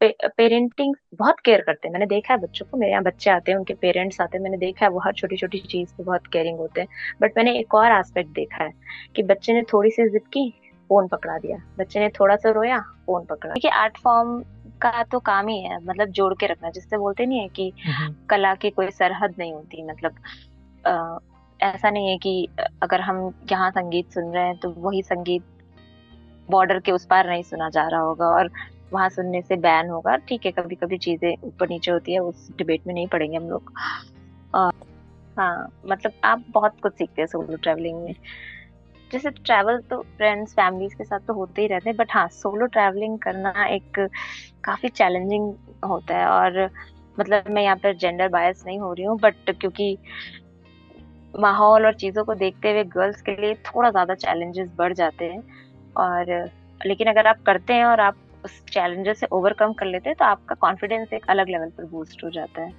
पे, 0.00 0.14
पेरेंटिंग 0.36 0.94
बहुत 1.14 1.40
केयर 1.40 1.60
करते 1.60 1.88
हैं। 1.88 1.92
मैंने 1.92 2.06
देखा 2.06 2.34
है 2.34 2.40
बच्चों 2.40 2.66
को 2.66 2.76
मेरे 2.76 2.92
यहाँ 2.92 3.02
बच्चे 3.02 3.30
आते 3.30 3.52
हैं 3.52 3.58
उनके 3.58 3.74
पेरेंट्स 3.74 4.20
आते 4.20 4.36
हैं। 4.36 4.42
मैंने 4.42 4.56
देखा 4.56 4.84
है 4.84 4.90
वो 4.90 5.00
हर 5.00 5.12
छोटी 5.12 5.36
छोटी 5.36 5.58
चीज़ 5.60 5.94
पे 5.94 6.02
बहुत 6.02 6.26
केयरिंग 6.26 6.58
होते 6.58 6.80
हैं। 6.80 6.88
बट 7.22 7.32
मैंने 7.36 7.58
एक 7.58 7.74
और 7.74 7.92
एस्पेक्ट 7.92 8.30
देखा 8.30 8.64
है 8.64 8.72
कि 9.16 9.22
बच्चे 9.22 9.52
ने 9.52 9.62
थोड़ी 9.72 9.90
सी 9.90 10.08
जिद 10.08 10.26
की 10.32 10.48
फ़ोन 10.90 11.08
पकड़ा 11.08 11.36
दिया। 11.38 11.56
बच्चे 11.78 12.00
ने 12.00 12.08
थोड़ा 12.10 12.36
सा 12.36 12.50
रोया 12.50 12.78
फ़ोन 13.06 13.24
पकड़ा। 13.24 13.52
क्योंकि 13.52 13.68
आर्ट 13.68 13.98
फॉर्म 13.98 14.38
का 14.82 15.02
तो 15.02 15.18
काम 15.20 15.48
ही 15.48 15.60
है 15.62 15.76
मतलब 15.84 16.08
जोड़ 16.10 16.32
के 16.34 16.46
रखना 16.46 16.70
जिससे 16.70 16.98
बोलते 16.98 17.26
नहीं 17.26 17.40
है 17.40 17.48
कि 17.48 17.72
कला 18.30 18.54
की 18.54 18.70
कोई 18.70 18.90
सरहद 18.90 19.34
नहीं 19.38 19.52
होती 19.52 19.82
मतलब 19.82 20.14
आ, 20.84 21.18
ऐसा 21.60 21.90
नहीं 21.90 22.08
है 22.08 22.16
कि 22.18 22.48
अगर 22.82 23.00
हम 23.00 23.18
यहाँ 23.52 23.70
संगीत 23.70 24.12
सुन 24.12 24.32
रहे 24.32 24.44
हैं 24.44 24.56
तो 24.56 24.70
वही 24.78 25.02
संगीत 25.02 25.42
बॉर्डर 26.48 26.78
के 26.80 26.92
उस 26.92 27.04
पार 27.06 27.28
नहीं 27.28 27.42
सुना 27.42 27.68
जा 27.68 27.86
रहा 27.88 28.00
होगा। 28.00 28.26
और 28.26 28.50
वहाँ 28.92 29.08
सुनने 29.08 29.40
से 29.42 29.56
बैन 29.58 29.88
होगा। 29.88 30.16
ठीक 30.18 30.46
है 30.46 30.52
कभी 30.52 30.74
कभी 30.76 30.98
चीज़ें 30.98 31.34
ऊपर 31.44 31.68
नीचे 31.68 31.90
होती 31.90 32.12
है, 32.12 32.18
उस 32.20 32.48
डिबेट 32.58 32.86
में 32.86 32.94
नहीं 32.94 33.06
पड़ेंगे 33.08 33.36
हम 33.36 33.48
लोग। 33.50 33.72
हाँ 35.36 35.68
मतलब 35.86 36.12
आप 36.24 36.44
बहुत 36.50 36.80
कुछ 36.82 36.92
सीखते 36.92 37.22
हैं 37.22 37.26
सोलो 37.26 37.56
ट्रैवलिंग 37.56 38.02
में। 38.02 38.14
जैसे 39.10 39.30
ट्रैवल 39.30 39.78
तो 39.80 40.00
फ्रेंड्स 40.16 40.52
फैमिलीज़ 40.52 40.94
के 40.94 41.04
साथ 41.04 41.20
तो 41.20 41.34
होते 41.34 41.62
ही 41.62 41.68
रहते 41.68 41.88
हैं 41.90 41.96
बट 41.96 42.12
हाँ 42.12 42.26
सोलो 42.28 42.66
ट्रैवलिंग 42.66 43.18
करना 43.18 43.52
एक 43.66 43.98
काफ़ी 44.64 44.88
चैलेंजिंग 44.88 45.52
होता 45.84 46.16
है 46.16 46.26
और 46.26 46.68
मतलब 47.18 47.50
मैं 47.50 47.62
यहाँ 47.62 47.76
पर 47.76 47.94
जेंडर 47.96 48.28
बायस 48.28 48.62
नहीं 48.66 48.78
हो 48.78 48.92
रही 48.92 49.04
हूँ 49.04 49.18
बट 49.18 49.50
क्योंकि 49.50 49.96
माहौल 51.34 51.86
और 51.86 51.94
चीज़ों 51.94 52.24
को 52.24 52.34
देखते 52.34 52.70
हुए 52.70 52.84
गर्ल्स 52.94 53.20
के 53.22 53.40
लिए 53.40 53.54
थोड़ा 53.66 53.90
ज़्यादा 53.90 54.14
चैलेंजेस 54.16 54.68
बढ़ 54.76 54.92
जाते 54.92 55.24
हैं। 55.24 55.42
और 55.96 56.50
लेकिन 56.80 57.08
अगर 57.08 57.26
आप 57.26 57.42
करते 57.46 57.74
हैं 57.74 57.84
और 57.84 58.00
आप 58.00 58.16
उस 58.44 58.60
चैलेंजेस 58.72 59.18
से 59.20 59.26
ओवरकम 59.32 59.72
कर 59.72 59.86
लेते 59.86 60.08
हैं 60.08 60.16
तो 60.18 60.24
आपका 60.24 60.54
कॉन्फिडेंस 60.60 61.12
एक 61.12 61.26
अलग 61.28 61.48
लेवल 61.48 61.68
पर 61.68 61.84
बूस्ट 61.86 62.24
हो 62.24 62.30
जाता 62.30 62.62
है। 62.62 62.72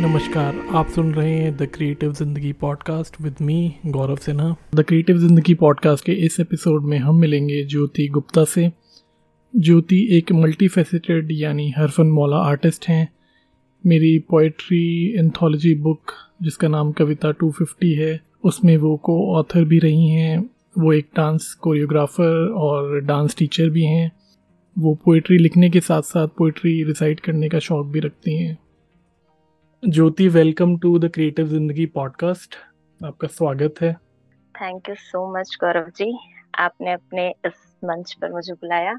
नमस्कार, 0.00 0.54
आप 0.74 0.88
सुन 0.88 1.12
रहे 1.14 1.32
हैं 1.32 1.56
the 1.56 1.66
creative 1.74 2.12
Zindagi 2.12 2.52
podcast 2.52 3.20
with 3.20 3.36
me 3.40 3.74
Gaurav 3.86 4.16
Sinha. 4.16 4.54
The 4.74 4.82
creative 4.82 5.18
Zindagi 5.18 5.54
podcast 5.54 6.04
के 6.04 6.12
इस 6.26 6.40
एपिसोड 6.40 6.84
में 6.84 6.98
हम 6.98 7.20
मिलेंगे 7.20 7.62
ज्योति 7.64 8.06
गुप्ता 8.08 8.44
से। 8.44 8.70
ज्योति 9.54 10.06
एक 10.10 10.32
मल्टी 10.32 10.68
फेसिटेड 10.68 11.28
यानी 11.32 11.70
हरफन 11.70 12.06
मौला 12.06 12.36
आर्टिस्ट 12.44 12.88
हैं। 12.88 13.08
मेरी 13.84 14.18
पोइट्री 14.30 15.18
एंथोलॉजी 15.18 15.74
बुक 15.74 16.12
जिसका 16.42 16.68
नाम 16.68 16.92
कविता 16.92 17.32
250 17.34 17.94
है, 17.98 18.20
उसमें 18.44 18.76
वो 18.76 18.96
को 18.96 19.16
ऑथर 19.36 19.64
भी 19.64 19.78
रही 19.78 20.08
हैं। 20.08 20.50
वो 20.78 20.92
एक 20.92 21.08
डांस 21.16 21.52
कोरियोग्राफर 21.54 22.48
और 22.58 23.00
डांस 23.00 23.36
टीचर 23.38 23.68
भी 23.70 23.84
हैं। 23.84 24.10
वो 24.76 24.94
पोइट्री 25.04 25.36
लिखने 25.38 25.68
के 25.70 25.80
साथ 25.80 26.02
साथ 26.02 26.28
पोइट्री 26.38 26.82
रिसाइट 26.84 27.20
करने 27.20 27.48
का 27.48 27.58
शौक 27.58 27.86
भी 27.86 28.00
रखती 28.00 28.36
हैं। 28.36 28.56
Jyoti 29.82 30.26
welcome 30.28 30.76
to 30.78 30.98
the 30.98 31.10
creative 31.14 31.46
Zindagi 31.48 31.86
podcast. 31.86 32.54
आपका 33.00 33.28
स्वागत 33.28 33.74
है। 33.82 33.92
Thank 34.54 34.88
you 34.88 34.94
so 34.94 35.26
much 35.38 35.56
Gaurav 35.60 35.90
ji. 35.96 36.12
आपने 36.58 36.92
अपने 36.92 37.28
इस 37.46 37.52
मंच 37.84 38.12
पर 38.12 38.32
मुझे 38.32 38.52
बुलाया 38.52 38.98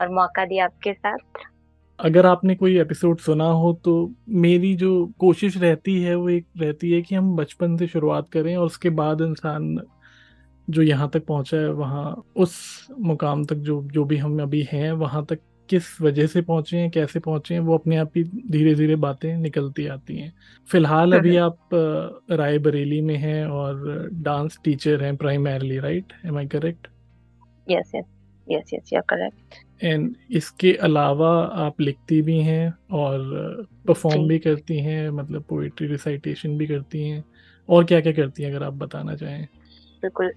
और 0.00 0.08
मौका 0.08 0.44
दिया 0.44 0.64
आपके 0.64 0.92
साथ। 0.92 1.44
अगर 1.98 2.26
आपने 2.26 2.54
कोई 2.54 2.78
एपिसोड 2.80 3.18
सुना 3.20 3.44
हो 3.44 3.72
तो 3.84 3.94
मेरी 4.42 4.74
जो 4.74 4.90
कोशिश 5.18 5.56
रहती 5.56 6.00
है 6.02 6.14
वो 6.14 6.28
एक 6.28 6.46
रहती 6.58 6.90
है 6.90 7.00
कि 7.02 7.14
हम 7.14 7.34
बचपन 7.36 7.76
से 7.76 7.86
शुरुआत 7.86 8.28
करें 8.32 8.56
और 8.56 8.66
उसके 8.66 8.90
बाद 9.00 9.20
इंसान 9.20 9.74
जो 10.70 10.82
यहाँ 10.82 11.08
तक 11.14 11.24
पहुँचा 11.26 11.56
है 11.56 11.70
वहाँ 11.72 12.22
उस 12.36 12.56
मुकाम 13.00 13.44
तक 13.44 13.56
जो 13.68 13.82
जो 13.92 14.04
भी 14.04 14.16
हम 14.16 14.40
अभी 14.42 14.66
हैं 14.72 14.90
वहाँ 14.94 15.24
तक 15.24 15.38
किस 15.68 16.00
वजह 16.02 16.26
से 16.26 16.40
पहुँचे 16.42 16.76
हैं 16.76 16.90
कैसे 16.90 17.20
पहुँचे 17.20 17.54
हैं 17.54 17.60
वो 17.60 17.74
अपने 17.74 17.96
आप 17.96 18.12
ही 18.16 18.22
धीरे 18.50 18.74
धीरे 18.74 18.96
बातें 18.96 19.36
निकलती 19.36 19.86
आती 19.86 20.16
हैं। 20.16 20.32
फ़िलहाल 20.68 21.12
अभी 21.12 21.36
आप 21.36 21.68
राय 22.30 22.58
बरेली 22.58 23.00
में 23.00 23.16
हैं 23.16 23.44
और 23.46 24.08
डांस 24.22 24.58
टीचर 24.64 25.02
हैं 25.02 25.16
primarily 25.16 25.78
right? 25.78 26.12
Am 26.26 26.38
I 26.38 26.46
correct 26.46 26.86
yes 27.70 27.92
yes 27.94 28.04
yes 28.46 28.70
yes 28.74 28.92
you 28.92 29.00
correct 29.08 29.84
and 29.84 30.14
इसके 30.30 30.72
अलावा 30.82 31.30
आप 31.66 31.80
लिखती 31.80 32.20
भी 32.22 32.38
हैं 32.38 32.72
और 32.92 33.66
परफॉर्म 33.86 34.26
भी 34.28 34.38
करती 34.38 34.78
हैं 34.78 35.08
मतलब 35.10 35.44
पोइट्री 35.48 35.86
रिसाइटेशन 35.88 36.56
भी 36.58 36.66
करती 36.66 37.08
हैं। 37.08 37.24
और 37.68 37.84
क्या 37.84 38.00
क्या 38.00 38.12
करती 38.12 38.42
हैं 38.42 38.50
अगर 38.50 38.64
आप 38.64 38.72
बताना 38.74 39.14
चाहें? 39.14 39.46
बिल्कुल। 40.02 40.28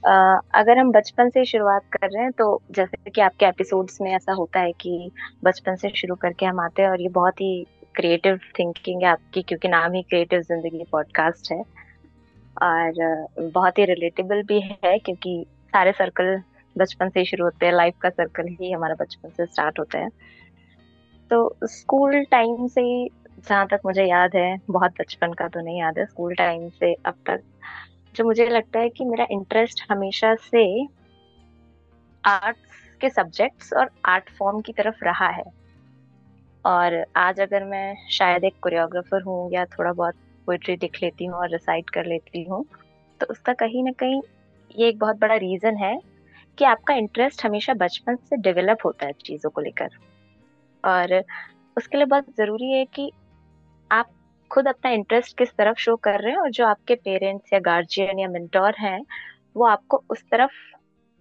अगर 0.55 0.77
हम 0.77 0.91
बचपन 0.91 1.29
से 1.29 1.43
शुरुआत 1.45 1.83
कर 1.91 2.09
रहे 2.09 2.23
हैं 2.23 2.31
तो 2.31 2.61
जैसे 2.71 3.09
कि 3.09 3.21
आपके 3.21 3.45
एपिसोड्स 3.45 4.01
में 4.01 4.11
ऐसा 4.11 4.33
होता 4.33 4.59
है 4.59 4.71
कि 4.81 5.11
बचपन 5.43 5.75
से 5.75 5.89
शुरू 5.95 6.15
करके 6.15 6.45
हम 6.45 6.59
आते 6.59 6.81
हैं 6.81 6.89
और 6.89 7.01
ये 7.01 7.09
बहुत 7.11 7.41
ही 7.41 7.65
क्रिएटिव 7.95 8.39
थिंकिंग 8.59 9.01
है 9.03 9.07
आपकी, 9.07 9.41
क्योंकि 9.41 9.67
नाम 9.67 9.93
ही 9.93 10.01
क्रिएटिव 10.01 10.41
ज़िंदगी 10.41 10.83
पॉडकास्ट 10.91 11.51
है। 11.51 11.61
और 12.61 13.27
बहुत 13.41 13.77
ही 13.79 13.85
रिलेटेबल 13.85 14.41
भी 14.43 14.59
है, 14.61 14.97
क्योंकि 14.99 15.45
सारे 15.73 15.91
सर्कल 15.91 16.41
बचपन 16.75 17.09
से 17.09 17.19
ही 17.19 17.25
शुरू 17.25 17.45
होते 17.45 17.65
हैं 17.65 17.73
लाइफ 17.73 17.97
का 18.01 18.09
सर्कल 18.11 18.47
ही 18.51 18.71
हमारा 18.71 18.95
बचपन 18.99 19.29
से 19.29 19.45
स्टार्ट 19.45 19.79
होता 19.79 19.99
है। 19.99 20.09
तो 21.31 21.55
स्कूल 21.65 22.23
टाइम 22.31 22.67
से 22.67 22.83
जहाँ 23.39 23.65
तक 23.67 23.79
मुझे 23.85 24.03
याद 24.03 24.35
है, 24.35 24.57
बहुत 24.69 24.91
बचपन 24.99 25.33
का 25.33 25.47
तो 25.47 25.61
नहीं 25.61 25.79
याद 25.79 25.97
है 25.99 26.05
स्कूल 26.05 26.33
टाइम 26.35 26.69
से 26.71 26.93
अब 26.95 27.15
तक। 27.27 27.41
जो 28.15 28.23
मुझे 28.23 28.45
लगता 28.47 28.79
है 28.79 28.89
कि 28.89 29.05
मेरा 29.05 29.25
इंटरेस्ट 29.31 29.85
हमेशा 29.91 30.33
से 30.41 30.63
आर्ट्स 32.23 32.77
के 33.01 33.09
सब्जेक्ट्स 33.09 33.73
और 33.73 33.89
आर्ट 34.05 34.29
फॉर्म 34.29 34.61
की 34.61 34.71
तरफ़ 34.71 35.03
रहा 35.05 35.27
है। 35.27 35.43
और 36.65 36.93
आज 37.17 37.39
अगर 37.39 37.63
मैं 37.63 37.95
शायद 38.11 38.43
एक 38.43 38.53
कोरियोग्राफर 38.61 39.21
हूँ 39.21 39.49
या 39.53 39.65
थोड़ा 39.65 39.91
बहुत 39.91 40.15
पोइट्री 40.47 40.75
लिख 40.75 40.97
लेती 41.03 41.25
हूँ 41.25 41.35
और 41.35 41.49
रिसाइट 41.49 41.89
कर 41.89 42.05
लेती 42.05 42.43
हूँ 42.43 42.63
तो 43.19 43.25
उसका 43.29 43.53
कहीं 43.53 43.83
ना 43.83 43.91
कहीं 43.91 44.21
ये 44.75 44.87
एक 44.89 44.99
बहुत 44.99 45.19
बड़ा 45.19 45.35
रीजन 45.35 45.77
है 45.77 45.97
कि 46.57 46.65
आपका 46.65 46.93
इंटरेस्ट 46.93 47.45
हमेशा 47.45 47.73
बचपन 47.73 48.15
से 48.15 48.37
डेवलप 48.37 48.85
होता 48.85 49.05
है 49.05 49.13
चीज़ों 49.25 49.49
को 49.49 49.61
लेकर। 49.61 49.89
और 50.83 51.19
उसके 51.77 51.97
लिए 51.97 52.05
बहुत 52.05 52.25
ज़रूरी 52.37 52.71
है 52.71 52.85
कि 52.85 53.11
खुद 54.53 54.67
अपना 54.67 54.91
इंटरेस्ट 54.91 55.37
किस 55.37 55.49
तरफ़ 55.49 55.77
शो 55.77 55.95
कर 55.95 56.19
रहे 56.21 56.31
हैं 56.31 56.39
और 56.39 56.49
जो 56.51 56.65
आपके 56.65 56.95
पेरेंट्स 56.95 57.53
या 57.53 57.59
गार्जियन 57.59 58.19
या 58.19 58.27
मेंटोर 58.27 58.75
हैं 58.79 58.99
वो 59.55 59.65
आपको 59.65 60.03
उस 60.09 60.23
तरफ़ 60.31 60.51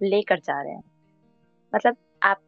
लेकर 0.00 0.38
जा 0.38 0.60
रहे 0.62 0.72
हैं। 0.72 0.82
मतलब 1.72 1.96
आप 2.22 2.40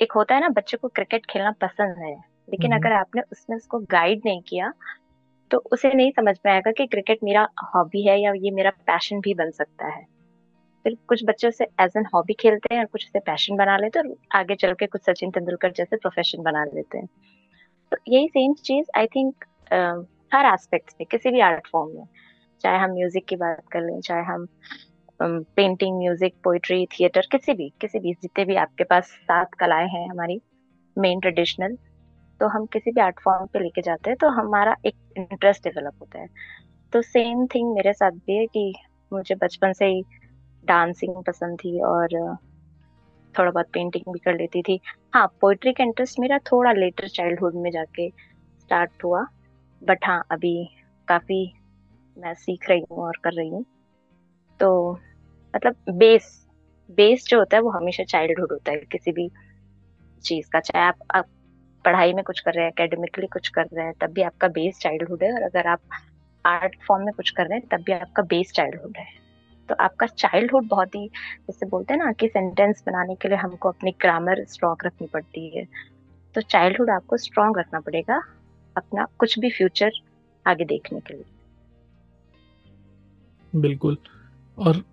एक 0.00 0.12
होता 0.12 0.34
है 0.34 0.40
ना 0.40 0.48
बच्चे 0.48 0.76
को 0.76 0.88
क्रिकेट 0.88 1.26
खेलना 1.26 1.50
पसंद 1.60 1.98
है 1.98 2.14
लेकिन 2.48 2.72
अगर 2.72 2.92
आपने 2.92 3.22
उसमें 3.32 3.56
उसको 3.56 3.78
गाइड 3.90 4.22
नहीं 4.24 4.40
किया 4.42 4.72
तो 5.50 5.58
उसे 5.72 5.92
नहीं 5.94 6.10
समझ 6.10 6.34
में 6.46 6.52
आएगा 6.52 6.70
कि 6.72 6.86
क्रिकेट 6.86 7.18
मेरा 7.24 7.46
हॉबी 7.74 8.06
है 8.06 8.20
या 8.20 8.32
ये 8.36 8.50
मेरा 8.50 8.70
पैशन 8.86 9.20
भी 9.20 9.34
बन 9.34 9.50
सकता 9.50 9.86
है। 9.86 10.02
फिर 10.84 10.96
कुछ 11.08 11.24
बच्चे 11.24 11.48
उसे 11.48 11.64
एज 11.80 11.96
एन 11.96 12.06
हॉबी 12.14 12.32
खेलते 12.32 12.74
हैं 12.74 12.80
और 12.80 12.86
कुछ 12.86 13.06
उसे 13.06 13.18
पैशन 13.18 13.56
बना 13.56 13.76
लेते 13.76 13.98
हैं 13.98 14.06
और 14.06 14.38
आगे 14.38 14.54
चल 14.54 14.74
के 14.74 14.86
कुछ 14.86 15.02
सचिन 15.02 15.30
तेंदुलकर 15.30 15.72
जैसे 15.72 15.96
प्रोफेशन 15.96 16.42
बना 16.42 16.64
लेते 16.64 16.98
हैं। 16.98 17.06
तो 17.92 17.96
यही 18.08 18.28
सेम 18.28 18.54
चीज़ 18.54 18.86
आई 18.96 19.06
थिंक 19.06 19.44
हर 20.32 20.46
एस्पेक्ट 20.46 20.94
में, 21.00 21.06
किसी 21.10 21.30
भी 21.30 21.40
आर्ट 21.42 21.66
फॉर्म 21.72 21.96
में। 21.96 22.06
चाहे 22.64 22.78
हम 22.78 22.90
म्यूज़िक 22.92 23.24
की 23.28 23.36
बात 23.36 23.62
कर 23.72 23.80
लें, 23.82 24.00
चाहे 24.00 24.22
हम 24.22 24.46
पेंटिंग 25.20 25.98
म्यूज़िक 25.98 26.34
पोइट्री 26.44 26.84
थिएटर 26.92 27.26
किसी 27.32 27.52
भी 27.54 27.68
किसी 27.80 27.98
भी, 27.98 28.12
जितने 28.12 28.44
भी 28.44 28.56
आपके 28.56 28.84
पास 28.84 29.08
सात 29.22 29.54
कलाएँ 29.60 29.88
हैं, 29.88 30.08
हमारी 30.10 30.40
मेन 30.96 31.20
ट्रेडिशनल 31.20 31.76
तो 32.40 32.46
हम 32.48 32.64
किसी 32.66 32.90
भी 32.90 33.00
आर्ट 33.00 33.20
फॉर्म 33.24 33.46
पे 33.46 33.58
लेके 33.58 33.82
जाते 33.82 34.10
हैं 34.10 34.16
तो 34.20 34.28
हमारा 34.32 34.74
एक 34.86 34.94
इंटरेस्ट 35.18 35.64
डेवलप 35.64 35.94
होता 36.00 36.20
है। 36.20 36.26
तो 36.92 37.02
सेम 37.02 37.46
थिंग 37.46 37.74
मेरे 37.74 37.92
साथ 37.92 38.10
भी 38.10 38.36
है 38.36 38.46
कि 38.46 38.72
मुझे 39.12 39.34
बचपन 39.34 39.72
से 39.72 39.86
ही 39.86 40.02
डांसिंग 40.64 41.22
पसंद 41.24 41.58
थी 41.60 41.80
और 41.82 42.08
थोड़ा 43.34 43.50
बहुत 43.50 43.66
पेंटिंग 43.72 44.12
भी 44.12 44.18
कर 44.18 44.34
लेती 44.34 44.62
थी। 44.62 44.78
हाँ 45.14 45.26
पोइट्री 45.40 45.72
का 45.72 45.84
इंटरेस्ट 45.84 46.20
मेरा 46.20 46.38
थोड़ा 46.50 46.72
लेटर 46.72 47.08
चाइल्डहुड 47.08 47.54
में 47.54 47.70
जाके 47.70 48.08
स्टार्ट 48.08 49.04
हुआ। 49.04 49.24
बट 49.82 49.98
हाँ 50.04 50.22
अभी 50.30 50.70
काफ़ी 51.08 51.52
मैं 52.16 52.34
सीख 52.34 52.68
रही 52.70 52.84
हूँ 52.90 52.98
और 52.98 53.16
कर 53.24 53.32
रही 53.32 53.48
हूँ। 53.48 53.64
तो 54.60 54.92
मतलब 55.54 55.76
बेस 55.90 56.46
बेस 56.90 57.26
जो 57.28 57.38
होता 57.38 57.56
है 57.56 57.62
वो 57.62 57.70
हमेशा 57.70 58.04
चाइल्डहुड 58.04 58.52
होता 58.52 58.72
है। 58.72 58.76
किसी 58.92 59.12
भी 59.12 59.30
चीज़ 60.24 60.48
का 60.52 60.60
चाहे 60.60 60.84
आप, 60.84 60.98
आप 61.14 61.26
पढ़ाई 61.84 62.12
में 62.12 62.24
कुछ 62.24 62.40
कर 62.40 62.54
रहे 62.54 62.64
हैं 62.64 62.70
एकेडमिकली 62.70 63.26
कुछ 63.26 63.48
कर 63.48 63.62
रहे 63.62 63.84
हैं 63.84 63.94
तब 64.00 64.10
भी 64.10 64.22
आपका 64.22 64.48
बेस 64.48 64.78
चाइल्डहुड 64.82 65.22
है। 65.22 65.32
और 65.34 65.42
अगर 65.42 65.66
आप 65.66 65.80
आर्ट 66.44 66.76
फॉर्म 66.88 67.04
में 67.04 67.14
कुछ 67.14 67.30
कर 67.30 67.46
रहे 67.46 67.58
हैं 67.58 67.66
तब 67.68 67.84
भी 67.84 67.92
आपका 67.92 68.22
बेस 68.22 68.52
चाइल्डहुड 68.52 68.96
है। 68.98 69.06
तो 69.68 69.74
आपका 69.74 70.06
चाइल्डहुड 70.06 70.68
बहुत 70.68 70.94
ही 70.94 71.06
जैसे 71.48 71.66
बोलते 71.66 71.94
हैं 71.94 72.04
ना 72.04 72.12
कि 72.12 72.28
सेंटेंस 72.28 72.82
बनाने 72.86 73.14
के 73.14 73.28
लिए 73.28 73.38
हमको 73.38 73.68
अपनी 73.68 73.90
ग्रामर 73.90 74.44
स्ट्रॉन्ग 74.44 74.86
रखनी 74.86 75.06
पड़ती 75.06 75.58
है। 75.58 75.64
तो 76.34 76.40
चाइल्डहुड 76.40 76.90
आपको 76.90 77.16
स्ट्रॉन्ग 77.16 77.58
रखना 77.58 77.80
पड़ेगा। 77.80 78.20
अपना 78.76 79.06
कुछ 79.18 79.38
भी 79.38 79.50
फ्यूचर 79.50 79.90
आगे 80.46 80.64
देखने 80.64 81.00
के 81.00 81.14
लिए। 81.14 81.24
बिल्कुल। 83.60 83.96
और 84.58 84.84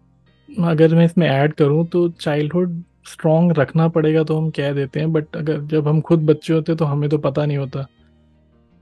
अगर 0.65 0.95
मैं 0.95 1.05
इसमें 1.05 1.27
ऐड 1.27 1.53
करूँ 1.53 1.87
तो 1.87 2.09
चाइल्डहुड 2.09 2.83
स्ट्रॉन्ग 3.07 3.51
रखना 3.59 3.87
पड़ेगा 3.87 4.23
तो 4.23 4.37
हम 4.37 4.49
कह 4.49 4.73
देते 4.73 4.99
हैं 4.99 5.13
बट 5.13 5.35
अगर 5.35 5.61
जब 5.61 5.87
हम 5.87 6.01
खुद 6.01 6.25
बच्चे 6.25 6.53
होते 6.53 6.75
तो 6.75 6.85
हमें 6.85 7.09
तो 7.09 7.17
पता 7.17 7.45
नहीं 7.45 7.57
होता 7.57 7.87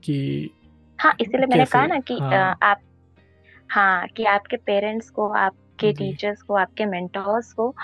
कि 0.04 0.50
हाँ 1.00 1.14
इसीलिए 1.20 1.46
मैंने 1.46 1.64
कहा 1.64 1.86
ना 1.86 1.98
कि 2.00 2.18
हाँ, 2.18 2.58
आप 2.62 2.80
हाँ 3.70 4.06
कि 4.08 4.24
आपके 4.24 4.56
पेरेंट्स 4.56 5.10
को 5.10 5.28
आपके 5.28 5.92
टीचर्स 5.92 6.42
को 6.42 6.54
आपके 6.54 6.84
मेंटर्स 6.84 7.52
को 7.52 7.74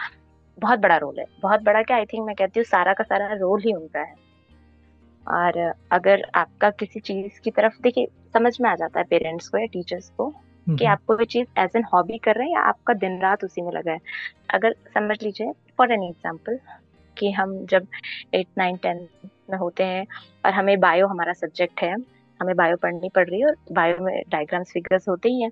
बहुत 0.61 0.79
बड़ा 0.79 0.97
रोल 0.97 1.19
है। 1.19 1.27
बहुत 1.41 1.63
बड़ा 1.63 1.83
क्या 1.83 1.97
आई 1.97 2.05
थिंक 2.05 2.27
मैं 2.27 2.37
कहती 2.37 2.61
हूँ 2.61 2.65
सारा 2.65 2.93
का 2.93 3.05
सारा 3.05 3.35
रोल 3.35 3.63
ही 3.63 3.73
उनका 3.73 4.01
है। 4.01 4.24
और 5.27 5.59
अगर 5.93 6.23
आपका 6.35 6.71
किसी 6.71 7.01
चीज़ 7.01 7.41
की 7.45 7.51
तरफ़ 7.51 7.81
देखिए 7.83 8.07
समझ 8.35 8.57
में 8.61 8.69
आ 8.71 8.75
जाता 8.75 9.01
है 9.01 9.05
पेरेंट्स 9.11 9.49
को 9.49 9.59
या 9.59 9.67
टीचर्स 9.67 10.09
को 10.17 10.29
कि 10.67 10.85
आपको 10.85 11.15
वो 11.17 11.25
चीज़ 11.27 11.47
एज 11.61 11.77
एन 11.77 11.85
हॉबी 11.93 12.19
कर 12.19 12.37
रहे 12.37 12.47
हैं 12.47 12.55
या 12.55 12.61
आपका 12.61 12.95
दिन 12.95 13.21
रात 13.21 13.45
उसी 13.45 13.63
में 13.63 13.73
लगा 13.73 13.93
है। 13.93 13.99
अगर 14.55 14.75
समझ 14.95 15.17
लीजिए 15.23 15.53
फॉर 15.79 15.93
एन 15.93 16.03
एग्ज़ाम्पल 16.03 16.59
कि 17.17 17.31
हम 17.33 17.55
जब 17.67 17.87
एट 18.35 18.47
नाइन 18.59 18.77
टेंथ 18.77 19.07
में 19.51 19.59
होते 19.59 19.85
हैं 19.85 20.07
और 20.47 20.53
हमें 20.53 20.79
बायो 20.81 21.07
हमारा 21.07 21.33
सब्जेक्ट 21.33 21.83
है 21.83 21.95
हमें 22.41 22.55
बायो 22.57 22.77
पढ़नी 22.77 23.09
पड़ 23.15 23.29
रही 23.29 23.41
है 23.41 23.47
और 23.47 23.57
बायो 23.73 24.05
में 24.05 24.23
डायग्राम्स 24.29 24.73
फिगर्स 24.73 25.09
होते 25.09 25.29
ही 25.29 25.43
हैं। 25.43 25.51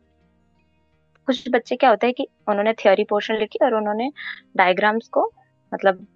कुछ 1.28 1.48
बच्चे 1.50 1.76
क्या 1.76 1.90
होता 1.90 2.06
है 2.06 2.12
कि 2.12 2.26
उन्होंने 2.48 2.72
थियोरी 2.74 3.04
पोर्शन 3.04 3.34
लिखी 3.34 3.64
और 3.64 3.74
उन्होंने 3.74 4.10
डायग्राम्स 4.56 5.08
को 5.08 5.30
मतलब 5.72 6.06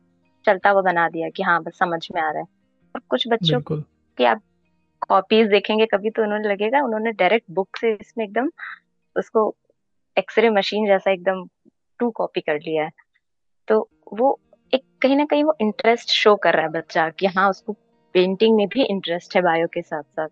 चलता 0.45 0.71
हुआ 0.71 0.83
बना 0.83 1.09
दिया 1.09 1.29
कि 1.29 1.43
हाँ 1.43 1.63
बस 1.63 1.79
समझ 1.79 2.07
में 2.15 2.21
आ 2.23 2.31
रहा 2.31 2.41
है। 2.41 2.56
और 2.97 3.03
कुछ 3.09 3.29
बच्चों 3.29 3.61
की 4.19 4.25
आप 4.25 4.41
कॉपीज 5.09 5.49
देखेंगे 5.49 5.87
कभी 5.87 6.11
तो 6.11 6.23
उन्होंने 6.23 6.49
लगेगा 6.49 6.83
उन्होंने 6.83 7.13
डायरेक्ट 7.13 7.47
बुक 7.51 7.77
से 7.77 7.93
इसमें 8.01 8.25
एकदम 8.25 8.51
उसको 9.17 9.57
एक्सरे 10.19 10.51
मशीन 10.51 10.87
जैसा 10.87 11.11
एकदम 11.11 11.45
टू 11.99 12.11
कॉपी 12.11 12.41
कर 12.41 12.55
लिया 12.55 12.85
है। 12.85 12.91
तो 13.69 13.89
वो 14.13 14.41
एक 14.75 14.83
कहीं 15.03 15.17
ना 15.17 15.25
कहीं 15.25 15.45
वो 15.45 15.57
इंटरेस्ट 15.61 16.09
शो 16.09 16.37
कर 16.37 16.53
रहा 16.53 16.63
है 16.63 16.69
बच्चा 16.69 17.11
कि 17.11 17.27
हाँ 17.27 17.51
उसको 17.51 17.73
पेंटिंग 18.15 18.57
में 18.57 18.69
भी 18.69 18.85
इंटरेस्ट 18.85 19.37
है 19.37 19.43
बायो 19.43 19.67
के 19.67 19.83
साथ 19.83 20.03
साथ 20.03 20.29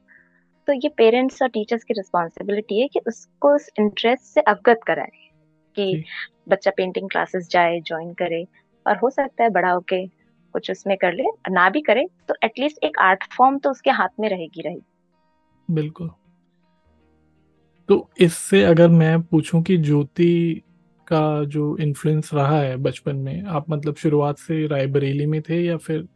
तो 0.67 0.73
ये 0.73 0.89
पेरेंट्स 0.89 1.43
और 1.43 1.49
टीचर्स 1.49 1.85
की 1.85 1.95
रिस्पॉन्सिबिलिटी 1.95 2.81
है 2.81 2.89
कि 2.89 3.01
उसको 3.07 3.55
उस 3.55 3.71
इंटरेस्ट 3.79 4.23
से 4.23 4.41
अवगत 4.41 4.81
कराए 4.87 5.31
कि 5.77 6.05
बच्चा 6.49 6.71
पेंटिंग 6.77 7.11
क्लासेस 7.11 7.49
जाए 7.49 7.81
ज्वाइन 7.81 8.13
करे 8.15 8.47
और 8.87 8.97
हो 8.97 9.11
सकता 9.11 9.45
है 9.45 9.51
बड़ा 9.51 9.71
होके 9.71 10.07
कुछ 10.55 10.71
उसमें 10.71 10.97
कर 10.97 11.13
ले 11.13 11.25
ना 11.51 11.69
भी 11.71 11.81
करे 11.81 12.07
तो 12.29 12.35
एटलीस्ट 12.45 12.85
एक 12.85 12.99
आर्ट 12.99 13.25
फॉर्म 13.33 13.59
तो 13.59 13.71
उसके 13.71 13.91
हाथ 13.91 14.21
में 14.21 14.29
रहेगी 14.29 14.63
रहेगी 14.63 14.83
बिल्कुल। 15.71 16.11
तो 17.89 18.11
इससे 18.19 18.63
अगर 18.65 18.89
मैं 18.89 19.23
पूछूँ 19.23 19.63
कि 19.63 19.77
ज्योति 19.77 20.63
का 21.07 21.45
जो 21.45 21.77
इन्फ्लुएंस 21.77 22.31
रहा 22.35 22.59
है 22.61 22.77
बचपन 22.77 23.17
में 23.17 23.43
आप 23.43 23.71
मतलब 23.71 23.97
शुरुआत 23.97 24.39
से 24.39 24.67
रायबरेली 24.67 25.27
में 25.27 25.43
थे 25.43 25.61
या 25.65 25.77
फिर 25.77 26.09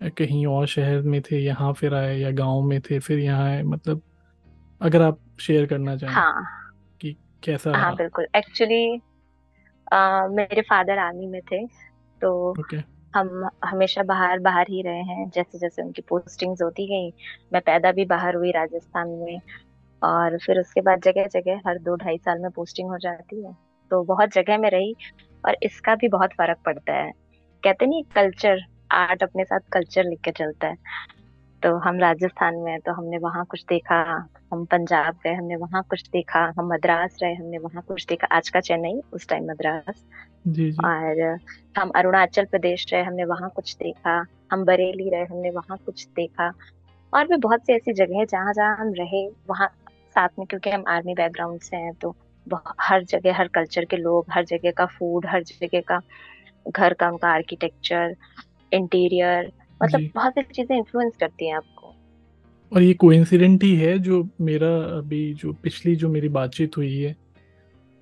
कहीं 0.00 0.46
और 0.46 0.66
शहर 0.66 1.02
में 1.02 1.20
थे 1.22 1.38
यहाँ 1.38 1.72
फिर 1.72 1.94
आए 1.94 2.16
या 2.18 2.30
गाँव 2.30 2.62
में 2.62 2.80
थे 2.80 2.98
फिर 2.98 3.18
यहाँ 3.18 3.46
आए 3.46 3.62
मतलब 3.62 4.02
अगर 4.80 5.02
आप 5.02 5.18
शेयर 5.40 5.66
करना 5.66 5.96
चाहें 5.96 6.14
हाँ। 6.14 6.44
कि 7.00 7.16
कैसा 7.44 7.76
हाँ 7.76 7.94
बिल्कुल। 7.96 8.26
एक्चुअली 8.36 8.86
मेरे 10.36 10.62
फादर 10.62 10.98
आर्मी 10.98 11.26
में 11.26 11.40
थे 11.42 11.66
तो 12.20 12.54
okay. 12.60 12.82
हम 13.14 13.50
हमेशा 13.64 14.02
बाहर 14.02 14.38
बाहर 14.38 14.66
ही 14.70 14.82
रहे 14.82 15.02
हैं। 15.02 15.30
जैसे 15.30 15.58
जैसे 15.58 15.82
उनकी 15.82 16.02
पोस्टिंग्स 16.02 16.62
होती 16.62 16.86
गई, 16.86 17.12
मैं 17.52 17.62
पैदा 17.62 17.92
भी 17.92 18.04
बाहर 18.04 18.34
हुई 18.34 18.50
राजस्थान 18.50 19.08
में 19.08 19.40
और 20.02 20.38
फिर 20.38 20.60
उसके 20.60 20.80
बाद 20.80 21.02
जगह 21.02 21.26
जगह 21.26 21.60
हर 21.66 21.78
दो 21.78 21.96
ढाई 21.96 22.18
साल 22.18 22.38
में 22.38 22.50
पोस्टिंग 22.50 22.88
हो 22.90 22.98
जाती 22.98 23.44
है। 23.44 23.52
तो 23.90 24.02
बहुत 24.04 24.28
जगह 24.28 24.58
में 24.58 24.70
रही 24.70 24.94
और 25.46 25.56
इसका 25.62 25.94
भी 25.94 26.08
बहुत 26.08 26.30
फ़र्क 26.32 26.58
पड़ता 26.66 26.92
है। 26.92 27.12
कहते 27.62 27.86
नहीं 27.86 28.02
कल्चर 28.14 28.60
आर्ट 28.90 29.22
अपने 29.22 29.44
साथ 29.44 29.60
कल्चर 29.72 30.04
लिख 30.04 30.20
के 30.20 30.30
चलता 30.30 30.68
है। 30.68 30.76
तो 31.62 31.76
हम 31.78 31.98
राजस्थान 32.00 32.54
में 32.54 32.78
तो 32.80 32.92
हमने 32.92 33.18
वहाँ 33.18 33.44
कुछ 33.44 33.64
देखा। 33.68 34.00
हम 34.52 34.64
पंजाब 34.64 35.14
गए 35.24 35.32
हमने 35.34 35.56
वहाँ 35.56 35.82
कुछ 35.90 36.08
देखा। 36.12 36.40
हम 36.58 36.72
मद्रास 36.72 37.18
रहे 37.22 37.34
हमने 37.34 37.58
वहाँ 37.58 37.82
कुछ 37.88 38.06
देखा। 38.06 38.26
आज 38.36 38.48
का 38.48 38.60
चेन्नई 38.60 39.00
उस 39.12 39.28
टाइम 39.28 39.44
मद्रास। 39.50 40.04
जी 40.46 40.70
जी। 40.70 40.86
और 40.86 41.38
हम 41.78 41.90
अरुणाचल 41.96 42.44
प्रदेश 42.44 42.86
रहे 42.92 43.02
हमने 43.02 43.24
वहाँ 43.24 43.50
कुछ 43.56 43.76
देखा। 43.76 44.24
हम 44.52 44.64
बरेली 44.64 45.08
रहे 45.10 45.24
हमने 45.24 45.50
वहाँ 45.50 45.78
कुछ 45.86 46.06
देखा। 46.16 46.52
और 47.12 47.26
भी 47.26 47.36
बहुत 47.36 47.60
सी 47.66 47.72
ऐसी 47.72 47.92
जगह 47.92 48.18
है 48.18 48.24
जहाँ 48.26 48.52
जहाँ 48.52 48.76
हम 48.76 48.92
रहे 48.94 49.26
वहाँ 49.48 49.68
साथ 50.14 50.28
में 50.38 50.46
क्योंकि 50.46 50.70
हम 50.70 50.84
आर्मी 50.88 51.14
बैकग्राउंड 51.14 51.60
से 51.60 51.76
हैं 51.76 51.92
तो 51.94 52.14
हर 52.80 53.04
जगह 53.04 53.36
हर 53.36 53.48
कल्चर 53.48 53.84
के 53.84 53.96
लोग 53.96 54.26
हर 54.32 54.44
जगह 54.44 54.70
का 54.70 54.86
फ़ूड 54.86 55.26
हर 55.26 55.42
जगह 55.42 55.80
का 55.80 56.00
घर 56.70 56.94
का 56.94 57.08
उनका 57.10 57.28
आर्किटेक्चर 57.28 58.14
इंटीरियर 58.72 59.52
मतलब 59.82 60.10
बहुत 60.14 60.32
सी 60.32 60.42
चीज़ें 60.42 60.76
इन्फ्लुएंस 60.76 61.12
करती 61.20 61.48
हैं 61.48 61.56
आपको। 61.56 61.94
और 62.72 62.82
ये 62.82 62.94
कोइंसिडेंट 62.94 63.64
ही 63.64 63.76
है 63.76 63.98
जो 63.98 64.28
मेरा 64.40 64.98
अभी 64.98 65.34
जो 65.34 65.52
पिछली 65.52 65.96
जो 65.96 66.08
मेरी 66.08 66.28
बातचीत 66.28 66.76
हुई 66.76 66.96
है 66.96 67.16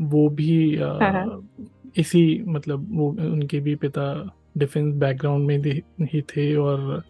वो 0.01 0.29
भी 0.29 0.77
आ, 0.77 0.87
हाँ, 0.87 1.13
हाँ। 1.13 1.49
इसी 1.97 2.43
मतलब 2.47 2.87
वो 2.91 3.09
उनके 3.09 3.61
भी 3.61 3.75
पिता 3.75 4.37
डिफेंस 4.59 4.95
बैकग्राउंड 4.95 5.47
में 5.47 5.83
ही 6.07 6.23
थे 6.23 6.57
और 6.57 7.03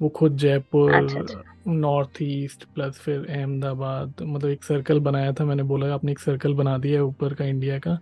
वो 0.00 0.08
खुद 0.08 0.36
जयपुर 0.36 1.26
नॉर्थ 1.68 2.10
ईस्ट 2.22 2.64
प्लस 2.64 2.98
फिर 2.98 3.26
अहमदाबाद 3.30 4.14
मतलब 4.22 4.50
एक 4.50 4.64
सर्कल 4.64 5.00
बनाया 5.00 5.32
था 5.32 5.44
मैंने 5.44 5.62
बोला 5.62 5.94
आपने 5.94 6.12
एक 6.12 6.18
सर्कल 6.18 6.54
बना 6.54 6.78
दिया 6.78 6.94
है 6.94 7.04
ऊपर 7.04 7.34
का 7.34 7.44
इंडिया 7.44 7.78
का। 7.78 7.98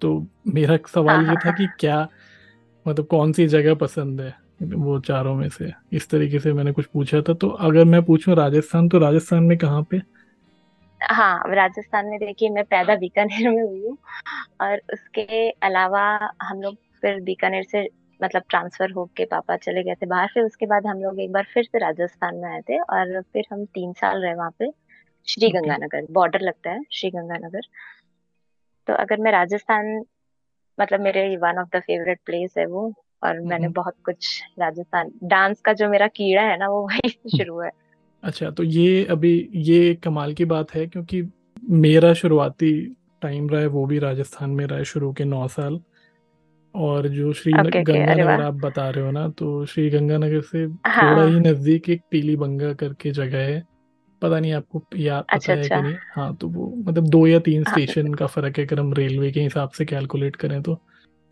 तो 0.00 0.26
मेरा 0.46 0.78
सवाल 0.94 1.24
हाँ, 1.24 1.34
ये 1.34 1.36
था 1.46 1.50
कि 1.50 1.66
क्या 1.80 2.08
मतलब 2.88 3.06
कौन 3.06 3.32
सी 3.32 3.46
जगह 3.46 3.74
पसंद 3.74 4.20
है? 4.20 4.43
वो 4.64 5.00
चारों 5.00 5.34
में 5.34 5.48
से। 5.48 5.72
इस 5.92 6.08
तरीके 6.08 6.38
से 6.38 6.52
मैंने 6.52 6.72
कुछ 6.72 6.86
पूछा 6.86 7.20
था। 7.20 7.34
तो 7.34 7.48
अगर 7.48 7.84
मैं 7.84 8.02
पूछूँ 8.04 8.34
राजस्थान 8.34 8.88
तो 8.88 8.98
राजस्थान 8.98 9.44
में 9.44 9.58
कहाँ 9.58 9.82
पे? 9.82 10.02
हाँ 11.00 11.42
राजस्थान 11.48 12.06
में 12.06 12.18
देखिए 12.18 12.48
मैं 12.48 12.64
पैदा 12.64 12.94
बीकानेर 12.94 13.50
में 13.50 13.62
हुई 13.62 13.86
हूँ 13.86 13.98
और 14.60 14.80
उसके 14.92 15.50
अलावा 15.50 16.30
हम 16.42 16.62
लोग 16.62 16.74
फिर 16.74 17.20
बीकानेर 17.20 17.62
से 17.62 17.88
मतलब 18.22 18.42
ट्रांसफ़र 18.48 18.90
होके 18.90 19.24
पापा 19.24 19.56
चले 19.56 19.82
गए 19.82 19.94
थे 19.94 20.06
बाहर। 20.06 20.28
फिर 20.34 20.42
उसके 20.42 20.66
बाद 20.66 20.86
हम 20.86 20.98
लोग 20.98 21.20
एक 21.20 21.32
बार 21.32 21.46
फिर 21.54 21.64
से 21.64 21.78
राजस्थान 21.78 22.36
में 22.36 22.50
आए 22.50 22.60
थे 22.60 22.78
और 22.78 23.22
फिर 23.22 23.44
हम 23.52 23.64
तीन 23.64 23.92
साल 23.92 24.22
रहे 24.22 24.34
वहाँ 24.34 24.50
पे 24.50 24.70
श्री 25.28 25.50
गंगानगर 25.50 26.06
बॉर्डर 26.10 26.40
लगता 26.40 26.70
है 26.70 26.82
श्री 26.92 27.10
गंगानगर 27.10 27.60
तो 28.86 28.92
अगर 28.92 29.20
मैं 29.20 29.32
राजस्थान 29.32 30.04
मतलब 30.80 31.00
मेरे 31.00 31.36
one 31.36 31.58
of 31.58 31.76
the 31.76 31.80
favourite 31.80 32.20
place 32.26 32.54
है 32.58 32.66
वो 32.66 33.03
और 33.24 33.40
मैंने 33.40 33.68
बहुत 33.68 33.94
कुछ 34.04 34.42
राजस्थान 34.58 35.10
डांस 35.22 35.60
का 35.60 35.72
जो 35.72 35.88
मेरा 35.88 36.06
कीड़ा 36.06 36.42
है 36.42 36.58
ना 36.58 36.68
वो 36.68 36.82
वही 36.86 37.08
शुरू 37.10 37.60
है। 37.60 37.70
अच्छा 38.22 38.50
तो 38.50 38.62
ये 38.62 39.04
अभी 39.04 39.50
ये 39.54 39.94
कमाल 39.94 40.34
की 40.34 40.44
बात 40.44 40.74
है 40.74 40.86
क्योंकि 40.86 41.30
मेरा 41.70 42.14
शुरुआती 42.14 42.96
टाइम 43.22 43.50
रहा 43.50 43.60
है 43.60 43.66
वो 43.66 43.86
भी 43.86 43.98
राजस्थान 43.98 44.50
में 44.50 44.66
रहा 44.66 44.78
है 44.78 44.84
शुरू 44.84 45.12
के 45.12 45.24
नौ 45.24 45.48
साल। 45.48 45.80
और 46.74 47.08
जो 47.08 47.32
श्री 47.32 47.52
okay, 47.52 47.84
गंगानगर 47.84 48.34
okay, 48.36 48.42
आप 48.42 48.54
बता 48.54 48.90
रहे 48.90 49.04
हो 49.04 49.10
ना 49.10 49.28
तो 49.28 49.66
श्री 49.66 49.90
गंगानगर 49.90 50.40
से 50.40 50.64
हाँ, 50.86 51.10
थोड़ा 51.10 51.28
ही। 51.28 51.40
नज़दीक 51.40 51.88
एक 51.88 52.02
पीली 52.10 52.36
बंगा 52.36 52.72
करके 52.72 53.10
जगह 53.10 53.38
है। 53.38 53.64
पता 54.22 54.40
नहीं 54.40 54.52
आपको 54.52 54.82
याद 54.96 55.24
अच्छा, 55.32 55.54
पता 55.54 55.62
अच्छा, 55.62 55.76
है 55.76 55.82
कि 55.82 55.88
नहीं? 55.88 55.98
हाँ 56.12 56.36
तो 56.36 56.48
वो 56.48 56.74
मतलब 56.76 57.08
दो 57.08 57.26
या 57.26 57.38
तीन 57.38 57.64
हाँ, 57.68 57.74
स्टेशन 57.74 58.14
का 58.14 58.26
फ़र्क 58.26 58.58
है 58.58 58.66
अगर 58.66 58.80
हम 58.80 58.92
रेलवे 58.92 59.32
के 59.32 59.40
हिसाब 59.40 59.70
से 59.70 59.84
कैलकुलेट 59.84 60.36
करें 60.36 60.62
तो। 60.62 60.80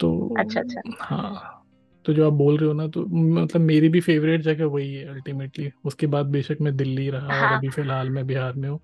तो 0.00 0.36
अच्छा 0.38 0.60
अच्छा। 0.60 0.80
हाँ। 1.00 1.61
तो 2.04 2.12
जो 2.12 2.26
आप 2.26 2.32
बोल 2.32 2.56
रहे 2.58 2.68
हो 2.68 2.72
ना 2.72 2.86
तो 2.88 3.04
मतलब 3.06 3.62
मेरी 3.62 3.88
भी 3.88 4.00
फेवरेट 4.00 4.40
जगह 4.40 4.66
वही 4.66 4.94
है 4.94 5.06
अल्टीमेटली 5.08 5.70
उसके 5.84 6.06
बाद 6.06 6.26
बेशक 6.26 6.60
मैं 6.60 6.76
दिल्ली 6.76 7.08
रहा 7.10 7.32
हाँ. 7.32 7.42
और 7.42 7.56
अभी 7.56 7.68
फ़िलहाल 7.68 8.10
मैं 8.10 8.26
बिहार 8.26 8.52
में 8.52 8.68
हूँ 8.68 8.80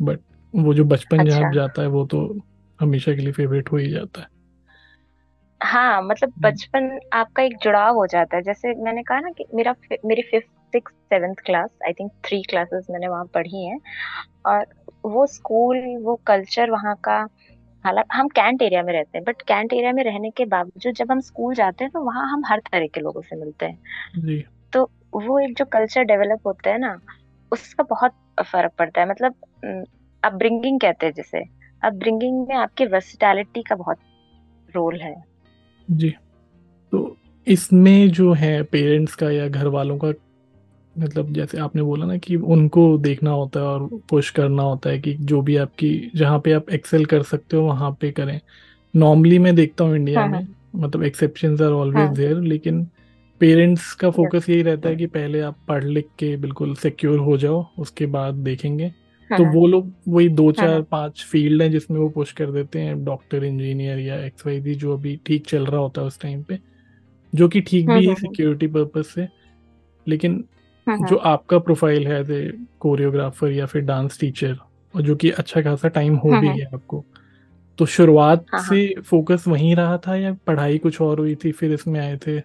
बट 0.00 0.20
वो 0.54 0.74
जो 0.74 0.84
बचपन 0.84 1.18
अच्छा. 1.18 1.30
जहाँ 1.30 1.52
जाता 1.52 1.82
है 1.82 1.88
वो 1.88 2.04
तो 2.06 2.20
हमेशा 2.80 3.12
के 3.12 3.22
लिए 3.22 3.32
फेवरेट 3.32 3.72
हो 3.72 3.76
ही 3.76 3.90
जाता 3.90 4.20
है 4.20 4.30
हाँ 5.60 6.02
मतलब 6.02 6.28
हम्म। 6.28 6.48
बचपन 6.48 6.98
आपका 7.12 7.42
एक 7.42 7.56
जुड़ाव 7.62 7.94
हो 7.94 8.06
जाता 8.06 8.36
है 8.36 8.42
जैसे 8.42 8.74
मैंने 8.74 9.02
कहा 9.02 9.20
ना 9.20 9.30
कि 9.30 9.44
मेरा 9.54 9.74
मेरी 10.04 10.22
fifth 10.22 10.48
six 10.72 10.92
seventh 10.92 11.34
class 11.46 11.70
I 11.86 11.92
think 11.92 12.10
three 12.24 12.42
classes 12.42 12.86
मैंने 12.90 13.08
वहाँ 13.08 13.24
पढ़ी 13.24 13.64
हैं 13.64 13.78
और 14.46 14.64
वो 15.04 15.26
स्कूल 15.26 15.78
वो 16.02 16.14
कल्चर 16.26 16.70
वहाँ 16.70 16.94
का 17.04 17.26
हालाँकि 17.84 18.16
हम 18.16 18.28
कैंट 18.28 18.62
एरिया 18.62 18.82
में 18.82 18.92
रहते 18.92 19.18
हैं 19.18 19.24
बट 19.24 19.42
कैंट 19.42 19.72
एरिया 19.72 19.92
में 19.92 20.02
रहने 20.04 20.30
के 20.30 20.44
बावजूद 20.44 20.94
जब 20.94 21.10
हम 21.10 21.20
स्कूल 21.20 21.54
जाते 21.54 21.84
हैं 21.84 21.90
तो 21.90 22.00
वहाँ 22.00 22.26
हम 22.32 22.42
हर 22.46 22.58
तरह 22.58 22.86
के 22.86 23.00
लोगों 23.00 23.20
से 23.20 23.36
मिलते 23.36 23.66
हैं। 23.66 23.78
जी। 24.18 24.44
तो 24.72 24.90
वो 25.14 25.38
एक 25.38 25.56
जो 25.56 25.64
कल्चर 25.64 26.02
डेवलप 26.02 26.46
होता 26.46 26.70
है 26.70 26.78
ना 26.78 26.98
उसका 27.52 27.82
बहुत 27.82 28.12
फ़र्क 28.42 28.72
पड़ता 28.78 29.00
है। 29.00 29.08
मतलब 29.10 29.34
अपब्रिंगिंग 30.22 30.80
कहते 30.80 31.06
हैं 31.06 31.12
जिसे। 31.12 31.42
अपब्रिंगिंग 31.82 32.46
में 32.48 32.54
आपकी 32.56 32.86
वर्सिटैलिटी 32.86 33.62
का 33.62 33.74
बहुत 33.74 33.98
रोल 34.76 35.00
है। 35.00 35.14
जी। 35.90 36.14
तो 36.92 37.16
इसमें 37.46 38.10
जो 38.10 38.32
है 38.32 38.62
पेरेंट्स 38.62 39.14
का 39.14 39.30
या 39.30 39.48
घर 39.48 39.66
वालों 39.66 39.98
का 39.98 40.12
मतलब 40.98 41.32
जैसे 41.32 41.58
आपने 41.58 41.82
बोला 41.82 42.06
ना 42.06 42.16
कि 42.16 42.36
उनको 42.36 42.98
देखना 42.98 43.30
होता 43.30 43.60
है 43.60 43.66
और 43.66 43.88
पुश 44.10 44.30
करना 44.30 44.62
होता 44.62 44.90
है 44.90 44.98
कि 44.98 45.14
जो 45.14 45.42
भी 45.42 45.56
आपकी 45.56 46.10
जहाँ 46.16 46.40
पे 46.40 46.52
आप 46.52 46.70
एक्सेल 46.70 47.04
कर 47.04 47.22
सकते 47.22 47.56
हो 47.56 47.62
वहाँ 47.62 47.92
पे 48.00 48.10
करें। 48.10 48.40
नॉर्मली 48.96 49.38
मैं 49.38 49.54
देखता 49.54 49.84
हूँ 49.84 49.96
इंडिया 49.96 50.20
हाँ, 50.20 50.28
में 50.28 50.38
हाँ। 50.38 50.54
मतलब 50.76 51.02
एक्सेप्शंस 51.02 51.60
आर 51.60 51.70
ऑलवेज 51.70 52.10
देयर 52.10 52.36
लेकिन 52.36 52.84
पेरेंट्स 53.40 53.92
का 53.94 54.10
फोकस 54.10 54.48
यही 54.50 54.62
रहता 54.62 54.88
है 54.88 54.96
कि 54.96 55.06
पहले 55.06 55.40
आप 55.40 55.56
पढ़ 55.68 55.84
लिख 55.84 56.08
के 56.18 56.36
बिल्कुल 56.36 56.74
सिक्योर 56.74 57.18
हो 57.18 57.36
जाओ 57.36 57.66
उसके 57.78 58.06
बाद 58.06 58.34
देखेंगे। 58.34 58.84
हाँ, 58.84 59.38
तो 59.38 59.44
हाँ। 59.44 59.52
वो 59.52 59.66
लोग 59.66 59.92
वही 60.08 60.28
दो 60.28 60.52
चार 60.52 60.82
पाँच 60.82 61.24
फ़ील्ड 61.24 61.62
हैं 61.62 61.70
जिसमें 61.70 61.98
वो 61.98 62.08
पुश 62.08 62.32
कर 62.32 62.50
देते 62.50 62.80
हैं 62.80 63.04
डॉक्टर 63.04 63.44
इंजीनियर 63.44 63.98
या 63.98 64.24
एक्स 64.24 64.46
वाई 64.46 64.60
जी 64.60 64.74
जो 64.74 64.92
अभी 64.92 65.20
ठीक 65.26 65.46
चल 65.46 65.66
रहा 65.66 65.80
होता 65.80 66.00
है 66.00 66.06
उस 66.06 66.20
टाइम 66.20 66.42
पे 66.42 66.58
जो 67.34 67.48
कि 67.48 67.60
ठीक 67.60 67.86
भी 67.86 68.06
है 68.06 68.14
सिक्योरिटी 68.14 68.66
पर्पज 68.66 69.04
से। 69.04 69.28
लेकिन 70.08 70.44
जो 70.88 71.16
आपका 71.16 71.58
प्रोफ़ाइल 71.58 72.06
है 72.06 72.20
एज 72.20 72.60
कोरियोग्राफर 72.80 73.50
या 73.50 73.66
फिर 73.66 73.82
डांस 73.82 74.20
टीचर 74.20 74.56
और 74.94 75.02
जो 75.02 75.16
कि 75.16 75.30
अच्छा 75.30 75.62
खासा 75.62 75.88
टाइम 75.88 76.16
हो 76.16 76.30
भी 76.30 76.48
गया 76.48 76.66
आपको। 76.74 77.04
तो 77.78 77.86
शुरुआत 77.86 78.46
से 78.56 79.00
फोकस 79.00 79.44
वहीं 79.48 79.76
रहा 79.76 79.98
था 79.98 80.16
या 80.16 80.36
पढ़ाई 80.46 80.78
कुछ 80.78 81.00
और 81.00 81.18
हुई 81.18 81.34
थी 81.34 81.52
फिर 81.52 81.72
इसमें 81.72 82.00
आए 82.00 82.16
थे? 82.16 82.40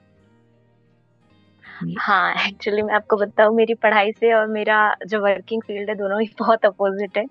हाँ 1.99 2.47
एक्चुअली 2.47 2.81
मैं 2.81 2.93
आपको 2.93 3.17
बताऊँ 3.17 3.55
मेरी 3.55 3.73
पढ़ाई 3.73 4.11
से 4.11 4.33
और 4.33 4.47
मेरा 4.47 4.95
जो 5.07 5.19
वर्किंग 5.19 5.61
फ़ील्ड 5.61 5.89
है 5.89 5.95
दोनों 5.95 6.21
ही 6.21 6.29
बहुत 6.39 6.65
अपोजिट 6.65 7.17
है। 7.17 7.25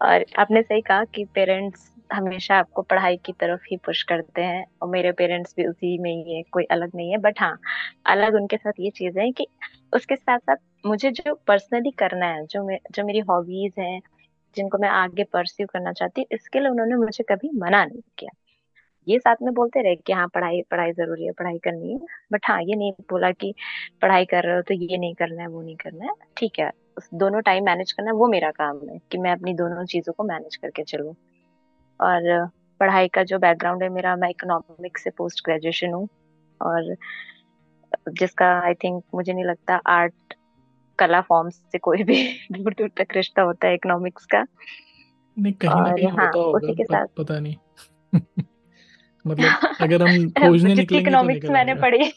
और 0.00 0.24
आपने 0.38 0.62
सही 0.62 0.80
कहा 0.80 1.04
कि 1.04 1.24
पेरेंट्स 1.24 1.92
हमेशा 2.12 2.56
आपको 2.58 2.82
पढ़ाई 2.82 3.16
की 3.16 3.32
तरफ़ 3.32 3.62
ही 3.70 3.76
पुश 3.76 4.02
करते 4.02 4.42
हैं 4.42 4.64
और 4.82 4.88
मेरे 4.88 5.12
पेरेंट्स 5.12 5.54
भी 5.56 5.66
उसी 5.66 5.96
में 5.98 6.10
ही 6.10 6.36
है 6.36 6.42
कोई 6.52 6.64
अलग 6.70 6.90
नहीं 6.94 7.10
है 7.10 7.18
बट 7.18 7.40
हाँ 7.40 7.58
अलग 8.06 8.34
उनके 8.34 8.56
साथ 8.56 8.80
ये 8.80 8.90
चीज़ 8.90 9.18
है 9.18 9.30
कि 9.32 9.46
उसके 9.94 10.16
साथ 10.16 10.38
साथ 10.38 10.56
मुझे 10.86 11.10
जो 11.10 11.34
पर्सनली 11.46 11.90
करना 11.90 12.26
है 12.26 12.46
जो 12.46 12.66
मे, 12.66 12.78
जो 12.92 13.04
मेरी 13.04 13.18
हॉबीज 13.20 13.72
हैं 13.78 14.00
जिनको 14.56 14.78
मैं 14.78 14.88
आगे 14.88 15.24
परस्यू 15.24 15.66
करना 15.66 15.92
चाहती 15.92 16.20
हूँ 16.20 16.28
इसके 16.32 16.60
लिए 16.60 16.68
उन्होंने 16.68 16.96
मुझे 16.96 17.24
कभी 17.28 17.50
मना 17.54 17.84
नहीं 17.84 18.00
किया। 18.18 18.30
ये 19.06 19.18
साथ 19.18 19.36
में 19.42 19.52
बोलते 19.54 19.82
रहे 19.82 19.96
कि 19.96 20.12
हाँ 20.12 20.26
पढ़ाई 20.28 20.60
पढ़ाई 20.70 20.92
ज़रूरी 20.92 21.26
है 21.26 21.32
पढ़ाई 21.32 21.58
करनी 21.58 21.92
है 21.92 21.98
बट 22.32 22.46
हाँ 22.46 22.60
ये 22.62 22.74
नहीं 22.76 22.92
बोला 23.10 23.30
कि 23.32 23.54
पढ़ाई 24.02 24.24
कर 24.24 24.44
रहे 24.44 24.56
हो 24.56 24.62
तो 24.62 24.74
ये 24.74 24.98
नहीं 24.98 25.14
करना 25.14 25.42
है 25.42 25.48
वो 25.48 25.62
नहीं 25.62 25.76
करना 25.76 26.04
है। 26.04 26.10
ठीक 26.36 26.58
है 26.58 26.70
दोनों 27.14 27.40
टाइम 27.40 27.64
मैनेज 27.64 27.92
करना 27.92 28.10
है 28.10 28.16
वो 28.16 28.26
मेरा 28.28 28.50
काम 28.50 28.80
है 28.90 28.98
कि 29.12 29.18
मैं 29.18 29.32
अपनी 29.32 29.54
दोनों 29.54 29.84
चीज़ों 29.86 30.12
को 30.12 30.24
मैनेज 30.24 30.56
करके 30.56 30.82
चलूँ। 30.84 31.14
और 32.00 32.50
पढ़ाई 32.80 33.08
का 33.08 33.22
जो 33.22 33.38
बैकग्राउंड 33.38 33.82
है 33.82 33.88
मेरा 33.88 34.16
मैं 34.16 34.30
इकोनॉमिक्स 34.30 35.04
से 35.04 35.10
पोस्ट 35.10 35.44
ग्रेजुएशन 35.44 35.92
हूँ। 35.92 36.08
और 36.62 36.96
जिसका 38.08 38.60
आई 38.60 38.74
थिंक 38.74 39.04
मुझे 39.14 39.32
नहीं 39.32 39.44
लगता 39.44 39.80
आर्ट 39.86 40.14
कला 40.98 41.20
फॉर्म 41.20 41.48
से 41.48 41.78
कोई 41.78 42.02
भी 42.02 42.38
दूर 42.52 42.72
दूर 42.72 42.88
तक 42.88 43.06
रिश्ता 43.12 43.42
होता 43.42 43.68
है 43.68 43.74
इकोनॉमिक्स 43.74 44.26
का। 44.26 44.46
नहीं 45.38 45.52
कहीं 45.52 45.82
ना 45.82 45.92
कहीं 45.92 46.08
हाँ, 46.08 46.26
होता 46.26 46.38
होगा 46.38 46.58
उसी 46.58 46.74
के 46.74 46.84
साथ। 46.84 47.06
पता 47.06 47.40
नहीं। 47.40 47.56
मतलब 49.26 49.74
अगर 49.80 50.02
हम 50.02 50.30
खोजने 50.40 50.74
निकलेंगे 50.74 51.10
इकोनॉमिक्स 51.10 51.46
तो 51.46 51.52
मैंने 51.52 51.74
पढ़ी। 51.74 52.12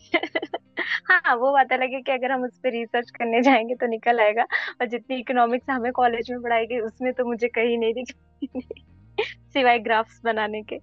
हाँ 1.06 1.36
वो 1.36 1.52
बात 1.52 1.74
अलग 1.74 1.94
है 1.94 2.02
कि 2.02 2.12
अगर 2.12 2.32
हम 2.32 2.44
उस 2.44 2.58
पर 2.58 2.72
रिसर्च 2.72 3.10
करने 3.10 3.42
जाएँगे 3.42 3.76
तो 3.76 3.88
निकल 3.88 4.20
आएगा। 4.20 4.44
और 4.82 4.86
जितनी 4.86 5.18
इकोनॉमिक्स 5.18 5.70
हमें 5.70 5.92
कॉलेज 5.92 6.32
में 6.32 6.42
पढ़ाई 6.42 6.66
गई 6.66 6.80
उसमें 6.80 7.14
तो 7.14 7.26
मुझे 7.26 7.48
कहीं 7.48 7.78
नहीं 7.78 7.94
दिखी 7.94 8.91
सिवाय 9.20 9.80
ग्राफ्स 9.80 10.22
बनाने 10.24 10.62
के। 10.64 10.78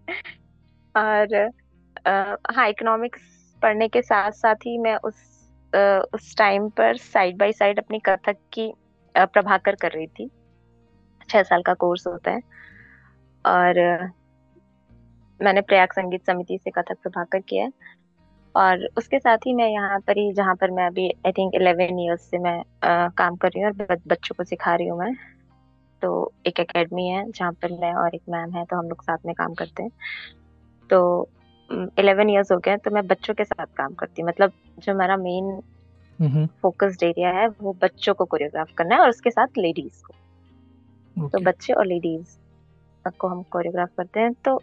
और 0.95 1.35
आ, 2.07 2.37
हाँ 2.53 2.69
इकोनॉमिक्स 2.69 3.21
पढ़ने 3.63 3.89
के 3.89 4.03
साथ 4.03 4.31
साथ 4.31 4.55
ही 4.55 4.79
मैं 4.79 4.97
उस 4.97 5.15
आ, 5.73 5.99
उस 6.15 6.37
टाइम 6.37 6.69
पर 6.69 6.97
साइड 6.97 7.39
बाय 7.39 7.53
साइड 7.53 7.79
अपनी 7.79 7.99
कथक 7.99 8.37
की 8.53 8.73
प्रभाकर 9.15 9.75
कर 9.75 9.93
रही 9.93 10.07
थी। 10.07 10.29
छह 11.29 11.43
साल 11.43 11.63
का 11.63 11.75
कोर्स 11.75 12.07
होता 12.07 12.31
है। 12.31 12.41
और 13.45 13.79
मैंने 15.41 15.61
प्रयाग 15.61 15.93
संगीत 15.93 16.27
समिति 16.27 16.59
से 16.65 16.71
कथक 16.71 16.97
प्रभाकर 17.03 17.41
किया 17.41 17.65
है। 17.65 17.71
और 18.55 18.89
उसके 18.99 19.19
साथ 19.19 19.39
ही 19.39 19.55
मैं 19.55 19.69
यहाँ 19.69 19.99
पर 20.01 20.19
ही 20.19 20.33
जहाँ 20.33 20.55
पर 20.55 20.71
मैं 20.71 20.87
अभी 20.87 21.09
आई 21.27 21.33
थिंक 21.33 21.55
इलेवन 21.55 21.99
ईयर्स 22.01 22.31
से 22.31 22.39
मैं 22.39 22.59
आ, 22.85 23.09
काम 23.09 23.37
कर 23.37 23.49
रही 23.49 23.63
हूँ 23.63 23.71
और 23.71 23.99
बच्चों 24.09 24.35
को 24.35 24.45
सिखा 24.45 24.75
रही 24.75 24.89
हूँ 24.89 24.99
मैं। 24.99 25.13
तो 26.03 26.33
एक 26.47 26.61
एकेडमी 26.61 27.07
है 27.09 27.25
जहाँ 27.31 27.53
पर 27.53 27.73
मैं 27.73 27.93
और 27.95 28.15
एक 28.15 28.23
मैम 28.29 28.57
है 28.57 28.65
तो 28.65 28.77
हम 28.77 28.89
लोग 28.89 29.03
साथ 29.03 29.19
में 29.27 29.35
काम 29.35 29.55
करते 29.55 29.83
हैं। 29.83 29.91
तो 30.91 31.29
इलेवन 31.99 32.31
ईयर्स 32.31 32.53
हो 32.53 32.59
गए 32.59 32.77
तो 32.77 32.91
मैं 32.91 33.07
बच्चों 33.07 33.35
के 33.35 33.45
साथ 33.45 33.67
काम 33.77 33.95
करती 33.95 34.23
हूँ। 34.23 34.29
मतलब 34.29 34.53
जो 34.79 34.95
मेरा 34.95 35.17
मेन 35.17 35.61
फोकस्ड 36.63 37.03
एरिया 37.03 37.31
है 37.31 37.49
वो 37.49 37.77
बच्चों 37.83 38.15
को 38.15 38.25
कोरियोग्राफ 38.25 38.69
करना 38.77 38.95
है 38.95 39.01
और 39.01 39.09
उसके 39.09 39.31
साथ 39.31 39.59
लेडीज़ 39.59 40.03
को। 40.03 40.15
तो 41.17 41.23
okay. 41.23 41.33
तो 41.33 41.45
बच्चे 41.45 41.73
और 41.73 41.87
लेडीज़ 41.87 42.37
को 43.19 43.29
हम 43.29 43.43
कोरियोग्राफ 43.43 43.89
करते 43.97 44.21
हैं। 44.21 44.33
तो 44.45 44.55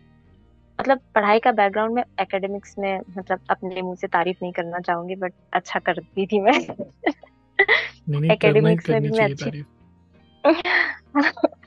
मतलब 0.80 1.00
पढ़ाई 1.16 1.40
का 1.40 1.52
बैकग्राउंड 1.52 1.94
में 1.94 2.04
एकेडमिक्स 2.22 2.76
में 2.80 3.00
मतलब 3.18 3.40
अपने 3.50 3.82
मुँह 3.82 3.96
से 3.96 4.08
तारीफ़ 4.08 4.38
नहीं 4.42 4.52
करना 4.54 4.80
चाहूँगी 4.80 5.16
बट 5.16 5.34
अच्छा 5.54 5.80
करती 5.80 6.26
थी 6.26 6.40
मैं। 6.40 6.60
एकेडमिक्स 8.32 8.90
में 8.90 9.02
भी 9.02 9.10
मैं 9.10 9.26
अच्छी 9.26 9.64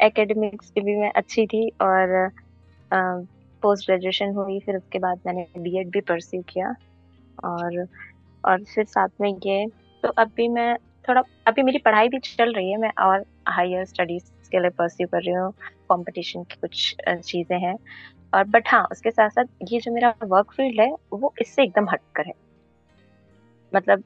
एकेडमिक्स 0.00 0.70
की 0.70 0.80
भी 0.80 0.96
मैं 0.96 1.10
अच्छी 1.16 1.46
थी 1.46 1.68
और 1.82 2.30
पोस्ट 3.62 3.86
ग्रेजुएशन 3.86 4.34
हुई 4.34 4.58
फिर 4.60 4.76
उसके 4.76 4.98
बाद 4.98 5.20
मैंने 5.26 5.46
बीएड 5.58 5.90
भी 5.90 6.00
परस्यू 6.00 6.42
किया 6.48 6.74
और 7.44 7.86
और 8.44 8.64
फिर 8.64 8.84
साथ 8.84 9.08
में 9.20 9.30
ये 9.46 9.66
तो 10.02 10.08
अभी 10.18 10.48
मैं 10.48 10.74
थोड़ा 11.08 11.22
अभी 11.46 11.62
मेरी 11.62 11.78
पढ़ाई 11.78 12.08
भी 12.08 12.18
चल 12.20 12.52
रही 12.54 12.70
है 12.72 12.78
मैं 12.78 12.90
और 13.00 13.24
हायर 13.48 13.84
स्टडीज़ 13.86 14.24
के 14.52 14.60
लिए 14.60 14.70
परस्यू 14.70 15.06
कर 15.08 15.22
रही 15.22 15.34
हूँ 15.34 15.52
कंपटीशन 15.90 16.44
की 16.44 16.56
कुछ 16.62 16.94
चीज़ें 17.24 17.58
हैं 17.60 17.76
और 18.32 18.44
बट 18.44 18.68
हाँ 18.68 18.84
उसके 18.92 19.10
साथ 19.10 19.30
साथ 19.30 19.46
ये 19.72 19.80
जो 19.80 19.92
मेरा 19.94 20.14
वर्क 20.24 20.52
फ़ील्ड 20.56 20.80
है 20.80 20.90
वो 21.12 21.34
इससे 21.42 21.62
एकदम 21.64 21.88
हटकर 21.90 22.26
है। 22.28 22.34
मतलब 23.72 24.04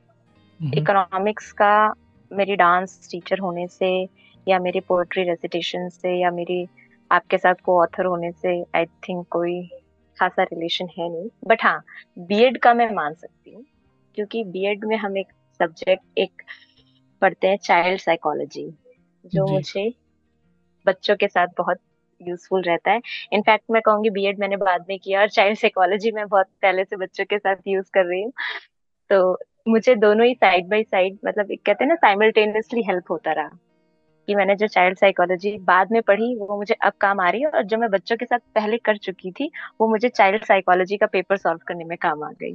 इकोनॉमिक्स 0.61 1.53
का 1.53 1.71
मेरी 2.31 2.57
डांस 2.57 3.09
टीचर 3.13 3.39
होने 3.39 3.67
से 3.69 3.91
या 4.49 4.59
मेरी 4.59 4.81
पोएट्री 4.81 5.23
रेसिटेशन 5.23 5.89
से 5.89 6.21
या 6.21 6.31
मेरी 6.31 6.67
आपके 7.11 7.39
साथ 7.39 7.55
को 7.55 7.83
ऑथर 7.83 8.05
होने 8.05 8.33
से 8.33 8.63
आई 8.75 8.85
थिंक 8.85 9.27
कोई 9.31 9.63
खासा 10.19 10.43
रिलेशन 10.43 10.89
है 10.99 11.09
नहीं। 11.09 11.29
बट 11.47 11.63
हाँ 11.63 11.83
बीएड 12.19 12.59
का 12.59 12.75
मैं 12.75 12.91
मान 12.91 13.15
सकती 13.15 13.55
हूँ 13.55 13.65
क्योंकि 14.15 14.45
बीएड 14.45 14.85
में 14.85 14.97
हम 14.97 15.19
एक 15.19 15.27
सब्जेक्ट 15.61 16.19
एक 16.19 16.43
पढ़ते 17.23 17.49
हैं 17.49 17.57
चाइल्ड 17.57 18.01
साइकोलॉजी 18.01 18.75
जो 19.27 19.47
मुझे 19.47 19.95
बच्चों 20.87 21.17
के 21.17 21.29
साथ 21.29 21.47
बहुत 21.59 21.79
यूजफुल 22.23 22.63
रहता 22.63 22.91
है। 22.91 23.01
इनफैक्ट 23.33 23.65
मैं 23.71 23.83
कहूँगी 23.83 24.11
बीएड 24.11 24.39
मैंने 24.39 24.57
बाद 24.57 24.85
में 24.89 24.99
किया 24.99 25.21
और 25.21 25.29
चाइल्ड 25.29 25.59
साइकोलॉजी 25.59 26.11
में 26.11 26.27
बहुत 26.29 26.47
पहले 26.63 26.85
से 26.85 26.97
बच्चों 26.97 27.25
के 27.25 27.39
साथ 27.39 27.57
यूज़ 27.69 27.91
कर 27.95 28.05
रही 28.05 28.23
हूँ। 28.23 28.33
तो 29.11 29.39
मुझे 29.69 29.95
दोनों 29.95 30.27
ही 30.27 30.35
साइड 30.35 30.69
बाय 30.69 30.83
साइड 30.83 31.19
मतलब 31.27 31.47
कहते 31.47 31.85
हैं 31.85 31.89
ना 31.89 31.95
साइमल्टेनियसली 31.95 32.83
हेल्प 32.83 33.11
होता 33.11 33.33
रहा। 33.33 33.51
कि 34.29 34.35
मैंने 34.35 34.55
जो 34.55 34.67
चाइल्ड 34.67 34.99
साइकोलॉजी 34.99 35.57
बाद 35.65 35.93
में 35.93 36.01
पढ़ी 36.03 36.35
वो 36.37 36.57
मुझे 36.57 36.75
अब 36.75 36.93
काम 37.01 37.21
आ 37.21 37.29
रही 37.31 37.41
है 37.41 37.49
और 37.49 37.63
जो 37.63 37.77
मैं 37.77 37.89
बच्चों 37.91 38.17
के 38.17 38.25
साथ 38.25 38.39
पहले 38.55 38.77
कर 38.79 38.97
चुकी 38.97 39.31
थी 39.31 39.51
वो 39.81 39.89
मुझे 39.89 40.09
चाइल्ड 40.09 40.45
साइकोलॉजी 40.45 40.97
का 40.97 41.07
पेपर 41.07 41.37
सॉल्व 41.37 41.61
करने 41.69 41.85
में 41.85 41.97
काम 41.99 42.23
आ 42.23 42.31
गई 42.43 42.55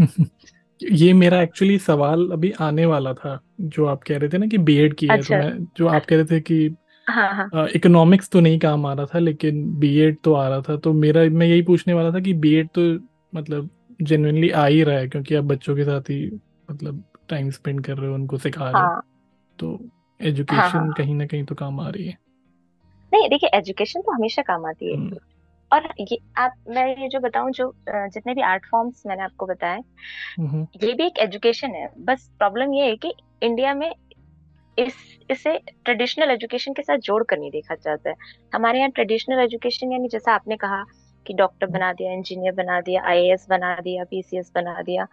ये 1.00 1.12
मेरा 1.12 1.40
एक्चुअली 1.42 1.78
सवाल 1.78 2.28
अभी 2.32 2.52
आने 2.60 2.86
वाला 2.86 3.12
था 3.14 3.38
जो 3.60 3.86
आप 3.86 4.02
कह 4.02 4.18
रहे 4.18 4.28
थे 4.28 4.38
ना 4.38 4.46
कि 4.46 4.58
बीएड 4.58 4.94
की 4.94 5.08
अच्छा। 5.08 5.36
है 5.36 5.42
तो 5.42 5.46
अच्छा। 5.46 5.58
मैं 5.58 5.66
जो 5.76 5.88
आप 5.88 6.06
कह 6.06 6.16
रहे 6.16 6.24
थे 6.24 6.40
कि 6.40 6.64
इकोनॉमिक्स 7.76 8.24
हाँ, 8.24 8.28
हाँ। 8.28 8.28
तो 8.32 8.40
नहीं 8.40 8.58
काम 8.58 8.86
आ 8.86 8.92
रहा 8.92 9.06
था 9.06 9.18
लेकिन 9.18 9.62
बीएड 9.78 10.16
तो 10.24 10.34
आ 10.34 10.48
रहा 10.48 10.60
था 10.60 10.76
तो 10.76 10.92
मेरा 10.94 11.24
मैं 11.32 11.46
यही 11.46 11.62
पूछने 11.62 11.94
वाला 11.94 12.12
था 12.12 12.20
कि 12.20 12.34
बीएड 12.38 12.68
तो 12.68 12.88
मतलब 13.34 13.70
जेनुइनली 14.02 14.50
आ 14.50 14.66
ही 14.66 14.82
रहा 14.82 14.98
है 14.98 15.08
क्योंकि 15.08 15.34
आप 15.34 15.44
बच्चों 15.44 15.76
के 15.76 15.84
साथ 15.84 16.10
ही 16.10 16.24
मतलब 16.70 17.04
टाइम 17.28 17.50
स्पेंड 17.50 17.84
कर 17.84 17.96
रहे 17.96 18.08
हो 18.08 18.14
उनको 18.14 18.38
सिखा 18.38 18.64
रहे 18.64 18.72
हो 18.72 18.88
हाँ, 18.88 19.02
तो 19.58 19.78
एजुकेशन 20.20 20.60
हाँ, 20.60 20.70
हाँ, 20.70 20.92
कहीं 20.96 21.14
ना 21.14 21.26
कहीं 21.26 21.44
तो 21.44 21.54
काम 21.54 21.80
आ 21.80 21.88
रही 21.88 22.06
है। 22.06 22.18
नहीं 23.12 23.28
देखिए 23.28 23.50
एजुकेशन 23.54 24.00
तो 24.00 24.12
हमेशा 24.12 24.42
काम 24.42 24.66
आती 24.66 24.90
है। 24.90 24.96
हम्म। 24.96 25.18
और 25.70 25.88
ये 26.00 26.18
आप 26.38 26.52
मैं 26.68 26.86
ये 26.96 27.08
जो 27.08 27.18
बताऊँ 27.20 27.50
जो 27.52 27.72
जितने 27.88 28.34
भी 28.34 28.42
आर्ट 28.42 28.66
फॉर्म्स 28.70 29.02
मैंने 29.06 29.22
आपको 29.22 29.46
बताए 29.46 29.78
ये 30.38 30.92
भी 30.92 31.06
एक 31.06 31.18
एजुकेशन 31.18 31.74
है। 31.74 31.88
बस 32.04 32.30
प्रॉब्लम 32.38 32.74
ये 32.74 32.86
है 32.86 32.96
कि 32.96 33.12
इंडिया 33.42 33.74
में 33.74 33.92
इस 34.78 34.94
इसे 35.30 35.56
ट्रेडिशनल 35.84 36.30
एजुकेशन 36.30 36.72
के 36.72 36.82
साथ 36.82 36.98
जोड़ 37.04 37.22
कर 37.24 37.38
नहीं 37.38 37.50
देखा 37.50 37.74
जाता 37.74 38.10
है। 38.10 38.16
हमारे 38.54 38.78
यहाँ 38.78 38.90
ट्रेडिशनल 38.90 39.40
एजुकेशन 39.40 39.92
यानी 39.92 40.08
जैसा 40.08 40.34
आपने 40.34 40.56
कहा 40.56 40.82
कि 41.26 41.34
डॉक्टर 41.34 41.66
बना 41.68 41.92
दिया 41.92 42.12
इंजीनियर 42.12 42.54
बना 42.54 42.80
दिया 42.80 43.02
आईएएस 43.04 43.46
बना 43.50 43.74
दिया 43.80 44.04
पीसीएस 44.04 44.52
बना 44.54 44.80
दिया 44.82 45.06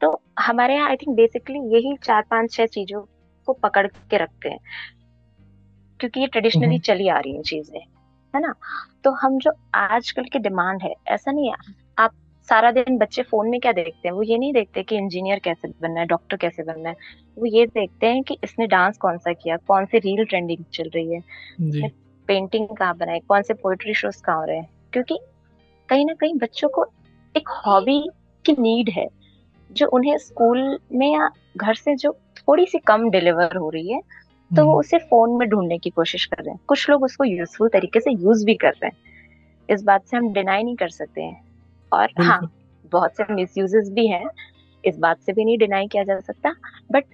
तो 0.00 0.20
हमारे 0.38 0.74
यहाँ 0.74 0.88
आई 0.88 0.96
थिंक 0.96 1.16
बेसिकली 1.16 1.58
यही 1.74 1.96
चार 2.04 2.22
पाँच 2.30 2.52
छह 2.52 2.66
चीज़ों 2.68 3.02
को 3.50 3.58
पकड़ 3.62 3.86
के 3.86 4.16
रखते 4.16 4.48
हैं। 4.48 4.58
क्योंकि 6.00 6.20
ये 6.20 6.26
ट्रेडिशनली 6.26 6.78
चली 6.78 7.08
आ 7.08 7.18
रही 7.18 7.34
हैं 7.34 7.42
चीज़ें 7.42 7.78
है 8.34 8.40
ना? 8.40 8.54
तो 9.04 9.10
हम 9.12 9.38
जो 9.38 9.50
आजकल 9.74 10.24
की 10.24 10.38
डिमांड 10.38 10.82
है 10.82 10.94
ऐसा 11.08 11.32
नहीं 11.32 11.48
है 11.48 11.56
आप 11.98 12.12
सारा 12.48 12.70
दिन 12.70 12.96
बच्चे 12.98 13.22
फ़ोन 13.22 13.48
में 13.50 13.58
क्या 13.60 13.72
देखते 13.72 14.08
हैं? 14.08 14.14
वो 14.14 14.22
ये 14.22 14.38
नहीं 14.38 14.52
देखते 14.52 14.82
कि 14.82 14.96
इंजीनियर 14.96 15.38
कैसे 15.38 15.68
बनना 15.82 16.00
है 16.00 16.06
डॉक्टर 16.06 16.36
कैसे 16.36 16.62
बनना 16.62 16.88
है। 16.88 16.94
वो 17.38 17.46
ये 17.46 17.66
देखते 17.66 18.06
हैं 18.06 18.22
कि 18.22 18.36
इसने 18.44 18.66
डांस 18.66 18.98
कौन 18.98 19.18
सा 19.18 19.32
किया 19.32 19.56
कौन 19.66 19.84
से 19.84 19.98
रील 19.98 20.24
ट्रेंडिंग 20.24 20.64
चल 20.72 20.90
रही 20.94 21.14
है 21.14 21.90
पेंटिंग 22.28 22.68
कहाँ 22.68 22.96
बनाए 22.96 23.20
कौन 23.28 23.42
से 23.42 23.54
पोएट्री 23.54 23.94
शोज़ 23.94 24.22
कहाँ 24.22 24.38
हो 24.38 24.44
रहे 24.44 24.56
हैं। 24.56 24.68
क्योंकि 24.92 25.18
कहीं 25.88 26.06
ना 26.06 26.14
कहीं 26.14 26.34
बच्चों 26.34 26.68
को 26.68 26.84
एक 27.34 27.48
हॉबी 27.66 28.00
की 28.44 28.52
नीड 28.52 28.90
है 28.90 29.06
जो 29.70 29.86
उन्हें 29.86 30.16
स्कूल 30.18 30.78
में 30.92 31.12
या 31.12 31.30
घर 31.56 31.74
से 31.74 31.94
जो 31.96 32.16
थोड़ी 32.50 32.66
सी 32.66 32.78
कम 32.78 33.10
डिलीवर 33.10 33.56
हो 33.56 33.70
रही 33.70 33.92
है 33.92 34.00
तो 34.56 34.64
वो 34.64 34.70
हम्म। 34.70 34.80
उसे 34.80 34.98
फ़ोन 34.98 35.38
में 35.38 35.48
ढूँढने 35.48 35.78
की 35.78 35.90
कोशिश 35.90 36.24
कर 36.24 36.42
रहे 36.44 36.50
हैं। 36.50 36.60
कुछ 36.66 36.90
लोग 36.90 37.02
उसको 37.02 37.24
यूजफुल 37.24 37.68
तरीके 37.68 38.00
से 38.00 38.10
यूज़ 38.10 38.44
भी 38.44 38.54
कर 38.54 38.70
रहे 38.70 38.86
हैं। 38.86 38.96
इस 39.68 39.82
बात 39.82 40.04
से 40.04 40.16
हम 40.16 40.32
डिनाई 40.32 40.62
नहीं 40.62 40.76
कर 40.76 40.88
सकते 40.88 41.22
हैं। 41.22 41.44
और 41.92 42.08
हाँ 42.20 42.52
बहुत 42.92 43.16
से 43.16 43.34
मिस 43.34 43.54
भी 43.90 44.06
हैं। 44.06 44.26
इस 44.84 44.98
बात 44.98 45.20
से 45.20 45.32
भी 45.32 45.44
नहीं 45.44 45.58
डिनाई 45.58 45.86
किया 45.86 46.04
जा 46.04 46.20
सकता। 46.20 46.54
बट 46.92 47.04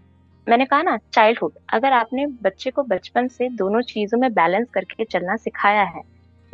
मैंने 0.49 0.65
कहा 0.65 0.83
ना 0.83 0.99
चाइल्डहुड 1.13 1.53
अगर 1.69 1.93
आपने 1.93 2.27
बच्चे 2.27 2.71
को 2.71 2.83
बचपन 2.83 3.29
से 3.29 3.49
दोनों 3.49 3.81
चीज़ों 3.83 4.19
में 4.19 4.33
बैलेंस 4.33 4.69
करके 4.71 5.05
चलना 5.05 5.37
सिखाया 5.37 5.83
है 5.83 6.03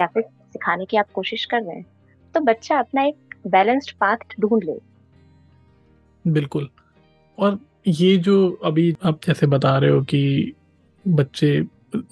या 0.01 0.07
फिर 0.07 0.23
सिखाने 0.23 0.85
की 0.85 0.97
आप 0.97 1.11
कोशिश 1.15 1.45
कर 1.45 1.63
रहे 1.63 1.77
हैं 1.77 1.87
तो 2.35 2.41
बच्चा 2.41 2.79
अपना 2.79 3.03
एक 3.03 3.35
बैलेंस्ड 3.47 3.93
पाथ 3.93 4.17
ढूंढ 4.41 4.65
ले। 4.65 4.79
बिल्कुल। 6.27 6.69
और 7.39 7.59
ये 7.87 8.17
जो 8.17 8.51
अभी 8.65 8.95
आप 9.05 9.21
जैसे 9.27 9.47
बता 9.47 9.79
रहे 9.79 9.91
हो 9.91 10.01
कि 10.03 10.53
बच्चे 11.09 11.61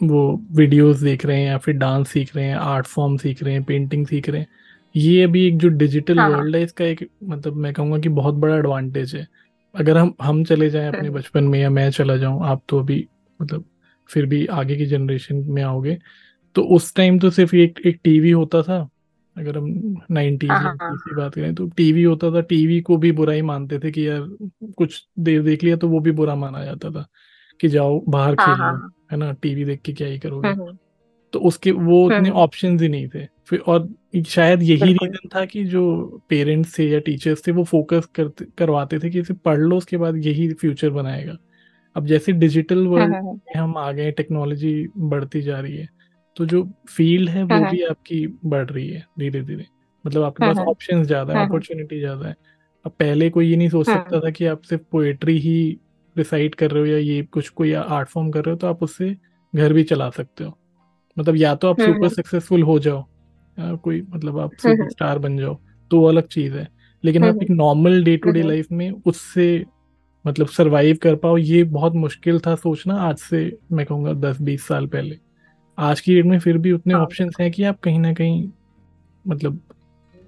वो 0.03 0.41
वीडियोस 0.53 0.97
देख 0.99 1.27
रहे 1.27 1.41
हैं 1.41 1.47
या 1.47 1.59
फिर 1.59 1.75
डांस 1.75 2.09
सीख 2.09 2.37
रहे 2.37 2.45
हैं 2.45 2.55
आर्ट 2.55 2.87
फॉर्म 2.87 3.17
सीख 3.17 3.43
रहे 3.43 3.55
हैं 3.55 3.63
पेंटिंग 3.63 4.07
सीख 4.07 4.29
रहे 4.29 4.41
हैं 4.41 4.47
ये 4.97 5.23
अभी 5.23 5.47
एक 5.47 5.59
जो 5.59 5.69
डिजिटल 5.69 6.19
हाँ, 6.19 6.29
वर्ल्ड 6.31 6.57
है 6.57 6.63
इसका 6.63 6.85
एक 6.85 7.09
मतलब 7.25 7.57
मैं 7.57 7.73
कहूँगा 7.73 7.99
कि 7.99 8.09
बहुत 8.09 8.35
बड़ा 8.35 8.57
एडवांटेज 8.57 9.15
है। 9.15 9.27
अगर 9.75 9.97
हम 9.97 10.15
हम 10.23 10.45
चले 10.45 10.71
जाएँ 10.71 10.89
अपने 10.89 11.09
हम्म। 11.09 11.13
बचपन 11.13 11.45
में 11.45 11.61
या 11.61 11.71
मैं 11.71 11.91
चला 11.91 12.17
जाऊँ 12.17 12.45
आप 12.45 12.63
तो 12.69 12.79
अभी 12.79 13.07
मतलब 13.41 13.65
फिर 14.11 14.27
भी 14.27 14.47
आगे 14.47 14.77
की 14.77 14.87
जनरेशन 14.87 15.45
में 15.49 15.63
आओगे। 15.63 15.99
तो 16.55 16.63
उस 16.63 16.95
टाइम 16.95 17.19
तो 17.19 17.31
सिर्फ़ 17.31 17.57
एक 17.57 17.81
एक 17.87 18.01
टीवी 18.05 18.31
होता 18.31 18.63
था 18.63 18.89
अगर 19.37 19.59
हम 19.59 19.97
नाइनटीज 20.11 20.51
हाँ, 20.51 20.77
हाँ। 20.83 20.97
की 20.97 21.15
बात 21.15 21.35
करें 21.35 21.55
तो 21.55 21.67
टीवी 21.67 22.03
होता 22.03 22.31
था 22.31 22.41
टीवी 22.41 22.81
को 22.81 22.97
भी 22.97 23.13
बुरा 23.13 23.33
ही 23.33 23.43
मानते 23.43 23.79
थे 23.79 23.91
कि 23.91 24.09
यार 24.09 24.37
कुछ 24.77 25.07
देर 25.19 25.43
देख 25.43 25.65
लिया 25.65 25.77
तो 25.77 25.89
वो 25.89 26.01
भी 26.01 26.11
बुरा 26.11 26.35
माना 26.35 26.65
जाता 26.65 26.91
था 26.91 27.07
कि 27.61 27.69
जाओ 27.69 28.01
बाहर 28.09 28.35
खेलो 28.35 28.89
है 29.13 29.17
ना 29.17 29.33
टीवी 29.33 29.65
देख 29.65 29.81
के 29.81 29.93
क्या 29.93 30.09
ही 30.09 30.19
करोगे। 30.19 30.49
हम्म, 30.49 30.63
हम्म। 30.63 30.79
तो 31.33 31.39
उसके 31.39 31.71
वो 31.71 32.07
उतने 32.07 32.31
ऑप्शन 32.31 32.81
ही 32.81 32.89
नहीं 32.89 33.09
थे। 33.09 33.27
फिर 33.47 33.59
और 33.59 33.89
शायद 34.27 34.63
यही 34.63 34.93
रीजन 34.93 35.29
था 35.35 35.45
कि 35.45 35.65
जो 35.65 35.83
पेरेंट्स 36.29 36.79
थे 36.79 36.89
या 36.89 36.99
टीचर्स 36.99 37.47
थे 37.47 37.53
वो 37.53 37.65
फोकस 37.65 38.09
करते 38.15 38.45
करवाते 38.59 38.99
थे 38.99 39.11
कि 39.11 39.21
इसे 39.21 39.35
पढ़ 39.35 39.59
लो 39.59 39.77
उसके 39.77 39.97
बाद 39.97 40.17
यही 40.17 40.53
फ्यूचर 40.53 40.91
बनाएगा। 40.91 41.37
अब 41.97 42.07
जैसे 42.07 42.33
डिजिटल 42.33 42.87
वर्ल्ड 42.87 43.11
में 43.11 43.61
हम 43.61 43.77
आ 43.77 43.93
गए 43.93 44.11
टेक्नोलॉजी 44.11 44.89
बढ़ती 44.97 45.43
जा 45.43 45.61
रही 45.61 45.77
है 45.77 45.89
तो 46.37 46.47
जो 46.47 46.63
फ़ील्ड 46.91 47.29
है 47.31 47.43
वो 47.45 47.65
भी 47.67 47.83
आपकी 47.85 48.27
बढ़ 48.47 48.71
रही 48.71 48.89
है 48.89 49.05
धीरे 49.19 49.43
धीरे 49.43 49.67
मतलब 50.05 50.23
आपके 50.25 50.43
पास 50.45 50.61
ऑप्शन 50.61 51.03
ज़्यादा 51.05 51.35
है 51.35 51.41
अपॉर्चुनिटी 51.41 51.99
ज़्यादा 52.01 52.29
है। 52.29 52.35
अब 52.85 52.93
पहले 53.01 53.29
कोई 53.31 53.49
ये 53.49 53.57
नहीं 53.57 53.69
सोच 53.71 53.87
सकता 53.89 54.21
था 54.21 54.31
कि 54.31 54.47
आप 54.47 54.63
सिर्फ़ 54.65 54.83
पोएट्री 54.93 55.39
ही 55.41 55.57
रिसाइट 56.17 56.55
कर 56.55 56.71
रहे 56.71 56.83
हो 56.83 56.87
या 56.89 56.99
ये 56.99 57.23
कुछ 57.33 57.49
कोई 57.51 57.73
आर्ट 57.75 58.09
फॉर्म 58.09 58.31
कर 58.31 58.45
रहे 58.45 58.53
हो 58.53 58.59
तो 58.59 58.67
आप 58.67 58.83
उससे 58.83 59.17
घर 59.55 59.73
भी 59.73 59.83
चला 59.85 60.09
सकते 60.11 60.45
हो। 60.45 60.59
मतलब 61.17 61.37
या 61.37 61.55
तो 61.57 61.71
आप 61.71 61.81
सुपर 61.81 62.09
सक्सेसफुल 62.11 62.63
हो। 62.63 62.79
जाओ 62.81 63.01
या 63.57 63.75
कोई 63.77 64.01
मतलब 64.11 64.39
आप 64.41 64.57
सुपर 64.59 64.89
स्टार 64.89 65.19
बन 65.21 65.39
जाओ 65.39 65.59
तो 65.91 66.01
वो 66.01 66.09
अलग 66.09 66.27
चीज़ 66.29 66.55
है। 66.55 66.69
लेकिन 67.05 67.25
आप 67.25 67.43
एक 67.43 67.51
normal 67.53 68.03
day 68.05 68.17
to 68.19 68.31
day 68.31 68.43
life 68.43 68.67
में 68.73 68.91
उससे 68.93 69.47
मतलब 70.25 70.47
सरवाइव 70.49 70.99
कर 71.03 71.17
पाओ 71.19 71.37
ये 71.39 71.63
बहुत 71.67 71.95
मुश्किल 71.97 72.41
था 72.41 72.55
सोचना। 72.57 72.95
आज 73.03 73.19
से 73.21 73.41
मैं 73.73 73.87
कहूँगा 73.87 74.13
दस 74.23 74.41
बीस 74.43 74.67
साल 74.69 74.87
पहले। 74.89 75.19
आज 75.79 76.01
की 76.01 76.15
डेट 76.15 76.25
में 76.25 76.39
फिर 76.39 76.59
भी 76.59 76.73
उतने 76.73 76.95
ऑप्शन 76.95 77.25
हाँ। 77.25 77.33
हैं 77.41 77.51
कि 77.51 77.65
आप 77.65 77.79
कहीं 77.81 77.99
ना 77.99 78.13
कहीं 78.15 78.51
मतलब 79.25 79.61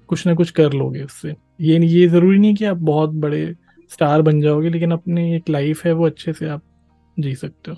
कुछ 0.08 0.26
ना 0.26 0.34
कुछ 0.34 0.50
कर 0.50 0.72
लोगे 0.72 1.02
उससे। 1.02 1.34
ये 1.61 1.78
ये 1.78 2.08
ज़रूरी 2.08 2.38
नहीं 2.38 2.54
कि 2.54 2.64
आप 2.64 2.76
बहुत 2.76 3.11
बड़े 3.11 3.54
स्टार 3.90 4.22
बन 4.22 4.40
जाओगे 4.40 4.68
लेकिन 4.68 4.92
अपनी 4.92 5.34
एक 5.37 5.49
लाइफ 5.49 5.84
है 5.84 5.92
वो 5.92 6.06
अच्छे 6.06 6.32
से 6.32 6.49
आप 6.49 6.62
जी 7.18 7.34
सकते 7.34 7.70
हो। 7.70 7.76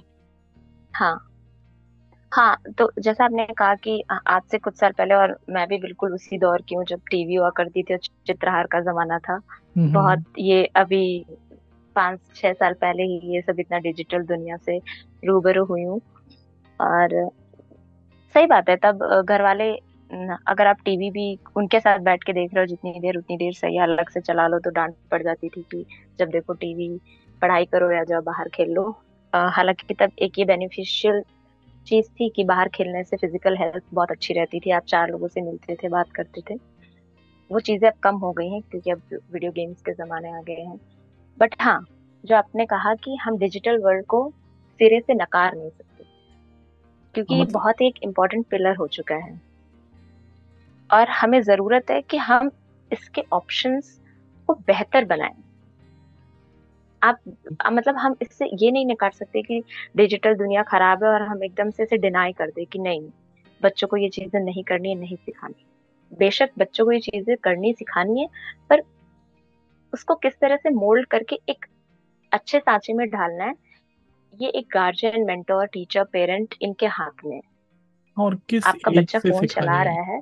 हाँ। 0.95 1.31
हाँ 2.33 2.57
तो 2.79 2.91
जैसा 2.99 3.25
आपने 3.25 3.47
कहा 3.59 3.75
कि 3.75 4.03
आज 4.11 4.43
से 4.51 4.59
कुछ 4.59 4.77
साल 4.77 4.93
पहले 4.93 5.15
और 5.15 5.37
मैं 5.51 5.67
भी 5.69 5.79
बिल्कुल 5.79 6.15
उसी 6.15 6.39
दौर 6.39 6.63
की 6.63 6.75
हूँ 6.75 6.85
जब 6.85 7.01
टीवी 7.11 7.35
हुआ 7.35 7.51
करती 7.51 7.83
थी 7.83 7.97
चित्रहार 8.27 8.67
का 8.67 8.81
जमाना 8.81 9.19
था। 9.19 9.41
बहुत 9.79 10.25
ये 10.39 10.65
अभी 10.77 11.25
पाँच 11.97 12.21
छह 12.37 12.53
साल 12.53 12.73
पहले 12.73 13.03
ही 13.03 13.35
ये 13.35 13.41
सब 13.41 13.61
इतना 13.61 13.79
डिजिटल 13.79 14.23
दुनिया 14.23 14.57
से 14.57 14.79
रूबरू 15.25 15.65
हुई 15.65 15.83
हूँ। 15.83 16.01
और 16.81 17.31
सही 18.35 18.47
बात 18.47 18.69
है, 18.69 18.77
तब 18.77 18.99
घर 19.25 19.43
वाले 19.43 19.71
अगर 20.49 20.67
आप 20.67 20.77
टीवी 20.85 21.11
भी 21.11 21.27
उनके 21.57 21.81
साथ 21.81 21.99
बैठ 22.01 22.25
के 22.25 22.33
देख 22.33 22.55
रहे 22.55 22.63
हो, 22.63 22.67
जितनी 22.67 23.01
देर, 23.01 23.17
उतनी 23.19 23.37
देर 23.37 23.53
सही 23.55 23.79
अलग 23.81 24.09
से 24.11 24.21
चला 24.23 24.47
लो 24.49 24.59
तो 24.59 24.71
डांट 24.71 24.95
पड़ 25.11 25.23
जाती 25.23 25.49
थी 25.49 25.63
कि 25.65 25.85
जब 26.19 26.29
देखो 26.31 26.55
टीवी 26.55 26.89
पढ़ाई 27.43 27.65
करो 27.67 27.91
या 27.93 28.03
जब 28.05 28.23
बाहर 28.25 28.49
खेल 28.55 28.73
लो। 28.73 28.89
हालाँकि 29.33 29.95
तब 29.95 30.11
एक 30.23 30.39
ये 30.39 30.45
बेनिफिशियल 30.45 31.23
चीज़ 31.87 32.07
थी 32.11 32.29
कि 32.31 32.45
बाहर 32.45 32.69
खेलने 32.75 33.03
से 33.05 33.17
फ़िज़िकल 33.19 33.57
हेल्थ 33.59 33.83
बहुत 33.95 34.11
अच्छी 34.11 34.35
रहती 34.35 34.61
थी, 34.61 34.71
आप 34.73 34.83
चार 34.89 35.11
लोगों 35.11 35.29
से 35.29 35.41
मिलते 35.43 35.75
थे, 35.77 35.89
बात 35.91 36.13
करते 36.17 36.41
थे। 36.51 36.55
वो 37.51 37.61
चीज़ें 37.63 37.89
अब 37.89 37.95
कम 38.03 38.17
हो 38.19 38.33
गई 38.35 38.49
हैं, 38.51 38.61
क्योंकि 38.63 38.91
अब 38.91 39.03
वीडियो 39.33 39.53
गेम्स 39.53 39.81
के 39.83 39.93
जमाने 39.95 40.31
आ 40.31 40.41
गए 40.43 40.63
हैं। 40.63 40.79
बट 41.39 41.55
हाँ 41.61 41.81
जो 42.25 42.37
आपने 42.37 42.67
कहा 42.67 42.95
कि 42.97 43.17
हम 43.23 43.39
डिजिटल 43.39 43.79
वर्ल्ड 43.85 44.05
को 44.09 44.29
सिरे 44.81 45.01
से 45.01 45.15
नकार 45.15 45.57
नहीं 45.57 45.71
सकते। 45.71 45.94
क्योंकि 47.15 47.35
ये 47.35 47.45
बहुत 47.45 47.83
एक 47.83 47.95
इम्पोर्टेंट 48.03 48.47
पिलर 48.47 48.77
हो 48.77 48.87
चुका 48.87 49.15
है। 49.15 49.41
और 50.91 51.09
हमें 51.11 51.41
ज़रूरत 51.43 51.91
है 51.91 52.01
कि 52.03 52.17
हम 52.19 52.51
इसके 52.91 53.23
ऑप्शंस 53.33 53.99
को 54.49 54.55
बेहतर 54.67 55.05
बनाएँ। 55.05 55.43
आप 57.03 57.19
मतलब 57.67 57.97
हम 57.97 58.17
इससे 58.23 58.49
ये 58.63 58.71
नहीं 58.71 58.87
निकाल 58.87 59.11
सकते 59.11 59.43
कि 59.43 59.63
डिजिटल 59.97 60.35
दुनिया 60.35 60.63
खराब 60.63 61.05
है 61.05 61.11
और 61.11 61.23
हम 61.23 61.45
एकदम 61.45 61.71
से 61.71 61.83
इसे 61.83 61.97
डिनाई 61.97 62.33
कर 62.33 62.51
दे 62.51 62.65
कि 62.65 62.79
नहीं 62.79 63.09
बच्चों 63.61 63.89
को 63.89 63.97
ये 63.97 64.09
चीज़ें 64.09 64.41
नहीं 64.41 64.63
करनी 64.65 64.89
है 64.89 64.95
नहीं 64.95 65.17
सिखानी। 65.17 65.65
बेशक 66.13 66.51
बच्चों 66.59 66.85
को 66.85 66.93
ये 66.93 67.01
चीज़ें 67.01 67.37
करनी 67.37 67.73
सिखानी 67.73 68.21
है 68.21 68.29
पर 68.71 68.83
उसको 69.93 70.15
किस 70.15 70.39
तरह 70.41 70.57
से 70.57 70.71
मोल्ड 70.71 71.07
करके 71.07 71.39
एक 71.49 71.67
अच्छे 72.33 72.59
सांचे 72.59 72.93
में 72.93 73.07
ढालना 73.11 73.45
है 73.45 73.55
ये 74.41 74.49
एक 74.49 74.67
गार्जियन 74.75 75.25
मेंटोर 75.25 75.67
टीचर 75.67 76.05
पेरेंट 76.05 76.55
इनके 76.63 76.87
हाथ 76.87 77.25
में 77.25 77.41
और 78.17 78.39
किस 78.49 78.65
आपका 78.67 78.91
बच्चा 78.91 79.19
फ़ोन 79.19 79.47
चला 79.47 79.83
रहा 79.83 80.03
है। 80.03 80.21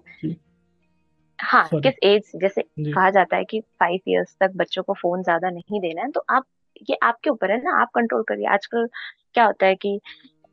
हाँ 1.38 1.68
Sorry. 1.68 1.83
किस 1.83 1.94
एज 2.03 2.31
जैसे 2.40 2.62
कहा 2.81 3.11
जाता 3.11 3.37
है 3.37 3.44
कि 3.44 3.61
फाइव 3.61 4.01
इयर्स 4.09 4.37
तक 4.40 4.51
बच्चों 4.57 4.83
को 4.83 4.92
फ़ोन 4.92 5.22
ज़्यादा 5.22 5.51
नहीं 5.51 5.81
देना 5.81 6.03
है 6.03 6.11
तो 6.11 6.25
आप 6.31 6.44
ये 6.90 6.96
आपके 7.03 7.31
ऊपर 7.31 7.51
है 7.51 7.62
ना 7.62 7.81
आप 7.81 7.88
कंट्रोल 7.94 8.22
करिए। 8.22 8.46
आजकल 8.46 8.87
क्या 9.35 9.44
होता 9.44 9.66
है 9.66 9.75
कि 9.75 10.01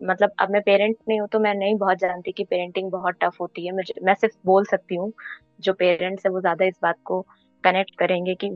मतलब 0.04 0.32
अब 0.40 0.52
मैं 0.52 0.62
पेरेंट 0.62 0.96
नहीं 1.08 1.20
हूँ 1.20 1.28
तो 1.28 1.40
मैं 1.40 1.54
नहीं 1.56 1.76
बहुत 1.76 1.98
जानती 1.98 2.32
कि 2.32 2.44
पेरेंटिंग 2.44 2.92
बहुत 2.92 3.16
टफ 3.22 3.38
होती 3.42 3.66
है। 3.66 3.72
मुझे 3.72 3.94
मैं 4.04 4.14
सिर्फ़ 4.14 4.36
बोल 4.46 4.66
सकती 4.66 4.96
हूँ 4.96 5.12
जो 5.62 5.74
पेरेंट्स 5.74 6.26
है 6.26 6.32
वो 6.32 6.42
ज़्यादा 6.42 6.66
इस 6.66 6.80
बात 6.84 6.96
को 7.04 7.22
कनेक्ट 7.64 7.96
करेंगे 7.96 8.36
कि 8.36 8.48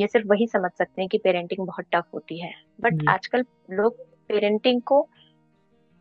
ये 0.00 0.06
सिर्फ़ 0.06 0.26
वही 0.26 0.46
समझ 0.46 0.70
सकते 0.78 1.02
हैं 1.02 1.08
कि 1.08 1.18
पेरेंटिंग 1.18 1.66
बहुत 1.66 1.84
टफ 1.94 2.04
होती 2.14 2.40
है। 2.40 2.52
बट 2.80 3.08
आजकल 3.08 3.44
लोग 3.70 3.96
पेरेंटिंग 4.32 4.80
को 4.82 5.00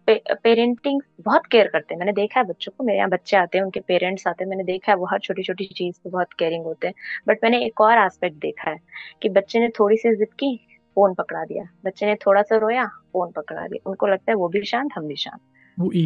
पे, 0.08 0.14
पेरेंटिंग 0.44 1.02
बहुत 1.26 1.46
केयर 1.46 1.68
करते 1.68 1.94
हैं। 1.94 2.00
मैंने 2.00 2.12
देखा 2.14 2.40
है 2.40 2.46
बच्चों 2.48 2.72
को 2.78 2.84
मेरे 2.84 2.98
यहाँ 2.98 3.10
बच्चे 3.10 3.38
आते 3.38 3.58
हैं 3.58 3.66
उनके 3.66 3.80
पेरेंट्स 3.80 4.28
आते 4.28 4.44
हैं 4.44 4.50
मैंने 4.50 4.64
देखा 4.64 4.92
है 4.92 4.98
वो 4.98 5.06
हर 5.06 5.20
छोटी 5.20 5.44
छोटी 5.44 5.66
चीज़ 5.66 5.96
पे 6.04 6.10
बहुत 6.10 6.34
केयरिंग 6.34 6.66
होते 6.66 6.88
हैं। 6.88 6.94
बट 7.28 7.40
मैंने 7.44 7.64
एक 7.66 7.82
और 7.82 7.98
एस्पेक्ट 7.98 8.38
देखा 8.42 8.70
है 8.70 8.78
कि 9.22 9.30
बच्चे 9.30 9.60
ने 9.60 9.70
थोड़ी 9.80 9.98
सी 9.98 10.16
जिद 10.16 10.34
की 10.34 10.56
फ़ोन 10.98 11.14
पकड़ा 11.14 11.44
दिया। 11.46 11.64
बच्चे 11.86 12.06
ने 12.06 12.16
थोड़ा 12.16 12.42
सा 12.42 12.58
रोया 12.58 12.86
फ़ोन 13.14 13.32
पकड़ा 13.32 13.68
दिया। 13.68 13.90
उनको 13.90 14.08
लगता 14.08 14.32
है 14.32 14.36
वो 14.36 14.48
भी 14.48 14.64
शांत 14.66 14.92
हम 14.96 15.08
भी 15.08 15.16
शांत। 15.16 15.40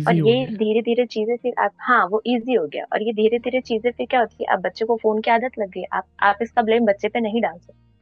और 0.08 0.14
ये 0.28 0.46
धीरे 0.56 0.82
धीरे 0.82 1.06
चीज़ें 1.06 1.36
फिर 1.38 1.54
आप 1.60 1.72
हाँ 1.80 2.06
वो 2.08 2.22
इजी 2.26 2.54
हो 2.54 2.66
गया। 2.68 2.86
और 2.94 3.04
ये 3.04 3.14
धीरे 3.14 3.40
धीरे 3.40 3.62
चीज़ें 3.62 3.92
फिर 3.92 4.08
क्या 4.10 4.20
होती 4.20 4.44
है 4.44 4.54
आप 4.54 4.60
बच्चे 4.60 4.86
को 4.86 4.96
फ़ोन 4.96 5.22
की 5.22 5.32
आदत 5.32 5.60
लग 5.60 5.70
गई। 5.70 5.84
आप 5.94 6.06
आप 6.24 6.38
इसका 6.42 6.62
ब्लेम 6.62 6.86
बच्चे 6.86 7.08
पे 7.08 7.20
नहीं 7.20 7.42
डाल 7.42 7.58
सकते। 7.58 7.95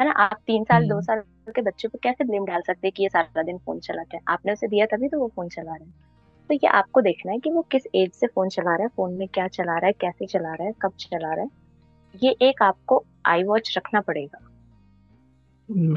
है 0.00 0.06
ना? 0.06 0.12
आप 0.12 0.38
तीन 0.46 0.64
साल 0.64 0.88
दो 0.88 0.94
हम्म। 0.94 1.04
साल 1.04 1.20
के 1.50 1.62
बच्चे 1.62 1.88
को 1.88 1.98
कैसे 2.02 2.24
ब्लेम 2.24 2.44
डाल 2.44 2.60
सकते 2.60 2.86
हैं 2.86 2.92
कि 2.96 3.02
ये 3.02 3.08
सारा 3.08 3.42
दिन 3.42 3.58
फ़ोन 3.58 3.78
चलाते 3.78 4.16
हैं? 4.16 4.24
आपने 4.28 4.52
उसे 4.52 4.68
दिया 4.68 4.86
तभी 4.86 5.08
तो 5.08 5.18
वो 5.18 5.28
फ़ोन 5.28 5.48
चला 5.48 5.74
रहे 5.74 5.84
हैं। 5.84 5.94
तो 6.48 6.54
ये 6.54 6.66
आपको 6.66 7.00
देखना 7.00 7.32
है 7.32 7.38
कि 7.38 7.50
वो 7.50 7.62
किस 7.62 7.82
एज 7.94 8.12
से 8.12 8.26
फ़ोन 8.26 8.48
चला 8.48 8.74
रहा 8.74 8.82
है 8.82 8.88
फ़ोन 8.88 9.12
में 9.12 9.28
क्या 9.28 9.48
चला 9.48 9.78
रहा 9.78 9.86
है 9.86 9.92
कैसे 9.92 10.26
चला 10.26 10.54
रहा 10.54 10.64
है 10.64 10.72
कब 10.82 10.92
चला 10.98 11.34
रहा 11.34 11.44
है। 11.44 11.50
ये 12.22 12.36
एक 12.42 12.62
आपको 12.62 13.04
आई 13.26 13.42
वॉच 13.42 13.74
रखना 13.76 14.00
पड़ेगा। 14.00 14.38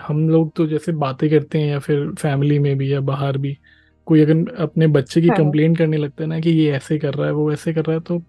हम 0.07 0.29
लोग 0.29 0.51
तो 0.55 0.67
जैसे 0.67 0.91
बातें 0.91 1.29
करते 1.29 1.59
हैं 1.59 1.67
या 1.67 1.79
फिर 1.79 2.11
फैमिली 2.11 2.59
में 2.59 2.77
भी 2.77 2.93
या 2.93 3.01
बाहर 3.01 3.37
भी 3.37 3.57
कोई 4.05 4.21
अगर 4.21 4.55
अपने 4.55 4.87
बच्चे 4.87 5.21
की 5.21 5.29
कंप्लेन 5.29 5.71
हाँ। 5.71 5.75
करने 5.75 5.97
लगता 5.97 6.23
है 6.23 6.29
ना 6.29 6.39
कि 6.39 6.49
ये 6.49 6.71
ऐसे 6.71 6.97
कर 6.97 7.13
रहा 7.13 7.27
है 7.27 7.33
वो 7.33 7.53
ऐसे 7.53 7.73
कर 7.73 7.81
रहा 7.81 7.93
है 7.93 7.99
तो 7.99 8.21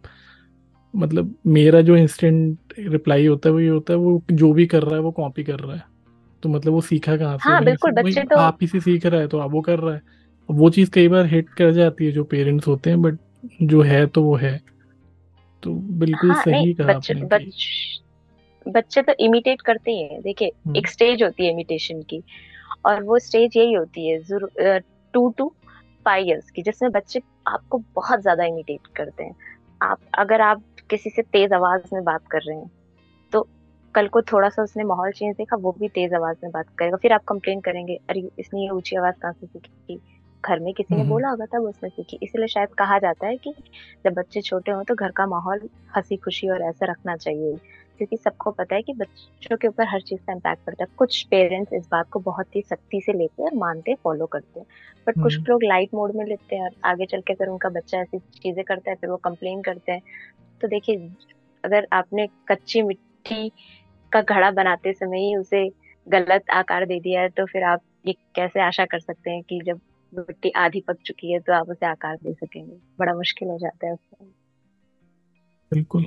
मतलब 0.94 1.34
मेरा 1.48 1.80
जो 1.80 1.96
इंस्टेंट 1.96 2.74
रिप्लाई 2.78 3.26
होता 3.26 3.48
है 3.48 3.52
वो 3.52 3.60
ये 3.60 3.68
होता 3.68 3.92
है 3.92 3.98
वो 3.98 4.22
जो 4.32 4.52
भी 4.52 4.66
कर 4.66 4.82
रहा 4.82 4.94
है 4.94 5.00
वो 5.00 5.10
कॉपी 5.12 5.44
कर 5.44 5.58
रहा 5.60 5.76
है। 5.76 5.82
तो 6.42 6.48
मतलब 6.48 6.72
वो 6.72 6.80
सीखा 6.80 7.16
कहाँ 7.16 7.36
से? 7.38 7.50
हाँ, 7.50 7.64
बिल्कुल 7.64 7.92
बच्चे 7.92 8.22
तो 8.22 8.36
आप 8.36 8.58
ही 8.62 8.66
से 8.66 8.80
सीख 8.80 9.06
रहा 9.06 9.20
है 9.20 9.28
तो 9.28 9.38
आप 9.38 9.50
वो 9.50 9.60
कर 9.60 9.78
रहा 9.78 9.94
है। 9.94 10.02
वो 10.48 10.70
चीज़ 10.70 10.90
कई 10.90 11.08
बार 11.08 11.26
हिट 11.26 11.48
कर 11.48 11.72
जाती 11.72 12.06
है 12.06 12.12
जो 12.12 12.24
पेरेंट्स 12.24 12.66
होते 12.68 12.90
हैं 12.90 13.02
बट 13.02 13.18
जो 13.62 13.82
है 13.82 14.06
तो 14.06 14.22
वो 14.22 14.34
है। 14.36 14.60
तो 15.62 15.74
बिल्कुल 15.74 16.30
हाँ, 16.30 16.42
सही 16.42 16.72
कहा 16.74 16.86
बच्चे, 16.88 17.14
बच, 17.14 17.66
बच्चे 18.66 19.02
तो 19.02 19.12
इमिटेट 19.20 19.60
करते 19.60 19.90
ही 19.90 20.02
हैं। 20.02 20.20
देखिए 20.22 20.48
हम्म। 20.48 20.76
एक 20.76 20.88
स्टेज 20.88 21.22
होती 21.22 21.46
है 21.46 21.52
इमिटेशन 21.52 22.02
की 22.02 22.22
और 22.86 23.02
वो 23.02 23.18
स्टेज 23.18 23.56
यही 23.56 23.72
होती 23.72 24.08
है 24.08 24.78
टू 25.14 25.28
टू 25.38 25.52
फाइव 26.06 26.26
ईयर्स 26.26 26.50
की 26.50 26.62
जिसमें 26.62 26.90
बच्चे 26.92 27.20
आपको 27.46 27.78
बहुत 27.94 28.20
ज़्यादा 28.20 28.44
इमिटेट 28.44 28.86
करते 28.96 29.24
हैं। 29.24 29.34
आप 29.80 29.98
अगर 30.18 30.40
आप 30.40 30.62
किसी 30.90 31.10
से 31.10 31.22
तेज 31.22 31.52
आवाज़ 31.52 31.82
में 31.92 32.04
बात 32.04 32.26
कर 32.30 32.38
रहे 32.38 32.56
हैं। 32.58 32.70
तो 33.32 33.46
कल 33.94 34.08
को 34.08 34.22
थोड़ा 34.22 34.48
सा 34.48 34.62
उसने 34.62 34.84
माहौल 34.84 35.10
चेंज 35.10 35.36
देखा 35.36 35.56
वो 35.56 35.72
भी 35.72 35.88
तेज 35.88 36.14
आवाज़ 36.14 36.36
में 36.42 36.52
बात 36.52 36.66
करेगा। 36.78 36.96
फिर 36.96 37.12
आप 37.12 37.24
कंप्लेन 37.24 37.60
करेंगे 37.60 37.98
अरे 38.08 38.28
इसने 38.38 38.60
ये 38.60 38.68
ऊँची 38.68 38.96
आवाज़ 38.96 39.14
कहाँ 39.22 39.32
से 39.32 39.46
सीखी 39.46 40.00
घर 40.44 40.58
में 40.58 40.74
किसी 40.74 40.94
ने। 40.94 41.04
बोला 41.04 41.28
होगा 41.28 41.46
तब 41.46 41.62
उसने 41.62 41.88
सीखी। 41.88 42.18
इसलिए 42.22 42.46
शायद 42.46 42.68
कहा 42.68 42.98
जाता 42.98 43.26
है 43.26 43.36
कि 43.36 43.52
जब 44.04 44.12
बच्चे 44.12 44.40
छोटे 44.40 44.72
हों 44.72 44.84
तो 44.84 44.94
घर 44.94 45.10
का 45.10 45.26
माहौल 45.26 45.68
हँसी 45.96 46.16
खुशी 46.16 46.48
और 46.48 46.62
ऐसा 46.62 46.86
रखना 46.86 47.16
चाहिए। 47.16 47.56
क्योंकि 47.98 48.16
सबको 48.16 48.50
पता 48.50 48.74
है 48.74 48.82
कि 48.82 48.92
बच्चों 48.92 49.56
के 49.56 49.68
ऊपर 49.68 49.86
हर 49.88 50.00
चीज़ 50.00 50.20
का 50.20 50.32
इम्पैक्ट 50.32 50.64
पड़ता 50.66 50.84
है। 50.84 50.88
कुछ 50.96 51.22
पेरेंट्स 51.22 51.72
इस 51.72 51.88
बात 51.92 52.08
को 52.10 52.18
बहुत 52.20 52.56
ही 52.56 52.62
सख्ती 52.62 53.00
से 53.00 53.12
लेते 53.12 53.42
हैं 53.42 53.50
और 53.50 53.56
मानते 53.56 53.90
हैं 53.90 53.98
फॉलो 54.04 54.26
करते 54.26 54.60
हैं। 54.60 54.66
बट 55.06 55.22
कुछ 55.22 55.34
हम्म। 55.34 55.46
लोग 55.48 55.62
लाइट 55.64 55.88
मोड 55.94 56.14
में 56.14 56.24
लेते 56.26 56.56
हैं 56.56 56.62
और 56.62 56.70
आगे 56.84 57.06
चल 57.06 57.20
के 57.20 57.32
अगर 57.32 57.48
उनका 57.48 57.68
बच्चा 57.68 57.98
ऐसी 57.98 58.18
चीज़ें 58.18 58.64
करता 58.64 58.90
है 58.90 58.96
फिर 58.96 59.10
वो 59.10 59.16
कंप्लेन 59.16 59.62
करते 59.62 59.92
हैं। 59.92 60.02
तो 60.60 60.68
देखिए, 60.68 61.10
अगर 61.64 61.86
आपने 61.92 62.26
कच्ची 62.48 62.82
मिट्टी 62.82 63.48
का 64.12 64.22
घड़ा 64.22 64.50
बनाते 64.50 64.92
समय 64.92 65.18
ही 65.18 65.36
उसे 65.36 65.68
गलत 66.06 66.50
आकार 66.50 66.86
दे 66.86 67.00
दिया 67.00 67.20
है 67.20 67.28
तो 67.28 67.46
फिर 67.46 67.64
आप 67.64 67.80
ये 68.06 68.12
कैसे 68.34 68.60
आशा 68.60 68.84
कर 68.84 69.00
सकते 69.00 69.30
हैं 69.30 69.42
कि 69.42 69.60
जब 69.66 69.80
मिट्टी 70.12 70.50
आधी 70.50 70.80
पक 70.80 70.96
चुकी 71.04 71.32
है 71.32 71.38
तो 71.40 71.52
आप 71.52 71.68
उसे 71.70 71.86
आकार 71.86 72.16
दे 72.16 72.32
सकेंगे? 72.32 72.76
बड़ा 72.98 73.14
मुश्किल 73.14 73.48
हो 73.48 73.58
जाता 73.58 73.86
है 73.86 73.92
उसमें 73.92 74.30
बिल्कुल। 75.72 76.06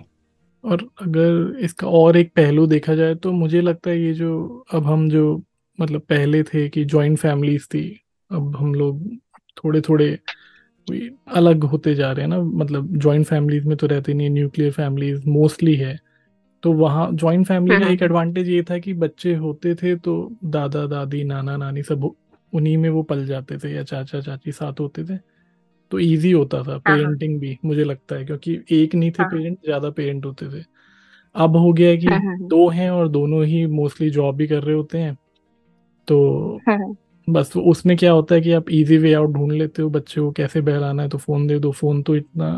और 0.64 0.82
अगर 1.02 1.60
इसका 1.60 1.88
और 1.88 2.18
एक 2.18 2.32
पहलू 2.36 2.66
देखा 2.68 2.96
जाए 2.96 3.16
तो 3.16 3.32
मुझे 3.32 3.62
लगता 3.62 3.90
है 3.90 4.00
ये 4.00 4.14
जो 4.14 4.66
अब 4.74 4.86
हम 4.86 5.10
जो 5.10 5.42
मतलब 5.80 6.02
पहले 6.02 6.44
थे 6.44 6.68
कि 6.70 6.84
जॉइंट 6.86 7.18
फैमिलीज़ 7.18 7.66
थी, 7.66 8.04
अब 8.32 8.56
हम 8.56 8.74
लोग 8.76 9.16
थोड़े 9.58 9.82
थोड़े 9.82 10.20
अलग 11.28 11.64
होते 11.64 11.96
जा 11.96 12.12
रहे 12.12 12.22
हैं 12.22 12.30
ना। 12.30 12.42
मतलब 12.42 12.98
जॉइंट 12.98 13.26
फैमिलीज़ 13.26 13.68
में 13.68 13.78
तो 13.78 13.88
रहते 13.88 14.14
नहीं 14.14 14.30
न्यूक्लियर 14.30 14.72
फैमिलीज़ 14.72 15.30
मोस्टली 15.30 15.76
है। 15.76 16.00
तो 16.64 16.74
वहाँ 16.74 17.10
जॉइंट 17.14 17.48
फैमिली 17.48 17.80
का 17.80 17.90
एक 17.90 18.04
एडवांटेज 18.04 18.50
ये 18.50 18.64
था 18.64 18.78
कि 18.80 18.94
बच्चे 18.94 19.36
होते 19.36 19.76
थे 19.76 19.96
तो 19.96 20.32
दादा 20.46 20.86
दादी 20.88 21.24
नाना 21.24 21.58
नानी 21.58 21.84
सब 21.84 22.12
उन्हीं 22.54 22.78
में 22.78 22.90
वो 22.90 23.04
पल 23.04 23.26
जाते 23.26 23.58
थे 23.58 23.74
या 23.76 23.84
चाचा 23.84 24.22
चाची 24.22 24.52
साथ 24.52 24.80
होते 24.80 25.04
थे। 25.04 25.18
तो 25.92 26.00
इजी 26.00 26.32
होता 26.32 26.64
था 26.64 26.78
पेरेंटिंग 26.78 27.32
हाँ, 27.34 27.40
हाँ। 27.40 27.40
भी 27.40 27.58
मुझे 27.66 27.84
लगता 27.84 28.16
है 28.16 28.26
क्योंकि 28.26 28.60
एक 28.72 28.96
नहीं 28.96 29.12
थे 29.12 29.24
पेरेंट 29.24 29.58
हाँ। 29.58 29.66
ज़्यादा 29.66 29.90
पेरेंट 29.90 30.26
होते 30.26 30.48
थे। 30.48 30.64
अब 31.36 31.56
हो 31.58 31.74
गया 31.74 31.90
है 31.90 31.98
कि 31.98 32.08
दो 32.48 32.70
हैं 32.70 32.90
और 32.92 33.08
दोनों 33.08 33.46
ही 33.46 33.66
मोस्टली 33.68 34.10
जॉब 34.10 34.36
भी 34.36 34.48
कर 34.48 34.64
रहे 34.64 34.76
होते 34.76 34.98
हैं 34.98 35.18
तो 36.08 36.60
बस 37.28 37.54
उसमें 37.58 37.98
क्या 37.98 38.12
होता 38.12 38.36
है 38.36 38.42
कि 38.42 38.52
आप 38.52 38.70
इजी 38.70 38.98
वे 38.98 39.14
आउट 39.14 39.30
ढूंढ 39.30 39.52
लेते 39.52 39.82
हो 39.82 39.90
बच्चे 39.90 40.22
को 40.22 40.32
कैसे 40.32 40.62
बहलाना 40.62 41.04
है 41.04 41.10
तो 41.10 41.18
फ़ोन 41.18 41.48
दे 41.48 41.60
दो। 41.60 41.72
फ़ोन 41.72 42.02
तो 42.04 42.16
इतना 42.16 42.58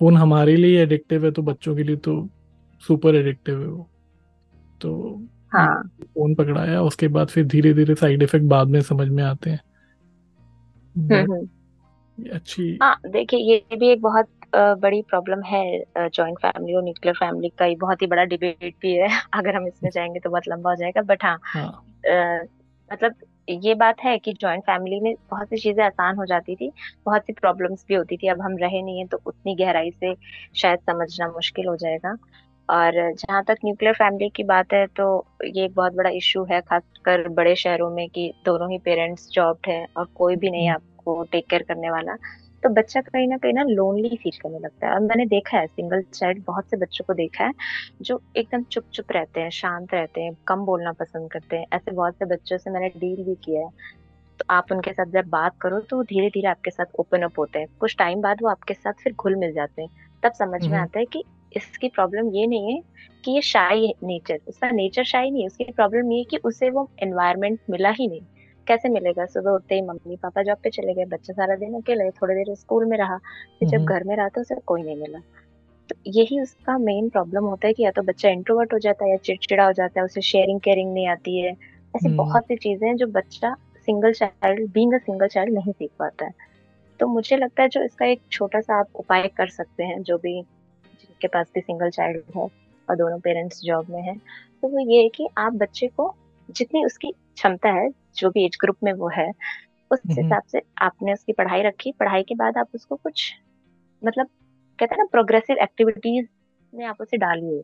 फ़ोन 0.00 0.16
हमारे 0.16 0.56
लिए 0.56 0.82
एडिक्टिव 0.82 1.24
है 1.24 1.30
तो 1.30 1.42
बच्चों 1.42 1.76
के 1.76 1.82
लिए 1.82 1.96
तो 1.96 2.28
सुपर 2.82 3.14
एडिक्टिव 3.14 3.60
है 3.60 3.66
वो। 3.66 3.88
तो 4.80 5.22
हाँ। 5.52 5.82
फ़ोन 6.02 6.34
पकड़ाया 6.34 6.82
उसके 6.82 7.08
बाद 7.08 7.28
फिर 7.28 7.46
धीरे 7.46 7.72
धीरे 7.74 7.94
साइड 7.94 8.22
इफ़ेक्ट 8.22 8.46
बाद 8.46 8.68
में 8.68 8.80
समझ 8.80 9.08
में 9.08 9.22
आते 9.22 9.50
हैं। 9.50 9.60
अच्छी 12.18 12.78
हाँ 12.82 12.96
देखिए 13.06 13.40
ये 13.40 13.76
भी 13.76 13.88
एक 13.88 14.00
बहुत 14.00 14.28
बड़ी 14.56 15.02
प्रॉब्लम 15.02 15.42
है 15.42 15.84
जॉइंट 16.08 16.38
फैमिली 16.38 16.74
और 16.74 16.82
न्यूक्लियर 16.82 17.14
फैमिली 17.14 17.48
का 17.48 17.64
ही 17.64 17.76
बहुत 17.76 18.02
ही 18.02 18.06
बड़ा 18.06 18.24
डिबेट 18.24 18.74
भी 18.82 18.92
है। 18.92 19.08
अगर 19.34 19.56
हम 19.56 19.66
इसमें 19.66 19.90
जाएँगे 19.94 20.20
तो 20.20 20.30
बहुत 20.30 20.48
लंबा 20.48 20.70
हो 20.70 20.76
जाएगा 20.76 21.02
बट 21.02 21.24
हाँ, 21.24 21.38
हाँ. 21.44 21.84
मतलब 22.92 23.14
ये 23.48 23.74
बात 23.74 23.96
है 24.04 24.16
कि 24.18 24.32
जॉइंट 24.32 24.62
फैमिली 24.64 25.00
में 25.00 25.14
बहुत 25.30 25.48
सी 25.48 25.56
चीज़ें 25.58 25.82
आसान 25.84 26.16
हो 26.16 26.24
जाती 26.26 26.54
थी 26.56 26.70
बहुत 27.06 27.22
सी 27.26 27.32
प्रॉब्लम्स 27.32 27.84
भी 27.88 27.94
होती 27.94 28.16
थी 28.16 28.28
अब 28.28 28.40
हम 28.42 28.56
रहे 28.58 28.82
नहीं 28.82 28.98
है 28.98 29.06
तो 29.06 29.20
उतनी 29.26 29.54
गहराई 29.56 29.90
से 29.90 30.14
शायद 30.54 30.78
समझना 30.80 31.28
मुश्किल 31.28 31.66
हो 31.68 31.76
जाएगा। 31.76 32.16
और 32.68 32.92
जहाँ 33.14 33.42
तक 33.44 33.56
न्यूक्लियर 33.64 33.94
फैमिली 33.94 34.28
की 34.36 34.44
बात 34.44 34.72
है 34.72 34.86
तो 34.96 35.06
ये 35.46 35.64
एक 35.64 35.74
बहुत 35.74 35.94
बड़ा 35.94 36.10
इशू 36.12 36.44
है 36.44 36.60
खासकर 36.60 37.28
बड़े 37.30 37.54
शहरों 37.56 37.90
में 37.90 38.08
कि 38.10 38.32
दोनों 38.44 38.70
ही 38.70 38.78
पेरेंट्स 38.84 39.28
जॉब्ड 39.32 39.68
हैं 39.68 39.86
और 39.96 40.06
कोई 40.14 40.36
भी 40.36 40.50
नहीं 40.50 40.68
आपको 40.70 41.22
टेक 41.32 41.46
केयर 41.50 41.62
करने 41.62 41.90
वाला। 41.90 42.16
तो 42.64 42.68
बच्चा 42.70 43.00
कहीं 43.02 43.26
ना 43.28 43.36
कहीं 43.38 43.52
ना 43.52 43.62
लोनली 43.64 44.16
फील 44.16 44.32
करने 44.42 44.58
लगता 44.58 44.86
है। 44.86 44.92
और 44.94 45.00
मैंने 45.00 45.26
देखा 45.26 45.58
है 45.58 45.66
सिंगल 45.66 46.02
चाइल्ड 46.14 46.42
बहुत 46.46 46.70
से 46.70 46.76
बच्चों 46.78 47.04
को 47.04 47.14
देखा 47.14 47.44
है 47.44 47.52
जो 48.02 48.20
एकदम 48.36 48.62
चुप 48.66 48.84
चुप 48.92 49.12
रहते 49.12 49.40
हैं 49.40 49.50
शांत 49.52 49.94
रहते 49.94 50.20
हैं 50.20 50.34
कम 50.46 50.64
बोलना 50.66 50.92
पसंद 51.00 51.30
करते 51.32 51.56
हैं। 51.56 51.66
ऐसे 51.74 51.92
बहुत 51.92 52.14
से 52.14 52.26
बच्चों 52.26 52.58
से 52.58 52.70
मैंने 52.70 52.88
डील 52.90 53.24
भी 53.24 53.34
किया 53.44 53.62
है। 53.62 53.68
तो 54.40 54.44
आप 54.50 54.72
उनके 54.72 54.92
साथ 54.92 55.06
जब 55.12 55.28
बात 55.30 55.52
करो 55.60 55.80
तो 55.90 56.02
धीरे 56.04 56.28
धीरे 56.30 56.48
आपके 56.48 56.70
साथ 56.70 56.86
ओपन 57.00 57.22
अप 57.22 57.38
होते 57.38 57.58
हैं। 57.58 57.68
कुछ 57.80 57.96
टाइम 57.98 58.20
बाद 58.22 58.42
वो 58.42 58.48
आपके 58.50 58.74
साथ 58.74 58.92
फिर 59.04 59.14
घुल 59.14 59.36
मिल 59.36 59.52
जाते 59.54 59.82
हैं। 59.82 59.88
तब 60.22 60.32
समझ 60.34 60.60
में 60.68 60.78
आता 60.78 60.98
है 61.00 61.04
कि 61.06 61.24
इसकी 61.52 61.88
प्रॉब्लम 61.90 62.30
ये 62.30 62.46
नहीं 62.46 62.74
है 62.74 62.80
कि 63.24 63.32
ये 63.32 63.40
शाई 63.44 63.88
नेचर 64.04 64.38
उसका 64.48 64.70
नेचर 64.72 65.04
शाई 65.06 65.30
नहीं 65.30 65.42
है 65.42 65.46
उसकी 65.46 65.64
प्रॉब्लम 65.72 66.12
ये 66.12 66.18
है 66.18 66.24
कि 66.30 66.38
उसे 66.44 66.70
वो 66.70 66.90
एनवायरमेंट 67.02 67.60
मिला 67.70 67.90
ही 67.92 68.08
नहीं। 68.08 68.24
कैसे 68.66 68.88
मिलेगा? 68.88 69.24
सुबह 69.26 69.50
उठते 69.50 69.74
ही 69.74 69.82
मम्मी 69.82 70.16
पापा 70.16 70.42
जॉब 70.42 70.58
पे 70.62 70.70
चले 70.70 70.94
गए 70.94 71.04
बच्चा 71.04 71.32
सारा 71.32 71.56
दिन 71.56 71.74
अकेले 71.74 72.10
थोड़ी 72.10 72.34
देर 72.34 72.54
स्कूल 72.54 72.84
में 72.84 72.96
रहा 72.98 73.16
फिर 73.58 73.68
जब 73.68 73.84
घर 73.84 74.04
में 74.04 74.16
रहा 74.16 74.28
तो 74.28 74.40
उसे 74.40 74.54
कोई 74.66 74.82
नहीं 74.82 74.96
मिला। 74.96 75.18
तो 75.88 75.96
यही 76.06 76.40
उसका 76.40 76.78
मेन 76.78 77.08
प्रॉब्लम 77.08 77.44
होता 77.44 77.66
है 77.66 77.72
कि 77.72 77.82
या 77.82 77.90
तो 77.90 78.02
बच्चा 78.02 78.28
इंट्रोवर्ट 78.28 78.72
हो 78.72 78.78
जाता 78.78 79.04
है 79.04 79.10
या 79.10 79.16
चिड़चिड़ा 79.16 79.66
हो 79.66 79.72
जाता 79.72 80.00
है 80.00 80.04
उसे 80.04 80.20
शेयरिंग 80.20 80.60
केयरिंग 80.60 80.92
नहीं 80.94 81.06
आती 81.08 81.38
है। 81.40 81.50
ऐसी 81.94 82.08
बहुत 82.08 82.42
सी 82.42 82.56
चीज़ें 82.56 82.88
हैं 82.88 82.96
जो 82.96 83.06
बच्चा 83.06 83.54
single 83.86 84.12
child 84.12 84.70
being 84.72 84.98
single 85.00 85.26
child 85.26 85.54
नहीं 85.54 85.72
सीख 85.72 85.90
पाता 85.98 86.24
है। 86.24 86.32
तो 87.00 87.06
मुझे 87.06 87.36
लगता 87.36 87.62
है 87.62 87.68
जो 87.68 87.82
इसका 87.82 88.06
एक 88.06 88.20
छोटा 88.30 88.60
सा 88.60 88.78
आप 88.80 88.88
उपाय 88.94 89.28
कर 89.28 89.48
सकते 89.48 89.84
हैं 89.84 90.02
जो 90.02 90.18
भी 90.18 90.40
जिनके 90.42 91.28
पास 91.28 91.50
भी 91.54 91.60
सिंगल 91.60 91.90
चाइल्ड 91.90 92.22
है 92.36 92.48
और 92.88 92.96
दोनों 92.96 93.18
पेरेंट्स 93.18 93.60
जॉब 93.64 93.90
में 93.90 94.02
है 94.02 94.16
तो 94.62 94.68
वो 94.68 94.90
ये 94.90 95.02
है 95.02 95.08
कि 95.08 95.28
आप 95.38 95.52
बच्चे 95.52 95.86
को 95.86 96.14
जितनी 96.50 96.84
उसकी 96.84 97.12
क्षमता 97.36 97.70
है 97.72 97.88
जो 98.16 98.30
भी 98.30 98.44
एज 98.44 98.56
ग्रुप 98.60 98.76
में 98.84 98.92
वो 98.92 99.08
है 99.08 99.30
उस 99.90 100.00
हिसाब 100.08 100.42
से 100.42 100.60
आपने 100.82 101.12
उसकी 101.12 101.32
पढ़ाई 101.32 101.62
रखी। 101.62 101.92
पढ़ाई 101.92 102.22
के 102.22 102.34
बाद 102.34 102.58
आप 102.58 102.68
उसको 102.74 102.96
कुछ 102.96 103.32
मतलब 104.02 104.26
कहते 104.78 104.94
हैं 104.94 104.98
ना 104.98 105.08
प्रोग्रेसिव 105.12 105.56
एक्टिविटीज़ 105.56 106.26
में 106.72 106.84
आप 106.84 107.00
उसे 107.00 107.16
डालिए। 107.16 107.62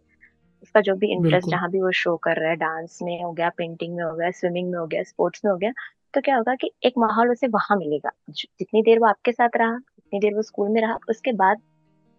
उसका 0.62 0.80
जो 0.80 0.94
भी 0.94 1.12
इंटरेस्ट 1.12 1.48
जहाँ 1.48 1.70
भी 1.70 1.80
वो 1.80 1.90
शो 1.92 2.16
कर 2.16 2.37
रहा 2.37 2.50
है 2.50 2.56
डांस 2.56 2.98
में 3.02 3.22
हो 3.22 3.33
गया 3.33 3.48
पेंटिंग 3.48 3.94
में 3.96 4.02
हो 4.04 4.14
गया 4.16 4.30
स्विमिंग 4.30 4.70
में 4.70 4.78
हो 4.78 4.87
गया 4.87 5.02
स्पोर्ट्स 5.02 5.44
में 5.44 5.50
हो 5.52 5.56
गया 5.59 5.72
तो 6.14 6.20
क्या 6.20 6.37
होगा 6.37 6.54
कि 6.54 6.70
एक 6.85 6.94
माहौल 6.98 7.30
उसे 7.30 7.46
वहाँ 7.46 7.76
मिलेगा। 7.76 8.11
जितनी 8.30 8.83
देर 8.83 8.98
वो 8.98 9.06
आपके 9.06 9.33
साथ 9.33 9.56
रहा 9.56 9.76
जितनी 9.76 10.20
देर 10.20 10.35
वो 10.35 10.42
स्कूल 10.42 10.68
में 10.68 10.80
रहा 10.80 10.98
उसके 11.09 11.33
बाद 11.33 11.61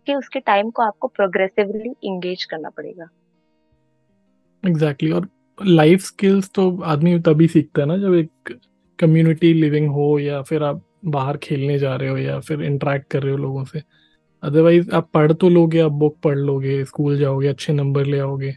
कि 0.07 0.15
उसके 0.15 0.39
टाइम 0.39 0.69
को 0.69 0.81
आपको 0.81 1.07
प्रोग्रेसिवली 1.07 1.93
इंगेज 2.03 2.43
करना 2.43 2.69
पड़ेगा। 2.69 3.07
Exactly 4.63 5.09
exactly. 5.09 5.13
और 5.13 5.40
लाइफ 5.57 6.01
स्किल्स 6.01 6.49
तो 6.55 6.81
आदमी 6.81 7.19
तभी 7.19 7.47
सीखता 7.47 7.81
है 7.81 7.87
ना 7.87 7.97
जब 7.97 8.13
एक 8.13 8.53
कम्युनिटी 8.99 9.53
लिविंग 9.53 9.89
हो 9.91 10.17
या 10.19 10.41
फिर 10.41 10.63
आप 10.63 10.81
बाहर 11.05 11.37
खेलने 11.37 11.77
जा 11.79 11.95
रहे 11.95 12.09
हो 12.09 12.17
या 12.17 12.39
फिर 12.39 12.61
इंटरेक्ट 12.63 13.09
कर 13.11 13.23
रहे 13.23 13.31
हो 13.31 13.37
लोगों 13.37 13.63
से। 13.65 13.81
अदरवाइज़ 14.43 14.91
आप 14.91 15.09
पढ़ 15.13 15.33
तो 15.33 15.49
लोगे 15.49 15.79
आप 15.79 15.91
बुक 15.91 16.17
पढ़ 16.23 16.37
लोगे 16.37 16.83
स्कूल 16.85 17.17
जाओगे 17.17 17.47
अच्छे 17.47 17.73
नंबर 17.73 18.05
ले 18.05 18.19
आओगे। 18.19 18.55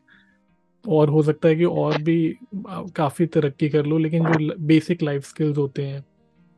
और 0.84 1.08
हो 1.08 1.22
सकता 1.22 1.48
है 1.48 1.56
कि 1.56 1.64
और 1.64 1.98
भी 1.98 2.36
काफ़ी 2.96 3.26
तरक्की 3.26 3.68
कर 3.68 3.86
लो 3.86 3.98
लेकिन 3.98 4.24
जो 4.26 4.54
बेसिक 4.60 5.02
लाइफ 5.02 5.24
स्किल्स 5.24 5.58
होते 5.58 5.82
हैं 5.82 6.04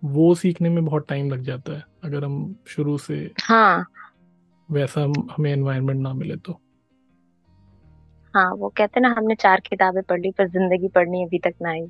वो 0.02 0.34
सीखने 0.34 0.68
में 0.68 0.84
बहुत 0.84 1.06
टाइम 1.08 1.30
लग 1.30 1.42
जाता 1.42 1.72
है। 1.72 1.84
अगर 2.04 2.24
हम 2.24 2.56
शुरू 2.66 2.98
से 2.98 3.30
हाँ। 3.42 3.86
वैसा 4.68 5.00
हमें 5.36 5.52
एनवायरनमेंट 5.52 6.00
ना 6.00 6.12
मिले 6.14 6.36
तो। 6.36 6.60
हाँ 8.36 8.50
वो 8.58 8.68
कहते 8.78 9.00
ना, 9.00 9.08
हमने 9.18 9.34
चार 9.36 9.60
किताबें 9.68 10.02
पढ़ 10.04 10.20
ली 10.20 10.30
पर 10.38 10.48
ज़िंदगी 10.48 10.88
पढ़नी 10.94 11.24
अभी 11.24 11.38
तक 11.40 11.54
ना 11.62 11.70
आई। 11.70 11.86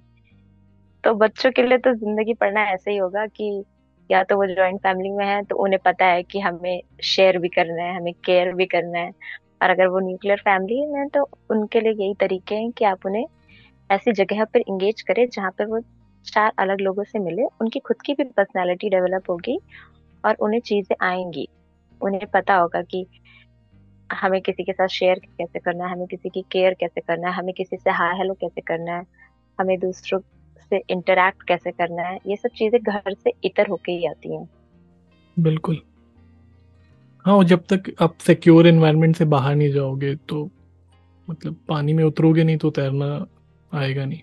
तो 1.05 1.13
बच्चों 1.17 1.51
के 1.53 1.63
लिए 1.63 1.79
तो 1.79 1.93
ज़िंदगी 1.95 2.35
पढ़ना 2.35 2.63
ऐसे 2.71 2.91
ही 2.91 2.97
होगा 2.97 3.27
कि 3.29 3.65
या 4.11 4.23
तो 4.25 4.37
वो 4.37 4.47
जॉइंट 4.49 4.79
फैमिली 4.83 5.11
में 5.13 5.25
है 5.27 5.43
तो 5.45 5.57
उन्हें 5.65 5.79
पता 5.85 6.07
है 6.07 6.23
कि 6.25 6.41
हमें 6.41 6.81
शेयर 7.05 7.39
भी 7.39 7.49
करना 7.51 7.83
है, 7.83 7.97
हमें 7.97 8.13
केयर 8.25 8.53
भी 8.55 8.67
करना 8.67 8.99
है। 8.99 9.11
और 9.63 9.71
अगर 9.71 9.87
वो 9.89 10.01
न्यूक्लियर 10.01 10.39
फैमिली 10.41 10.87
में 10.89 11.09
तो 11.11 11.23
उनके 11.51 11.81
लिए 11.81 11.93
यही 11.95 12.15
तरीके 12.21 12.55
हैं 12.55 12.71
कि 12.73 12.85
आप 12.87 13.07
उन्हें 13.07 13.25
ऐसी 13.91 14.13
जगह 14.15 14.45
पर 14.47 14.61
इंगेज 14.63 15.03
करें, 15.03 15.27
जहाँ 15.29 15.51
पे 15.59 15.65
वो 15.67 15.81
चार 16.27 16.53
अलग 16.61 16.81
लोगों 16.83 17.05
से 17.05 17.19
मिले। 17.21 17.45
उनकी 17.61 17.81
खुद 17.81 17.97
की 18.07 18.15
भी 18.15 18.25
पर्सनैलिटी 18.33 18.91
डेवलप 18.91 19.31
होगी 19.31 19.59
और 20.25 20.37
उन्हें 20.41 20.61
चीज़ें 20.63 20.97
आएँगी। 21.03 21.49
उन्हें 22.01 22.27
पता 22.35 22.57
होगा 22.57 22.83
कि 22.85 23.07
हमें 24.13 24.41
किसी 24.41 24.65
के 24.65 24.73
साथ 24.73 24.89
शेयर 24.89 25.19
कैसे 25.19 25.59
करना 25.59 25.87
है? 25.87 25.93
हमें 25.93 26.07
किसी 26.07 26.29
की 26.29 26.45
केयर 26.53 26.75
कैसे 26.75 27.01
करना 27.01 27.29
है? 27.29 27.35
हमें 27.35 27.55
किसी 27.55 27.77
से 27.77 27.91
हाय 27.91 28.17
हेलो 28.19 28.35
कैसे 28.35 28.61
करना 28.61 28.93
है? 28.93 29.05
हमें 29.61 29.79
दूसरों 29.81 30.21
से 30.71 30.83
इंटरेक्ट 30.91 31.43
कैसे 31.43 31.71
करना 31.71 32.03
है? 32.03 32.19
ये 32.27 32.37
सब 32.37 32.49
चीज़ें 32.49 32.81
घर 32.83 33.15
से 33.15 33.33
इतर 33.45 33.69
होके 33.69 33.93
ही 33.93 34.07
आती 34.07 34.35
हैं। 34.37 34.49
बिल्कुल। 35.39 35.81
हाँ 37.25 37.45
जब 37.45 37.65
तक 37.73 37.95
आप 38.01 38.19
सिक्योर 38.19 38.67
एनवायरनमेंट 38.67 39.17
से 39.17 39.25
बाहर 39.25 39.55
नहीं 39.55 39.71
जाओगे 39.73 40.15
तो 40.15 40.51
मतलब 41.31 41.57
पानी 41.69 41.93
में 41.93 42.05
उतरोगे 42.05 42.45
नहीं 42.45 42.57
तो 42.57 42.71
तैरना 42.71 43.27
आएगा 43.73 44.05
नहीं। 44.05 44.21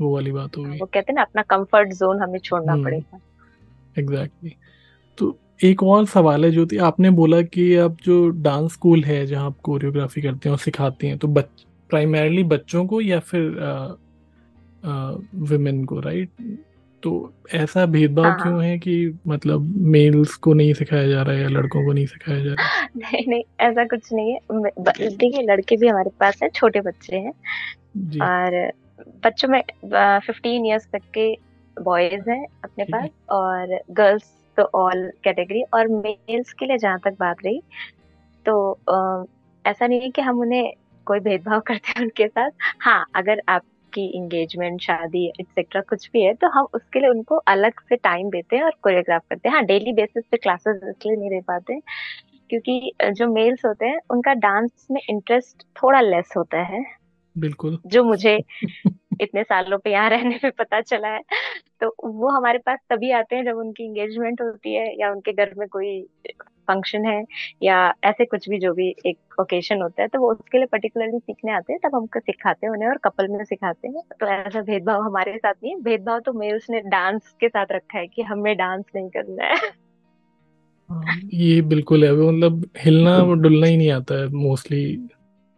वो 0.00 0.14
वाली 0.14 0.32
बात 0.32 0.56
होगी 0.56 0.78
वो 0.78 0.86
कहते 0.86 1.12
हैं 1.12 1.14
ना 1.14 1.22
अपना 1.22 1.42
कंफर्ट 1.42 1.92
जोन 1.92 2.22
हमें 2.22 2.38
छोड़ना 2.38 2.72
हम्म। 2.72 2.84
पड़ेगा। 2.84 3.20
Exactly 3.98 4.50
exactly. 4.50 5.18
तो 5.18 5.38
एक 5.60 5.82
और 5.82 6.06
सवाल 6.06 6.44
है 6.44 6.50
ज्योति 6.50 6.76
आपने 6.76 7.10
बोला 7.10 7.42
कि 7.42 7.76
आप 7.76 7.96
जो 8.04 8.28
डांस 8.28 8.72
स्कूल 8.72 9.04
है 9.04 9.26
जहाँ 9.26 9.46
आप 9.46 9.58
कोरियोग्राफी 9.62 10.22
करते 10.22 10.48
हैं 10.48 10.52
और 10.52 10.58
सिखाती 10.58 11.06
हैं 11.06 11.18
तो 11.18 11.28
बच 11.28 11.66
प्राइमरली 11.90 12.42
बच्चों 12.42 12.86
को 12.86 13.00
या 13.00 13.18
फिर 13.20 13.42
विमेन 15.34 15.84
को 15.84 16.00
राइट 16.00 16.30
तो 17.02 17.32
ऐसा 17.54 17.86
भेदभाव 17.86 18.24
हाँ, 18.24 18.42
क्यों 18.42 18.64
है 18.64 18.78
कि 18.78 19.18
मतलब 19.26 19.60
मेल्स 19.76 20.34
को 20.34 20.54
नहीं 20.54 20.74
सिखाया 20.74 21.08
जा 21.08 21.22
रहा 21.22 21.34
है 21.34 21.42
या 21.42 21.48
लड़कों 21.48 21.84
को 21.84 21.92
नहीं 21.92 22.06
सिखाया 22.06 22.44
जा 22.44 22.54
रहा 22.54 22.66
है? 22.66 22.88
नहीं 22.96 23.24
नहीं 23.28 23.42
ऐसा 23.60 23.84
कुछ 23.84 24.12
नहीं 24.12 24.32
है। 24.32 24.40
देखिए 25.16 25.42
लड़के 25.42 25.76
भी 25.76 25.88
हमारे 25.88 26.10
पास 26.20 26.42
है 26.42 26.48
छोटे 26.48 26.80
बच्चे 26.80 27.16
हैं। 27.16 27.32
और 28.20 28.72
बच्चों 29.24 29.48
में 29.48 29.62
फिफ्टीन 30.20 30.66
इयर्स 30.66 30.88
तक 30.92 31.02
के 31.18 31.38
बॉयज़ 31.82 32.30
हैं 32.30 32.46
अपने 32.64 32.84
पास 32.84 33.08
और 33.30 33.80
गर्ल्स 33.90 34.32
तो 34.56 34.62
ऑल 34.76 35.10
कैटेगरी 35.24 35.62
और 35.74 35.88
मेल्स 35.88 36.52
के 36.52 36.66
लिए 36.66 36.78
जहाँ 36.78 36.98
तक 37.00 37.16
बात 37.20 37.36
रही 37.44 37.60
तो 38.46 38.72
अ, 38.72 39.24
ऐसा 39.64 39.86
नहीं 39.86 40.00
है 40.00 40.10
कि 40.10 40.22
हम 40.22 40.40
उन्हें 40.40 40.72
कोई 41.06 41.20
भेदभाव 41.20 41.60
करते 41.66 41.92
हैं 41.92 42.02
उनके 42.02 42.28
साथ। 42.28 42.50
हाँ 42.80 43.04
अगर 43.16 43.42
आपकी 43.48 44.06
इंगेजमेंट 44.18 44.80
शादी 44.82 45.26
एक्सेट्रा 45.40 45.80
कुछ 45.80 46.08
भी 46.12 46.22
है 46.22 46.34
तो 46.34 46.48
हम 46.50 46.66
उसके 46.74 47.00
लिए 47.00 47.10
उनको 47.10 47.36
अलग 47.48 47.80
से 47.88 47.96
टाइम 47.96 48.30
देते 48.30 48.56
हैं 48.56 48.64
और 48.64 48.72
कोरियोग्राफ 48.82 49.22
करते 49.30 49.48
हैं। 49.48 49.54
हाँ 49.56 49.64
डेली 49.64 49.92
बेसिस 49.92 50.24
पे 50.30 50.36
क्लासेस 50.36 50.76
इसलिए 50.84 51.16
नहीं 51.16 51.30
दे 51.30 51.40
पाते 51.40 51.80
क्योंकि 52.50 52.92
जो 53.12 53.28
मेल्स 53.28 53.64
होते 53.66 53.86
हैं 53.86 54.00
उनका 54.10 54.34
डांस 54.40 54.86
में 54.90 55.00
इंटरेस्ट 55.10 55.62
थोड़ा 55.76 56.00
लेस 56.00 56.32
होता 56.36 56.62
है। 56.64 56.84
बिल्कुल। 57.36 57.78
जो 57.86 58.04
मुझे 58.04 58.36
इतने 59.20 59.42
सालों 59.44 59.78
पे 59.78 59.92
यहाँ 59.92 60.10
रहने 60.10 60.38
पे 60.38 60.50
पता 60.50 60.80
चला 60.80 61.08
है। 61.08 61.20
तो 61.84 61.96
वो 62.04 62.28
हमारे 62.28 62.58
पास 62.58 62.78
तभी 62.90 63.10
आते 63.10 63.36
हैं 63.36 63.44
जब 63.44 63.56
उनकी 63.56 63.84
एंगेजमेंट 63.84 64.42
होती 64.42 64.74
है 64.74 65.00
या 65.00 65.10
उनके 65.10 65.32
घर 65.32 65.54
में 65.58 65.68
कोई 65.68 66.06
फ़ंक्शन 66.40 67.04
है 67.04 67.24
या 67.62 67.94
ऐसे 68.04 68.24
कुछ 68.24 68.48
भी 68.48 68.58
जो 68.58 68.74
भी 68.74 68.94
एक 69.06 69.40
ओकेशन 69.40 69.82
होता 69.82 70.02
है 70.02 70.08
तो 70.08 70.20
वो 70.20 70.32
उसके 70.32 70.58
लिए 70.58 70.66
पर्टिकुलरली 70.66 71.18
सीखने 71.18 71.52
आते 71.52 71.72
हैं 71.72 71.80
तब 71.84 71.96
हमको 71.96 72.20
सिखाते 72.20 72.66
हैं 72.66 72.72
उन्हें 72.72 72.88
और 72.88 72.96
कपल 72.96 73.28
में 73.28 73.44
सिखाते 73.44 73.88
हैं। 73.88 74.02
तो 74.20 74.26
ऐसा 74.26 74.60
भेदभाव 74.60 75.02
हमारे 75.02 75.38
साथ 75.38 75.52
नहीं 75.62 75.74
है। 75.74 75.80
भेदभाव 75.80 76.20
तो 76.20 76.32
मेल्स 76.32 76.66
ने 76.70 76.80
डांस 76.80 77.36
के 77.40 77.48
साथ 77.48 77.66
रखा 77.72 77.98
है 77.98 78.06
कि 78.06 78.22
हमें 78.22 78.56
डांस 78.56 78.84
नहीं 78.94 79.08
करना 79.08 79.44
है। 79.44 79.56
हाँ, 80.90 81.20
ये 81.24 81.62
बिल्कुल 81.62 82.04
है। 82.04 82.12
मतलब 82.12 82.70
हिलना 82.78 83.34
डुलना 83.34 83.66
ही 83.66 83.76
नहीं 83.76 83.90
आता 83.90 84.14
है 84.14 84.28
मोस्टली 84.28 85.08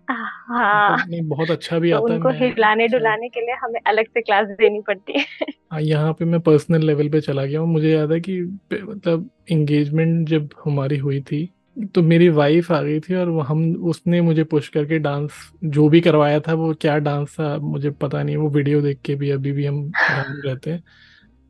हाँ। 0.08 0.96
नहीं 0.98 1.22
बहुत 1.28 1.50
अच्छा 1.50 1.78
भी 1.78 1.90
तो 1.90 1.96
आता 1.96 2.12
है 2.12 2.16
उनको 2.16 2.28
मैं 2.28 2.38
हिलाने 2.40 2.86
डुलाने 2.88 3.28
के 3.28 3.40
लिए 3.40 3.54
हमें 3.62 3.80
अलग 3.86 4.06
से 4.06 4.20
क्लास 4.20 4.48
देनी 4.50 4.80
पड़ती 4.80 5.18
है। 5.18 5.46
हाँ 5.72 5.80
यहाँ 5.80 6.12
पे 6.12 6.24
मैं 6.24 6.40
पर्सनल 6.40 6.86
लेवल 6.86 7.08
पे 7.08 7.20
चला 7.20 7.44
गया 7.44 7.60
हूँ। 7.60 7.68
मुझे 7.68 7.90
याद 7.90 8.12
है 8.12 8.20
कि 8.20 8.40
मतलब 8.74 9.28
एंगेजमेंट 9.50 10.28
जब 10.28 10.48
हमारी 10.64 10.96
हुई 10.98 11.20
थी 11.22 11.48
तो 11.94 12.02
मेरी 12.02 12.28
वाइफ 12.28 12.70
आ 12.72 12.80
गई 12.82 13.00
थी 13.00 13.14
और 13.14 13.30
हम 13.46 13.64
उसने 13.84 14.20
मुझे 14.20 14.44
पुश 14.44 14.68
करके 14.68 14.98
डांस 14.98 15.32
जो 15.64 15.88
भी 15.88 16.00
करवाया 16.00 16.40
था 16.40 16.54
वो 16.54 16.72
क्या 16.74 16.96
डांस 16.98 17.34
था 17.40 17.56
मुझे 17.58 17.90
पता 17.90 18.22
नहीं 18.22 18.36
वो 18.36 18.48
वीडियो 18.50 18.80
देख 18.80 19.00
के 19.04 19.14
भी 19.14 19.30
अभी 19.30 19.52
भी 19.52 19.66
हम 19.66 19.90
रहते 19.98 20.70
हैं। 20.70 20.82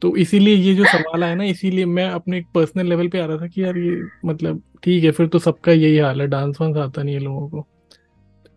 तो 0.03 0.16
इसीलिए 0.16 0.55
ये 0.55 0.75
जो 0.75 0.85
सवाल 0.85 1.25
आया 1.25 1.35
ना 1.35 1.45
इसीलिए 1.45 1.85
मैं 1.85 2.09
अपने 2.11 2.38
एक 2.38 2.47
पर्सनल 2.55 2.87
लेवल 2.87 3.09
पे 3.09 3.21
आ 3.21 3.27
रहा 3.27 3.37
था 3.37 3.47
कि 3.47 3.62
यार 3.62 3.79
ये 3.79 4.01
मतलब 4.25 4.62
ठीक 4.83 5.05
है 5.05 5.11
फिर 5.11 5.27
तो 5.27 5.38
सबका 5.38 5.73
यही 5.73 5.99
हाल 5.99 6.21
है 6.21 6.27
डांस 6.27 6.61
वांस 6.61 6.77
आता 6.77 7.03
नहीं 7.03 7.14
है 7.14 7.21
लोगों 7.21 7.49
को। 7.49 7.66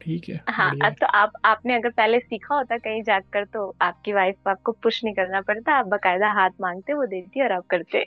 ठीक 0.01 0.29
है 0.29 0.41
हाँ 0.49 0.71
अब 0.85 0.93
तो 0.93 1.05
आप 1.05 1.31
आपने 1.45 1.75
अगर 1.75 1.89
पहले 1.89 2.19
सीखा 2.19 2.55
होता 2.55 2.77
कहीं 2.77 3.03
जाकर 3.03 3.45
तो 3.45 3.75
आपकी 3.81 4.13
वाइफ 4.13 4.47
आपको 4.47 4.71
पुश 4.71 5.03
नहीं 5.03 5.13
करना 5.15 5.41
पड़ता। 5.41 5.73
आप 5.73 5.85
बकायदा 5.85 6.31
हाथ 6.31 6.49
मांगते 6.61 6.93
वो 6.93 7.05
देती 7.05 7.43
और 7.43 7.51
आप 7.51 7.65
करते 7.69 8.05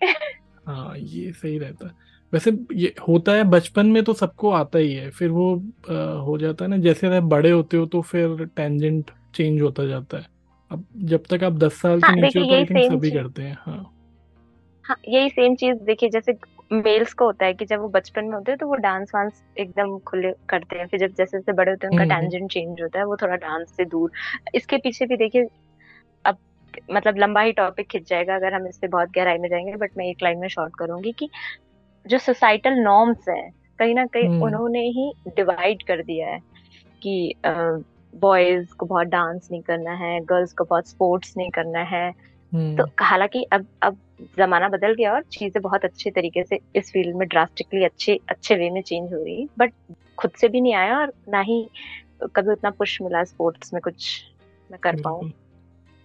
हाँ। 0.67 0.95
ये 0.97 1.33
सही 1.33 1.59
रहता 1.59 1.87
है। 1.87 1.93
वैसे 2.33 2.51
ये 2.75 2.95
होता 3.09 3.33
है 3.33 3.45
बचपन 3.45 3.87
में 3.87 4.03
तो 4.05 4.15
सबको 4.15 4.51
आता 4.51 4.79
ही 4.79 4.93
है 4.95 5.11
फिर 5.11 5.29
वो 5.29 5.55
आ, 5.91 5.95
हो 5.95 6.39
जाता 6.39 6.65
है 6.65 6.71
ना 6.71 6.77
जैसे 6.77 7.09
जैसे 7.09 7.21
बड़े 7.21 7.51
होते 7.51 7.77
हो 7.77 7.87
तो 7.87 8.01
फिर 8.03 8.45
टेंजेंट 8.57 9.11
चेंज 9.35 9.61
होता 9.63 9.87
जाता 9.87 10.19
है। 10.19 10.27
अब 10.71 10.85
जब 11.05 11.25
तक 11.31 11.45
आप 11.45 11.53
दस 11.53 11.81
साल 11.81 12.01
के 12.01 12.07
हाँ, 12.07 12.17
नीचे 12.17 12.39
हो 12.39 12.47
तो 12.47 12.55
आई 12.55 12.65
थिंक 12.65 12.93
सभी 12.93 13.11
करते 13.11 13.43
हैं 13.43 13.57
हाँ। 13.61 13.83
हाँ 14.85 14.97
यही 15.09 15.29
सेम 15.31 15.55
चीज़ 15.55 15.77
देखिए 15.77 16.09
जैसे 16.09 16.33
मेल्स 16.73 17.13
को 17.13 17.25
होता 17.25 17.47
है 17.47 17.55
कि 17.55 17.65
जब 17.65 17.81
वो 17.81 17.89
बचपन 17.89 18.25
में 18.25 18.35
होते 18.35 18.53
हैं 18.53 18.59
तो 18.59 18.67
वो 18.67 18.75
डांस 18.75 19.11
वांस 19.15 19.43
एकदम 19.59 19.99
खुले 19.99 20.33
करते 20.49 20.79
हैं 20.79 20.87
फिर 20.87 21.01
जब 21.01 21.15
जैसे 21.15 21.39
जैसे 21.39 21.53
बड़े 21.53 21.71
होते 21.71 21.87
हैं 21.87 21.93
उनका 21.93 22.03
हम्म, 22.05 22.15
हम्म। 22.15 22.31
टेंजेंट 22.31 22.51
चेंज 22.53 22.83
होता 22.83 22.99
है 22.99 23.05
वो 23.05 23.17
थोड़ा 23.17 23.37
डांस 23.37 23.75
से 23.77 23.85
दूर 23.85 24.13
इसके 24.55 24.77
पीछे 24.77 25.07
भी 25.07 25.17
देखिए 25.17 25.47
अब 26.25 26.39
मतलब 26.91 27.17
लंबा 27.17 27.41
ही 27.41 27.53
टॉपिक 27.53 27.89
खिंच 27.89 28.09
जाएगा 28.09 28.35
अगर 28.35 28.55
हम 28.55 28.67
इससे 28.67 28.89
बहुत 28.89 29.11
गहराई 29.11 29.39
में 29.39 29.49
जाएँगे 29.49 29.77
बट 29.77 29.91
मैं 29.97 30.07
एक 30.07 30.23
लाइन 30.23 30.39
में 30.39 30.49
शॉर्ट 30.49 30.73
करूँगी 30.79 31.13
कि 31.13 31.29
जो 32.07 32.19
सोसाइटल 32.19 32.75
नॉर्म्स 32.75 33.29
हैं 33.29 33.51
कहीं 33.79 33.95
ना 33.95 34.07
कहीं 34.07 34.29
हम्म। 34.29 34.43
उन्होंने 34.43 34.81
ही 34.89 35.13
डिवाइड 35.37 35.83
कर 35.83 36.03
दिया 36.03 36.29
है 36.29 36.39
कि 37.03 37.35
बॉयज़ 38.15 38.75
को 38.75 38.87
बहुत 38.87 39.07
डांस 39.07 39.49
नहीं 39.51 39.63
करना 39.63 39.93
है 39.95 40.21
गर्ल्स 40.21 40.53
को 40.53 40.65
बहुत 40.65 40.89
स्पोर्ट्स 40.89 41.37
नहीं 41.37 41.51
करना 41.51 41.81
है 41.81 42.09
हम्म, 42.53 42.77
तो 42.77 42.85
हालाँकि 43.01 43.43
अब 43.43 43.67
अब 43.83 43.99
जमाना 44.39 44.69
बदल 44.69 44.95
गया 44.95 45.13
और 45.13 45.23
चीज़ें 45.23 45.63
बहुत 45.63 45.85
अच्छे 45.85 46.11
तरीके 46.11 46.43
से 46.43 46.59
इस 46.77 46.91
फ़ील्ड 46.93 47.17
में 47.17 47.29
ड्रास्टिकली 47.29 47.85
अच्छे 47.85 48.21
अच्छे 48.29 48.55
वे 48.55 48.71
में 48.71 48.83
चेंज 48.83 49.13
हो 49.13 49.25
रही 49.25 49.41
है। 49.41 49.47
बट 49.59 49.73
खुद 50.19 50.31
से 50.31 50.49
भी 50.49 50.61
नहीं 50.61 50.75
आया 50.75 50.99
और 50.99 51.13
ना 51.29 51.41
ही 51.41 51.69
कभी 52.37 52.53
उतना 52.53 52.71
पुश 52.71 53.03
मिला 53.03 53.25
स्पोर्ट्स 53.25 53.75
में 53.75 53.81
कुछ 53.83 54.23
मैं 54.71 54.79
कर 54.83 55.03
पाऊँ। 55.03 55.31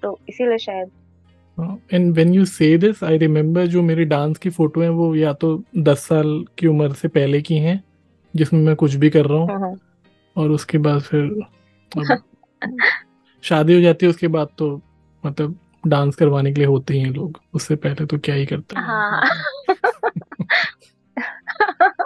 तो 0.03 0.19
इसीलिए 0.29 0.57
शायद 0.57 0.91
and 1.93 2.13
when 2.13 2.33
you 2.33 2.45
say 2.45 2.77
this 2.77 3.03
I 3.03 3.17
remember 3.17 3.65
जो 3.65 3.81
मेरी 3.81 4.05
डांस 4.05 4.37
की 4.37 4.49
फ़ोटो 4.49 4.81
है 4.81 4.89
वो 4.89 5.15
या 5.15 5.33
तो 5.33 5.63
दस 5.77 5.99
साल 5.99 6.45
की 6.57 6.67
उम्र 6.67 6.93
से 6.93 7.07
पहले 7.07 7.41
की 7.41 7.57
हैं 7.57 7.83
जिसमें 8.35 8.61
मैं 8.61 8.75
कुछ 8.75 8.93
भी 8.93 9.09
कर 9.09 9.25
रहा 9.25 9.37
हूँ। 9.37 9.49
हम्म, 9.49 9.77
और 10.35 10.51
उसके 10.51 10.77
बाद 10.77 11.01
फिर 11.01 11.45
शादी 13.41 13.73
हो 13.73 13.81
जाती 13.81 14.05
है 14.05 14.09
उसके 14.09 14.27
बाद 14.27 14.47
तो 14.57 14.81
मतलब 15.25 15.59
डांस 15.87 16.15
करवाने 16.15 16.53
के 16.53 16.59
लिए 16.61 16.67
होते 16.67 16.93
ही 16.93 16.99
हैं 16.99 17.11
लोग 17.11 17.39
उससे 17.53 17.75
पहले 17.75 18.05
तो 18.05 18.17
क्या 18.17 18.35
ही 18.35 18.45
करते 18.45 18.75
हैं। 18.75 18.83
हाँ। 18.83 19.29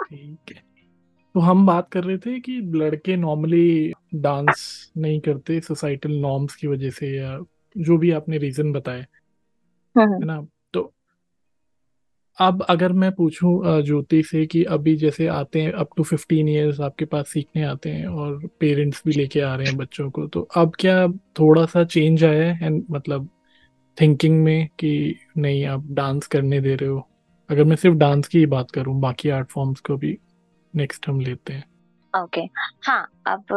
ठीक 0.04 0.38
है। 0.50 0.62
तो 1.34 1.40
हम 1.40 1.66
बात 1.66 1.88
कर 1.92 2.04
रहे 2.04 2.18
थे 2.18 2.40
कि 2.40 2.52
लड़के 2.52 3.16
नॉर्मली 3.16 3.92
डांस 4.14 4.90
नहीं 4.96 5.20
करते 5.20 5.60
सोसाइटल 5.60 6.12
नॉर्म्स 6.12 6.54
की 6.54 6.66
वजह 6.66 6.90
से 6.90 7.16
या 7.16 7.38
जो 7.78 7.96
भी 7.98 8.10
आपने 8.10 8.38
रीजन 8.38 8.72
बताए 8.72 9.06
हम्म, 9.96 10.12
है 10.12 10.24
ना? 10.24 10.46
तो 10.72 10.92
अब 12.38 12.62
अगर 12.62 12.92
मैं 12.92 13.12
पूछूँ 13.12 13.82
ज्योति 13.82 14.22
से 14.22 14.46
कि 14.46 14.64
अभी 14.64 14.96
जैसे 14.96 15.26
आते 15.26 15.62
हैं 15.62 15.72
अप 15.72 15.88
टू 15.96 16.02
फिफ्टीन 16.02 16.48
इयर्स 16.48 16.80
आपके 16.80 17.04
पास 17.04 17.28
सीखने 17.28 17.62
आते 17.62 17.90
हैं 17.90 18.06
और 18.06 18.46
पेरेंट्स 18.60 19.02
भी 19.06 19.12
लेके 19.12 19.40
आ 19.40 19.54
रहे 19.54 19.66
हैं 19.66 19.76
बच्चों 19.76 20.10
को 20.10 20.26
तो 20.26 20.40
अब 20.56 20.72
क्या 20.80 21.08
थोड़ा 21.08 21.66
सा 21.66 21.84
चेंज 21.84 22.24
आया 22.24 22.52
है? 22.52 22.66
एंड 22.66 22.84
मतलब 22.90 23.28
थिंकिंग 23.98 24.42
में 24.44 24.68
कि 24.78 24.92
नहीं 25.38 25.64
आप 25.66 25.86
डांस 25.90 26.26
करने 26.26 26.60
दे 26.60 26.74
रहे 26.74 26.88
हो 26.88 27.08
अगर 27.50 27.64
मैं 27.64 27.76
सिर्फ़ 27.76 27.96
डांस 27.96 28.28
की 28.28 28.38
ही 28.38 28.46
बात 28.46 28.70
करूँ 28.70 29.00
बाकी 29.00 29.30
आर्ट 29.30 29.50
फॉर्म्स 29.50 29.80
को 29.80 29.96
भी 29.96 30.18
नेक्स्ट 30.74 31.08
हम 31.08 31.20
लेते 31.20 31.52
हैं 31.52 31.64
ओके 32.14 32.40
okay. 32.40 32.48
हाँ 32.86 33.02
अब 33.26 33.52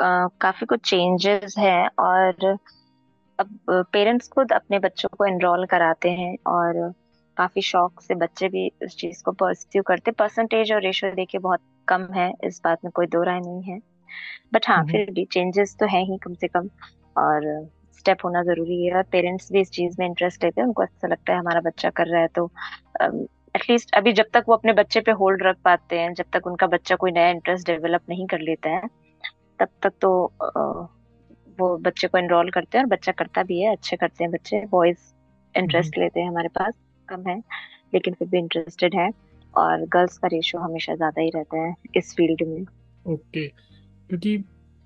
अ, 0.00 0.28
काफ़ी 0.40 0.66
कुछ 0.66 0.80
चेंजेस 0.80 1.54
हैं 1.58 1.88
और 1.98 2.58
अब 3.38 3.58
पेरेंट्स 3.92 4.28
खुद 4.28 4.52
अपने 4.52 4.78
बच्चों 4.78 5.08
को 5.08 5.24
एनरोल 5.24 5.66
कराते 5.66 6.10
हैं 6.10 6.36
और 6.46 6.92
काफ़ी 7.36 7.62
शौक 7.62 8.00
से 8.00 8.14
बच्चे 8.14 8.48
भी 8.48 8.66
इस 8.82 8.96
चीज़ 8.96 9.22
को 9.24 9.32
परस्यू 9.32 9.82
करते 9.82 10.10
परसेंटेज 10.10 10.72
और 10.72 10.82
रेशियो 10.82 11.12
देखिए 11.14 11.40
बहुत 11.40 11.60
कम 11.88 12.06
है 12.14 12.32
इस 12.44 12.60
बात 12.64 12.84
में 12.84 12.90
कोई 12.94 13.06
दो 13.06 13.22
राय 13.22 13.40
नहीं 13.40 13.62
है 13.62 13.78
बट 14.54 14.68
हाँ 14.68 14.78
हम्म। 14.78 14.90
फिर 14.92 15.10
भी 15.10 15.24
चेंजेस 15.24 15.76
तो 15.80 15.86
है 15.86 16.02
ही 16.04 16.18
कम 16.18 16.34
से 16.34 16.48
कम 16.48 16.68
और 17.16 17.46
स्टेप 18.06 18.24
होना 18.24 18.42
ज़रूरी 18.44 18.84
है। 18.86 19.02
पेरेंट्स 19.12 19.52
भी 19.52 19.60
इस 19.60 19.70
चीज़ 19.70 19.96
में 19.98 20.06
इंटरेस्ट 20.06 20.44
लेते 20.44 20.60
हैं 20.60 20.66
उनको 20.66 20.82
ऐसा 20.82 21.08
लगता 21.08 21.32
है 21.32 21.38
हमारा 21.38 21.60
बच्चा 21.60 21.90
कर 21.90 22.06
रहा 22.08 22.20
है 22.20 22.28
तो 22.36 22.50
एटलीस्ट 23.54 23.94
अभी 23.96 24.12
जब 24.12 24.26
तक 24.32 24.44
वो 24.48 24.54
अपने 24.54 24.72
बच्चे 24.74 25.00
पे 25.00 25.12
होल्ड 25.20 25.42
रख 25.42 25.56
पाते 25.64 25.98
हैं 25.98 26.12
जब 26.14 26.24
तक 26.32 26.46
उनका 26.46 26.66
बच्चा 26.68 26.96
कोई 26.96 27.10
नया 27.12 27.30
इंटरेस्ट 27.30 27.66
डेवलप 27.66 28.02
नहीं 28.08 28.26
कर 28.26 28.40
लेता 28.40 28.70
है 28.70 28.88
तब 29.60 29.68
तक 29.82 29.92
तो 30.02 30.10
वो 31.58 31.76
बच्चे 31.78 32.08
को 32.08 32.18
एनरोल 32.18 32.50
करते 32.50 32.78
हैं 32.78 32.84
और 32.84 32.90
बच्चा 32.90 33.12
करता 33.12 33.42
भी 33.42 33.60
है 33.60 33.72
अच्छे 33.72 33.96
करते 33.96 34.24
हैं 34.24 34.32
बच्चे। 34.32 34.64
बॉयज़ 34.70 34.98
इंटरेस्ट 35.54 35.98
लेते 35.98 36.20
हैं 36.20 36.28
हमारे 36.28 36.48
पास 36.58 36.74
कम 37.08 37.28
है 37.28 37.38
लेकिन 37.94 38.14
फिर 38.14 38.28
भी 38.28 38.38
इंटरेस्टेड 38.38 38.94
है 38.94 39.10
और 39.54 39.84
गर्ल्स 39.92 40.18
का 40.18 40.28
रेशियो 40.28 40.62
हमेशा 40.62 40.94
ज़्यादा 40.94 41.22
ही 41.22 41.30
रहता 41.34 41.66
है 41.66 41.74
इस 41.96 42.14
फ़ील्ड 42.16 42.42
में। 42.48 42.60
Okay 42.60 43.14
okay. 43.14 43.48
क्योंकि 44.08 44.36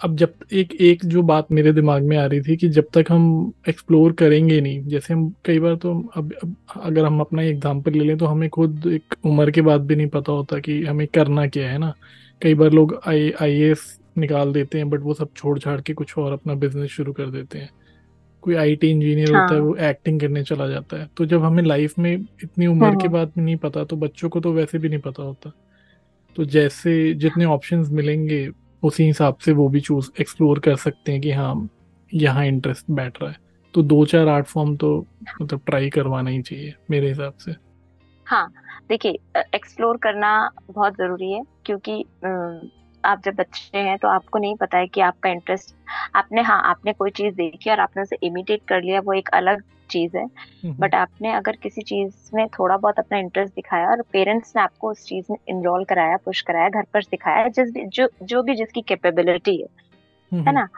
अब 0.00 0.16
जब 0.16 0.34
एक 0.52 0.72
एक 0.80 1.04
जो 1.04 1.22
बात 1.22 1.50
मेरे 1.52 1.72
दिमाग 1.72 2.02
में 2.02 2.16
आ 2.16 2.24
रही 2.26 2.40
थी 2.40 2.56
कि 2.56 2.68
जब 2.68 2.86
तक 2.94 3.04
हम 3.08 3.52
एक्सप्लोर 3.68 4.12
करेंगे 4.12 4.60
नहीं 4.60 4.84
जैसे 4.84 5.14
हम 5.14 5.28
कई 5.44 5.58
बार 5.58 5.74
तो 5.76 5.92
अब, 6.16 6.32
अब 6.42 6.54
अगर 6.76 7.04
हम 7.04 7.20
अपना 7.20 7.42
एग्जांपल 7.42 7.92
ले 7.92 8.04
लें 8.04 8.16
तो 8.18 8.26
हमें 8.26 8.48
खुद 8.48 8.86
एक 8.86 9.14
उम्र 9.24 9.50
के 9.50 9.60
बाद 9.60 9.80
भी 9.80 9.96
नहीं 9.96 10.08
पता 10.08 10.32
होता 10.32 10.58
कि 10.58 10.82
हमें 10.84 11.06
करना 11.06 11.46
क्या 11.46 11.70
है 11.70 11.78
ना 11.78 11.92
कई 12.42 12.54
बार 12.54 12.70
लोग 12.70 13.00
आई 13.06 13.30
आई 13.40 13.60
एस 13.60 13.98
निकाल 14.18 14.52
देते 14.52 14.78
हैं 14.78 14.88
बट 14.90 15.00
वो 15.00 15.14
सब 15.14 15.28
छोड़ 15.36 15.58
छाड़ 15.58 15.80
के 15.80 15.94
कुछ 15.94 16.16
और 16.18 16.32
अपना 16.32 16.54
बिज़नेस 16.54 16.90
शुरू 16.90 17.12
कर 17.12 17.30
देते 17.30 17.58
हैं 17.58 17.70
कोई 18.42 18.54
आईटी 18.54 18.90
इंजीनियर 18.90 19.34
हाँ. 19.34 19.42
होता 19.42 19.54
है 19.54 19.60
हाँ। 19.60 19.68
वो 19.68 19.74
एक्टिंग 19.76 20.20
करने 20.20 20.42
चला 20.42 20.68
जाता 20.68 20.96
है 20.96 21.08
तो 21.16 21.26
जब 21.26 21.44
हमें 21.44 21.62
लाइफ 21.62 21.98
में 21.98 22.12
इतनी 22.14 22.66
उम्र 22.66 22.94
के 22.96 23.08
बाद 23.08 23.32
भी 23.36 23.42
नहीं 23.42 23.56
पता 23.56 23.84
तो 23.84 23.96
बच्चों 23.96 24.28
को 24.28 24.40
तो 24.40 24.52
वैसे 24.52 24.78
भी 24.78 24.88
नहीं 24.88 25.00
पता 25.00 25.22
होता 25.22 25.52
तो 26.36 26.44
जैसे 26.44 26.92
जितने 27.14 27.44
ऑप्शंस 27.44 27.90
मिलेंगे 27.90 28.48
उसी 28.82 29.04
हिसाब 29.04 29.36
से 29.36 29.52
वो 29.52 29.68
भी 29.68 29.80
चूज़ 29.80 30.10
एक्सप्लोर 30.20 30.58
कर 30.58 30.76
सकते 30.78 31.12
हैं 31.12 31.20
कि 31.20 31.30
हाँ 31.32 31.68
यहाँ 32.12 32.44
इंटरेस्ट 32.46 32.90
बैठ 32.90 33.22
रहा 33.22 33.30
है। 33.30 33.36
तो 33.74 33.82
दो 33.84 34.04
चार 34.06 34.28
आर्ट 34.28 34.46
फॉर्म 34.46 34.76
तो 34.76 34.96
मतलब 35.40 35.60
ट्राई 35.66 35.90
करवाना 35.90 36.30
ही 36.30 36.42
चाहिए, 36.42 36.74
मेरे 36.90 37.08
हिसाब 37.08 37.34
से। 37.34 37.54
हाँ 38.26 38.50
देखिए 38.88 39.42
एक्सप्लोर 39.54 39.96
करना 39.96 40.50
बहुत 40.70 40.94
ज़रूरी 40.94 41.32
है, 41.32 41.42
क्योंकि 41.66 42.04
आप 43.04 43.20
जब 43.24 43.34
बच्चे 43.34 43.78
हैं 43.78 43.96
तो 43.98 44.08
आपको 44.08 44.38
नहीं 44.38 44.56
पता 44.56 44.78
है 44.78 44.86
कि 44.86 45.00
आपका 45.00 45.30
इंटरेस्ट 45.30 45.74
आपने 46.16 46.42
हाँ 46.42 46.60
आपने 46.64 46.92
कोई 46.92 47.10
चीज़ 47.10 47.34
देखी 47.34 47.70
और 47.70 47.80
आपने 47.80 48.02
उसे 48.02 48.16
इमिटेट 48.22 48.62
कर 48.68 48.82
लिया, 48.82 49.00
वो 49.00 49.12
एक 49.12 49.28
अलग 49.30 49.62
चीज़ 49.90 50.16
है। 50.16 50.26
बट 50.80 50.94
आपने 50.94 51.32
अगर 51.32 51.56
किसी 51.56 51.82
चीज़ 51.82 52.30
में 52.34 52.46
थोड़ा 52.48 52.76
बहुत 52.76 52.98
अपना 52.98 53.18
इंटरेस्ट 53.18 53.54
दिखाया 53.54 53.90
और 53.90 54.02
पेरेंट्स 54.02 54.52
ने 54.56 54.62
आपको 54.62 54.90
उस 54.90 55.04
चीज़ 55.04 55.26
में 55.30 55.38
इनरोल 55.48 55.84
कराया 55.84 56.16
पुश 56.16 56.40
कराया 56.40 56.68
घर 56.68 56.82
पर 56.82 57.02
सिखाया 57.02 57.48
जिस 57.48 57.70
भी 57.70 57.86
जो 57.86 58.08
जो 58.22 58.42
भी 58.42 58.54
जिसकी 58.54 58.80
कैपेबिलिटी 58.80 59.56
है 59.56 59.68
है 60.46 60.52
ना? 60.52 60.68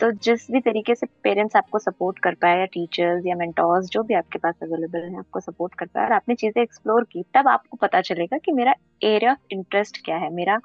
तो 0.00 0.10
जिस 0.12 0.50
भी 0.50 0.60
तरीके 0.60 0.94
से 0.94 1.06
पेरेंट्स 1.22 1.56
आपको 1.56 1.78
सपोर्ट 1.78 2.18
कर 2.18 2.34
पाए 2.34 2.58
या 2.58 2.64
टीचर्स 2.64 3.26
या 3.26 3.34
मेंटोर्स 3.34 3.86
जो 3.86 4.02
भी 4.02 4.14
आपके 4.14 4.38
पास 4.38 4.54
अवेलेबल 4.62 4.98
है 4.98 5.18
आपको 5.18 5.40
सपोर्ट 5.40 5.74
कर 5.74 5.86
पाए 5.86 6.04
और 6.04 6.12
आपने 6.12 6.34
चीज़ें 6.34 6.62
एक्सप्लोर 6.62 7.04
की 7.04 7.24
तब 7.34 7.48
आपको 7.48 7.76
पता 7.76 8.00
चलेगा 8.00 8.38
कि 8.38 8.52
मेरा 8.52 8.74
एरिया 9.02 9.30
ऑफ़ 9.30 9.38
इंटरेस्ट 9.50 10.04
क्या 10.04 10.16
है 10.16 10.30
मेरा 10.34 10.58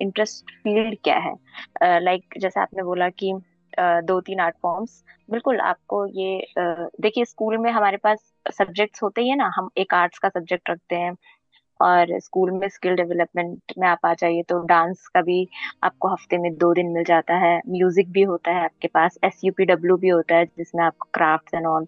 इंटरेस्ट 0.00 0.50
फ़ील्ड 0.50 0.96
क्या 1.04 1.18
है। 1.18 1.34
लाइक 1.82 2.20
uh, 2.20 2.28
like, 2.28 2.42
जैसे 2.42 2.60
आपने 2.60 2.82
बोला 2.82 3.08
कि 3.08 3.34
दो 3.80 4.20
तीन 4.20 4.40
आर्ट 4.40 4.56
फॉर्म्स। 4.62 5.02
बिल्कुल, 5.30 5.60
आपको 5.60 6.04
ये 6.08 6.46
देखिए, 6.58 7.24
स्कूल 7.24 7.58
में 7.58 7.70
हमारे 7.70 7.96
पास 7.96 8.32
सब्जेक्ट्स 8.52 9.02
होते 9.02 9.20
ही 9.20 9.28
है 9.28 9.36
ना, 9.36 9.50
हम 9.56 9.70
एक 9.78 9.94
आर्ट्स 9.94 10.18
का 10.18 10.28
सब्जेक्ट 10.28 10.70
रखते 10.70 10.96
हैं। 10.96 11.16
और 11.80 12.18
स्कूल 12.20 12.50
में 12.50 12.68
स्किल 12.68 12.94
डेवलपमेंट 12.96 13.72
में 13.78 13.86
आप 13.88 14.06
आ 14.06 14.12
जाइए 14.14 14.42
तो 14.42 14.58
डांस 14.66 15.06
का 15.06 15.20
भी 15.22 15.46
आपको 15.84 16.08
हफ़्ते 16.08 16.38
में 16.38 16.52
दो 16.56 16.72
दिन 16.74 16.86
मिल 16.92 17.04
जाता 17.04 17.34
है। 17.36 17.60
म्यूज़िक 17.68 18.10
भी 18.12 18.22
होता 18.22 18.50
है 18.50 18.64
आपके 18.64 18.88
पास 18.88 19.18
एस 19.24 19.40
यू 19.44 19.52
पी 19.52 19.64
डब्ल्यू 19.64 19.96
भी 19.96 20.08
होता 20.08 20.36
है, 20.36 20.44
जिसमें 20.46 20.84
आपको 20.84 21.08
क्राफ्ट 21.14 21.54
एंड 21.54 21.66
ऑल 21.66 21.86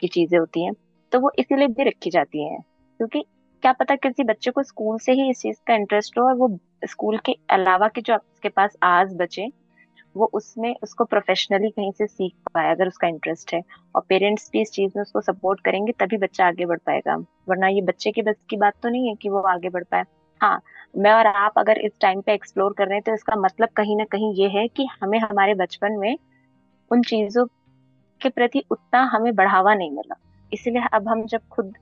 की 0.00 0.08
चीज़ें 0.08 0.38
होती 0.38 0.64
हैं। 0.64 0.72
तो 1.12 1.20
वो 1.20 1.30
इसीलिए 1.38 1.68
भी 1.68 1.84
रखी 1.84 2.10
जाती 2.10 2.44
हैं। 2.44 2.60
क्योंकि 3.00 3.24
क्या 3.62 3.72
पता 3.72 3.94
किसी 3.94 4.24
बच्चे 4.24 4.50
को 4.50 4.62
स्कूल 4.62 4.98
से 4.98 5.12
ही 5.12 5.30
इस 5.30 5.40
चीज़ 5.40 5.56
का 5.66 5.74
इंटरेस्ट 5.74 6.18
हो 6.18 6.24
और 6.24 6.34
वो 6.34 6.58
स्कूल 6.84 7.18
के 7.18 7.36
अलावा 7.50 7.88
के 7.88 8.00
जो 8.00 8.14
आपके 8.14 8.48
पास 8.48 8.76
आज 8.82 9.14
बचे 9.14 9.48
वो 10.16 10.30
उसमें 10.34 10.74
उसको 10.82 11.04
प्रोफेशनली 11.04 11.70
कहीं 11.70 11.90
से 11.92 12.06
सीख 12.06 12.32
पाए 12.54 12.70
अगर 12.70 12.88
उसका 12.88 13.08
इंटरेस्ट 13.08 13.52
है। 13.54 13.62
और 13.94 14.02
पेरेंट्स 14.08 14.48
भी 14.52 14.60
इस 14.60 14.70
चीज़ 14.70 14.92
में 14.96 15.02
उसको 15.02 15.20
सपोर्ट 15.20 15.60
करेंगे, 15.60 15.92
तभी 15.92 16.16
बच्चा 16.16 16.46
आगे 16.46 16.66
बढ़ 16.66 16.78
पाएगा। 16.86 17.16
वरना 17.48 17.68
ये 17.68 17.82
बच्चे 17.82 18.10
की 18.10 18.22
बस 18.22 18.36
की 18.50 18.56
बात 18.56 18.74
तो 18.82 18.88
नहीं 18.88 19.08
है 19.08 19.14
कि 19.14 19.28
वो 19.28 19.40
आगे 19.48 19.68
बढ़ 19.68 19.84
पाए। 19.84 20.04
हाँ 20.40 20.60
मैं 20.98 21.12
और 21.12 21.26
आप 21.26 21.58
अगर 21.58 21.78
इस 21.78 21.92
टाइम 22.00 22.20
पे 22.20 22.34
एक्सप्लोर 22.34 22.72
कर 22.72 22.86
रहे 22.86 22.94
हैं 22.94 23.02
तो 23.02 23.14
इसका 23.14 23.36
मतलब 23.36 23.68
कहीं 23.76 23.96
ना 23.96 24.04
कहीं 24.04 24.32
ये 24.34 24.48
है 24.48 24.66
कि 24.68 24.86
हमें 25.02 25.18
हमारे 25.18 25.54
बचपन 25.54 25.92
में 25.92 26.16
उन 26.90 27.02
चीज़ों 27.02 27.44
के 28.20 28.28
प्रति 28.28 28.62
उतना 28.70 29.02
हमें 29.04 29.34
बढ़ावा 29.34 29.74
नहीं 29.74 29.90
मिला। 29.90 30.14
इसीलिए 30.52 30.82
अब 30.92 31.08
हम 31.08 31.24
जब 31.26 31.40
खुद 31.50 31.72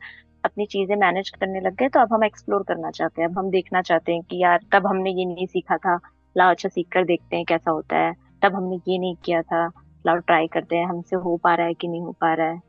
अपनी 0.45 0.67
चीज़ें 0.67 0.95
मैनेज 0.97 1.31
करने 1.31 1.61
लग 1.61 1.75
गए 1.75 1.89
तो 1.89 2.01
अब 2.01 2.13
हम 2.13 2.25
एक्सप्लोर 2.25 2.63
करना 2.63 2.91
चाहते 2.91 3.23
हैं। 3.23 3.29
अब 3.29 3.39
हम 3.39 3.51
देखना 3.51 3.83
चाहते 3.83 4.13
हैं 4.13 4.23
कि 4.23 4.43
यार, 4.43 4.61
तब 4.73 4.87
हमने 4.87 5.11
ये 5.11 5.25
नहीं 5.25 5.47
सीखा 5.47 5.77
था। 5.77 5.99
लाओ 6.37 6.51
अच्छा 6.51 6.69
सीख 6.69 6.89
कर 6.93 7.05
देखते 7.05 7.37
हैं 7.37 7.45
कैसा 7.45 7.71
होता 7.71 7.97
है। 7.97 8.15
तब 8.43 8.55
हमने 8.55 8.77
ये 8.89 8.99
नहीं 8.99 9.17
किया 9.25 9.43
था। 9.43 9.67
लाओ 10.07 10.17
ट्राई 10.17 10.47
करते 10.47 10.77
हैं। 10.77 10.87
हमसे 10.87 11.17
हो 11.17 11.37
पा 11.37 11.55
रहा 11.55 11.67
है 11.67 11.75
कि 11.75 11.89
नहीं 11.89 12.01
हो 12.01 12.13
पा 12.13 12.35
रहा 12.35 12.47
है। 12.47 12.61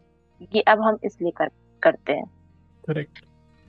ये 0.54 0.62
अब 0.62 0.82
हम 0.82 0.98
इसलिए 1.04 1.32
कर 1.32 1.50
करते 1.84 2.14
हैं। 2.14 2.26
करेक्ट 2.88 3.26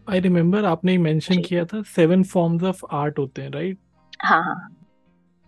आई 0.06 0.20
रिमेम्बर 0.20 0.64
आपने 0.64 0.96
मेंशन 0.98 1.42
किया 1.42 1.64
था 1.64 1.82
सेवन 1.82 2.22
फॉर्म्स 2.22 2.62
ऑफ़ 2.62 2.84
आर्ट 2.90 3.18
होते 3.18 3.42
हैं 3.42 3.50
राइट 3.50 3.78
हाँ 4.24 4.42
हाँ 4.44 4.76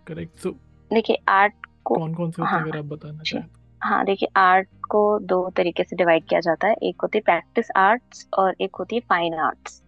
करेक्ट 0.07 0.37
सो 0.39 0.49
देखिए 0.91 1.17
आर्ट 1.27 1.53
को 1.83 1.95
कौन 1.95 2.13
कौन 2.13 2.31
से 2.31 2.41
होते 2.41 2.53
हैं 2.53 2.59
हाँ, 2.59 2.67
अगर 2.69 2.77
आप 2.77 2.85
बताना 2.85 3.23
चाहें? 3.23 3.45
हाँ 3.81 4.03
देखिए 4.05 4.29
आर्ट 4.35 4.67
को 4.89 5.19
दो 5.19 5.49
तरीके 5.49 5.83
से 5.83 5.95
डिवाइड 5.95 6.23
किया 6.25 6.39
जाता 6.39 6.67
है। 6.67 6.75
एक 6.83 7.01
होती 7.01 7.17
है 7.17 7.21
प्रैक्टिस 7.21 7.71
आर्ट्स 7.77 8.27
और 8.37 8.55
एक 8.61 8.75
होती 8.75 8.95
है 8.95 9.01
फाइन 9.09 9.33
आर्ट्स 9.33 9.81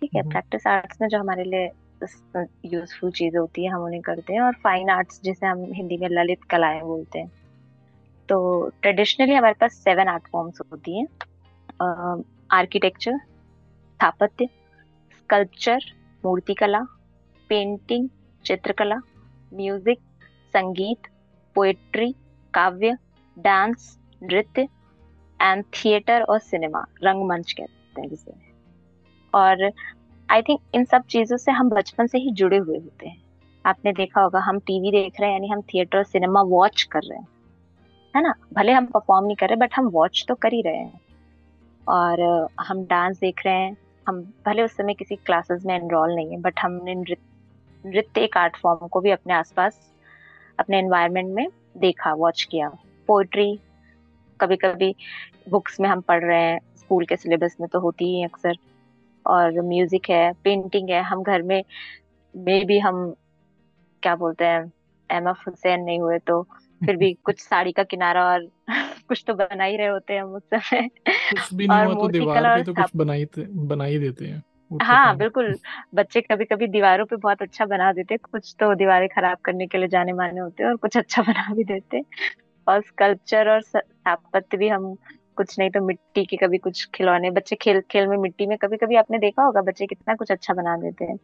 ठीक 0.00 0.10
है 0.16 0.22
प्रैक्टिस 0.22 0.66
आर्ट्स 0.66 1.00
में 1.00 1.08
जो 1.08 1.18
हमारे 1.18 1.44
लिए 1.44 1.68
यूजफुल 2.02 3.10
चीज़ें 3.10 3.38
होती 3.38 3.64
है, 3.64 3.70
हम 3.70 3.82
उन्हें 3.82 4.00
करते 4.02 4.32
हैं 4.32 4.40
और 4.42 4.54
फाइन 4.64 4.90
आर्ट्स 4.90 5.20
जिसे 5.24 5.46
हम 5.46 5.64
हिंदी 5.74 5.96
में 5.96 6.08
ललित 6.10 6.44
कलाएँ 6.50 6.80
बोलते 6.82 7.18
हैं। 7.18 7.30
तो 8.28 8.68
ट्रेडिशनली 8.82 9.34
हमारे 9.34 9.54
पास 9.60 9.74
सेवन 9.84 10.08
आर्ट 10.08 10.28
फॉर्म्स 10.32 10.60
होती 10.72 10.98
हैं। 10.98 11.06
आर्किटेक्चर 12.52 13.18
स्थापत्य 13.18 14.46
स्कल्पचर 15.12 15.84
मूर्तिकला 16.24 16.80
पेंटिंग 17.50 18.08
चित्रकला 18.44 18.96
म्यूज़िक 19.52 19.98
संगीत 20.54 21.08
पोएट्री 21.56 22.14
काव्य 22.54 22.96
डांस 23.36 23.96
नृत्य 24.22 24.68
एंड 25.40 25.64
थिएटर 25.74 26.22
और 26.22 26.38
सिनेमा 26.40 26.84
रंगमंच 27.04 27.52
कहते 27.52 28.00
हैं 28.00 28.08
जिसे। 28.08 28.32
और 29.34 29.70
आई 30.30 30.42
थिंक 30.42 30.60
इन 30.74 30.84
सब 30.84 31.02
चीज़ों 31.02 31.36
से 31.36 31.52
हम 31.52 31.70
बचपन 31.70 32.06
से 32.06 32.18
ही 32.18 32.30
जुड़े 32.30 32.56
हुए 32.56 32.78
होते 32.78 33.08
हैं। 33.08 33.22
आपने 33.66 33.92
देखा 33.92 34.20
होगा, 34.20 34.38
हम 34.38 34.58
टीवी 34.58 34.90
देख 34.90 35.20
रहे 35.20 35.30
हैं, 35.30 35.36
यानी 35.36 35.48
हम 35.48 35.60
थिएटर 35.62 36.02
सिनेमा 36.02 36.42
वॉच 36.42 36.82
कर 36.82 37.00
रहे 37.00 37.18
हैं। 37.18 37.28
है 38.16 38.22
ना? 38.22 38.34
भले 38.52 38.72
हम 38.72 38.86
परफॉर्म 38.86 39.26
नहीं 39.26 39.36
कर 39.36 39.48
रहे 39.48 39.56
बट 39.56 39.74
हम 39.74 39.86
वॉच 39.86 40.24
तो 40.28 40.34
कर 40.34 40.52
ही 40.52 40.62
रहे 40.62 40.76
हैं। 40.76 41.00
और 41.88 42.48
हम 42.60 42.84
डांस 42.84 43.18
देख 43.20 43.40
रहे 43.46 43.54
हैं। 43.54 43.76
हम, 44.08 44.22
भले 44.46 44.62
उस 44.62 44.76
समय 44.76 44.94
किसी 44.94 45.16
क्लासेस 45.16 45.64
में 45.66 45.74
एनरोल 45.74 46.14
नहीं 46.14 46.30
है 46.30 46.40
बट 46.40 46.60
हमने 46.60 46.94
नृत्य 46.94 48.20
एक 48.20 48.36
आर्ट 48.36 48.56
फॉर्म 48.56 48.86
को 48.86 49.00
भी 49.00 49.10
अपने 49.10 49.34
आसपास, 49.34 49.92
अपने 50.58 50.78
एनवायरनमेंट 50.78 51.34
में 51.34 51.48
देखा 51.76 52.12
वॉच 52.12 52.42
किया। 52.50 52.68
पोइट्री 53.06 53.58
कभी 54.40 54.56
कभी 54.56 54.94
बुक्स 55.50 55.80
में 55.80 55.88
हम 55.88 56.00
पढ़ 56.00 56.24
रहे 56.24 56.42
हैं। 56.42 56.60
स्कूल 56.76 57.06
के 57.06 57.16
सिलेबस 57.16 57.56
में 57.60 57.68
तो 57.72 57.80
होती 57.80 58.16
ही 58.16 58.24
अक्सर। 58.24 58.56
और 59.26 59.60
म्यूज़िक 59.62 60.10
है 60.10 60.32
पेंटिंग 60.44 60.90
है 60.90 61.02
हम 61.02 61.22
घर 61.22 61.42
में 61.42 61.62
मे 62.34 62.64
भी 62.64 62.78
हम 62.78 63.14
क्या 64.02 64.14
बोलते 64.16 64.44
हैं 64.44 64.60
एम 65.10 65.28
एफ़ 65.28 65.48
हुसैन 65.48 65.80
नहीं 65.80 66.00
हुए 66.00 66.18
तो 66.18 66.42
फिर 66.80 66.96
भी 66.96 67.12
कुछ 67.24 67.40
साड़ी 67.40 67.72
का 67.72 67.82
किनारा 67.82 68.24
और 68.24 68.46
कुछ 69.08 69.24
तो 69.26 69.34
बना 69.34 69.64
ही 69.64 69.76
रहे 69.76 69.86
होते 69.86 70.12
हैं 70.14 70.22
हम 70.22 70.34
उस 70.34 70.42
समय। 70.54 70.88
कुछ 71.30 71.52
भी 71.54 71.68
नहीं 71.68 71.78
और 71.80 71.86
हुआ 71.86 71.94
तो 71.94 72.08
दीवार 72.08 72.42
पे 72.50 72.62
तो 72.62 72.74
कुछ 72.74 72.90
बना 72.96 73.12
ही 73.12 73.26
बना 73.66 73.84
ही 73.84 73.98
देते 73.98 74.26
हैं 74.26 74.42
हाँ 74.80 75.16
बिल्कुल। 75.16 75.56
बच्चे 75.94 76.20
कभी 76.20 76.44
कभी 76.44 76.66
दीवारों 76.66 77.04
पे 77.06 77.16
बहुत 77.16 77.42
अच्छा 77.42 77.66
बना 77.66 77.92
देते 77.92 78.16
कुछ 78.16 78.54
तो 78.60 78.74
दीवारें 78.74 79.08
खराब 79.08 79.38
करने 79.44 79.66
के 79.66 79.78
लिए 79.78 79.88
जाने 79.88 80.12
माने 80.12 80.40
होते 80.40 80.62
हैं 80.62 80.70
और 80.70 80.76
कुछ 80.76 80.96
अच्छा 80.96 81.22
बना 81.28 81.54
भी 81.54 81.64
देते 81.64 82.02
और 82.66 82.80
स्कल्पचर 82.82 83.48
और 83.48 83.62
स्थापत्य 83.62 84.56
भी 84.56 84.68
हम 84.68 84.94
कुछ 85.36 85.58
नहीं 85.58 85.70
तो 85.70 85.80
मिट्टी 85.80 86.24
के 86.24 86.36
कभी 86.36 86.58
कुछ 86.58 86.84
खिलौने, 86.94 87.30
बच्चे 87.30 87.56
खेल 87.56 87.80
खेल 87.90 88.06
में 88.08 88.16
मिट्टी 88.18 88.46
में 88.46 88.56
कभी 88.58 88.76
कभी 88.76 88.96
आपने 88.96 89.18
देखा 89.18 89.42
होगा 89.42 89.60
बच्चे 89.62 89.86
कितना 89.86 90.14
कुछ 90.14 90.32
अच्छा 90.32 90.54
बना 90.54 90.76
देते 90.76 91.04
हैं। 91.04 91.16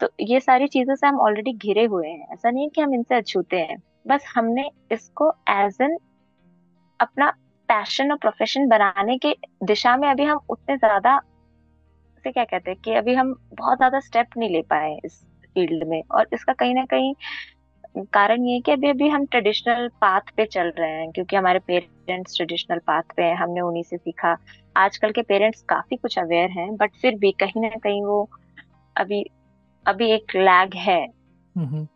तो 0.00 0.08
ये 0.22 0.40
सारी 0.40 0.66
चीज़ों 0.68 0.94
से 0.94 1.06
हम 1.06 1.20
ऑलरेडी 1.20 1.52
घिरे 1.54 1.84
हुए 1.86 2.08
हैं। 2.08 2.26
ऐसा 2.32 2.50
नहीं 2.50 2.64
है 2.64 2.68
कि 2.68 2.80
हम 2.80 2.94
इनसे 2.94 3.14
अछूते 3.14 3.60
हैं। 3.60 3.76
बस 4.06 4.24
हमने 4.34 4.68
इसको 4.92 5.30
एज 5.50 5.76
एन 5.82 5.96
अपना 7.00 7.30
पैशन 7.68 8.10
और 8.10 8.18
प्रोफेशन 8.18 8.68
बनाने 8.68 9.16
के 9.18 9.34
दिशा 9.64 9.96
में 9.96 10.08
अभी 10.08 10.24
हम 10.24 10.40
उतने 10.50 10.76
ज़्यादा 10.76 11.18
से 12.24 12.30
क्या 12.32 12.44
कहते 12.44 12.70
हैं 12.70 12.80
कि 12.80 12.94
अभी 12.94 13.14
हम 13.14 13.34
बहुत 13.54 13.76
ज़्यादा 13.76 14.00
स्टेप 14.00 14.36
नहीं 14.36 14.50
ले 14.50 14.62
पाए 14.62 14.96
इस 15.04 15.20
फ़ील्ड 15.56 15.84
में। 15.88 16.02
और 16.10 16.28
इसका 16.32 16.52
कहीं 16.52 16.74
ना 16.74 16.84
कहीं 16.84 17.14
कारण 17.94 18.44
ये 18.46 18.54
है 18.54 18.60
कि 18.60 18.72
अभी 18.72 18.88
अभी 18.88 19.08
हम 19.08 19.24
ट्रेडिशनल 19.26 19.88
पाथ 20.00 20.30
पे 20.36 20.44
चल 20.44 20.72
रहे 20.78 20.90
हैं 20.90 21.10
क्योंकि 21.12 21.36
हमारे 21.36 21.58
पेरेंट्स 21.58 22.36
ट्रेडिशनल 22.36 22.78
पाथ 22.78 23.02
पे 23.16 23.22
हैं 23.22 23.36
हमने 23.36 23.60
उन्हीं 23.60 23.82
से 23.82 23.96
सीखा। 23.96 24.36
आजकल 24.76 25.12
के 25.12 25.22
पेरेंट्स 25.22 25.62
काफ़ी 25.62 25.96
कुछ 25.96 26.18
अवेयर 26.18 26.50
हैं 26.50 26.76
बट 26.76 26.90
फिर 27.02 27.14
भी 27.14 27.32
कहीं 27.32 27.62
ना 27.62 27.68
कहीं 27.68 28.02
वो 28.04 28.28
अभी 28.96 29.24
अभी 29.86 30.10
एक 30.10 30.36
लैग 30.36 30.74
है। 30.74 31.06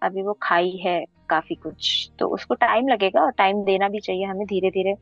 अभी 0.03 0.23
वो 0.23 0.39
खाई 0.43 0.71
है 0.77 1.05
काफ़ी 1.29 1.55
कुछ। 1.55 2.11
तो 2.19 2.27
उसको 2.29 2.55
टाइम 2.55 2.89
लगेगा 2.89 3.21
और 3.21 3.31
टाइम 3.31 3.65
देना 3.65 3.89
भी 3.89 4.01
चाहिए। 4.01 4.25
हमें 4.25 4.47
धीरे 4.47 4.71
धीरे 4.71 4.95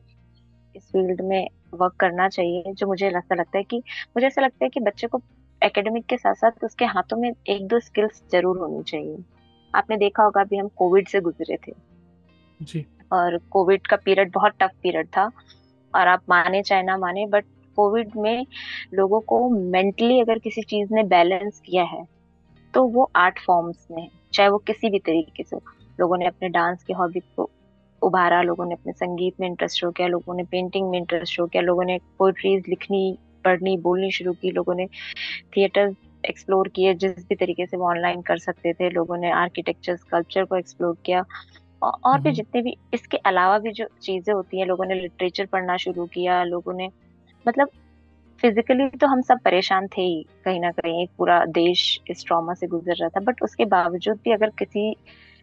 इस 0.75 0.83
फ़ील्ड 0.83 1.21
में 1.21 1.47
वर्क 1.73 1.93
करना 1.99 2.27
चाहिए 2.29 2.73
जो 2.73 2.87
मुझे 2.87 3.07
ऐसा 3.07 3.35
लगता 3.35 3.57
है 3.57 3.63
कि 3.63 3.77
मुझे 4.17 4.27
ऐसा 4.27 4.41
लगता 4.41 4.65
है 4.65 4.69
कि 4.69 4.79
बच्चे 4.79 5.07
को 5.07 5.21
एकेडमिक 5.61 6.05
के 6.05 6.17
साथ 6.17 6.35
साथ 6.35 6.63
उसके 6.63 6.85
हाथों 6.85 7.17
में 7.17 7.31
एक 7.47 7.67
दो 7.67 7.79
स्किल्स 7.79 8.23
ज़रूर 8.31 8.57
होनी 8.57 8.83
चाहिए। 8.83 9.17
आपने 9.75 9.97
देखा 9.97 10.23
होगा 10.23 10.41
अभी 10.41 10.57
हम 10.57 10.67
कोविड 10.67 11.07
से 11.07 11.19
गुजरे 11.21 11.57
थे। 11.67 11.73
जी। 12.61 12.85
और 13.13 13.37
कोविड 13.51 13.87
का 13.87 13.95
पीरियड 13.95 14.31
बहुत 14.33 14.53
टफ 14.59 14.71
पीरियड 14.83 15.07
था। 15.07 15.29
और 15.93 16.07
आप 16.07 16.21
माने 16.29 16.61
चाहे 16.63 16.83
ना 16.83 16.97
माने 16.97 17.25
बट 17.25 17.45
कोविड 17.77 18.15
में 18.15 18.45
लोगों 18.93 19.19
को 19.19 19.49
मेंटली 19.49 20.19
अगर 20.19 20.39
किसी 20.39 20.61
चीज़ 20.61 20.93
ने 20.93 21.03
बैलेंस 21.03 21.61
किया 21.65 21.83
है 21.83 22.03
तो 22.73 22.83
वो 22.85 23.09
आर्ट 23.15 23.39
फॉर्म्स 23.39 23.87
ने 23.91 24.07
चाहे 24.33 24.49
वो 24.49 24.57
किसी 24.57 24.89
भी 24.89 24.99
तरीके 24.99 25.43
से 25.43 25.57
लोगों 25.99 26.17
ने 26.17 26.25
अपने 26.25 26.49
डांस 26.49 26.83
की 26.83 26.93
हॉबी 26.93 27.19
को 27.19 27.49
उभारा 28.01 28.41
लोगों 28.41 28.65
ने 28.65 28.73
अपने 28.73 28.93
संगीत 28.93 29.39
में 29.39 29.47
इंटरेस्ट 29.47 29.77
शो 29.77 29.91
किया 29.91 30.07
लोगों 30.07 30.35
ने 30.35 30.43
पेंटिंग 30.43 30.89
में 30.89 30.97
इंटरेस्ट 30.99 31.33
शो 31.33 31.45
किया 31.47 31.63
लोगों 31.63 31.83
ने 31.83 31.99
पोइट्रीज 32.17 32.63
लिखनी 32.69 33.17
पढ़नी 33.45 33.77
बोलनी 33.77 34.11
शुरू 34.11 34.33
की 34.33 34.51
लोगों 34.51 34.75
ने 34.75 34.87
थिएटर 35.57 35.95
एक्सप्लोर 36.23 36.67
किए 36.67 36.93
जिस 36.95 37.25
भी 37.29 37.35
तरीके 37.35 37.65
से 37.65 37.77
वो 37.77 37.89
ऑनलाइन 37.89 38.21
कर 38.21 38.37
सकते 38.39 38.73
थे 38.73 38.89
लोगों 38.89 39.17
ने 39.17 39.31
आर्किटेक्चर 39.33 39.95
स्कल्पचर 39.97 40.45
को 40.45 40.55
एक्सप्लोर 40.55 40.95
किया। 41.05 41.23
और 41.81 42.19
भी 42.21 42.31
जितने 42.31 42.61
भी 42.61 42.75
इसके 42.93 43.17
अलावा 43.25 43.57
भी 43.59 43.71
जो 43.71 43.85
चीज़ें 44.01 44.33
होती 44.33 44.59
हैं 44.59 44.65
लोगों 44.67 44.85
ने 44.85 44.95
लिटरेचर 44.95 45.45
पढ़ना 45.45 45.77
शुरू 45.77 46.05
किया 46.05 46.43
लोगों 46.43 46.73
ने 46.73 46.89
मतलब 47.45 47.69
फिजिकली 48.43 48.87
तो 48.91 49.07
हम 49.07 49.21
सब 49.21 49.39
परेशान 49.45 49.87
थे 49.87 50.01
ही 50.01 50.23
कहीं 50.45 50.59
ना 50.61 50.71
कहीं 50.71 51.01
एक 51.03 51.09
पूरा 51.17 51.43
देश 51.45 51.81
इस 52.09 52.23
ट्रॉमा 52.27 52.53
से 52.53 52.67
गुजर 52.67 52.95
रहा 52.95 53.09
था। 53.09 53.19
बट 53.21 53.41
उसके 53.43 53.65
बावजूद 53.65 54.19
भी 54.23 54.31
अगर 54.31 54.49
किसी 54.59 54.89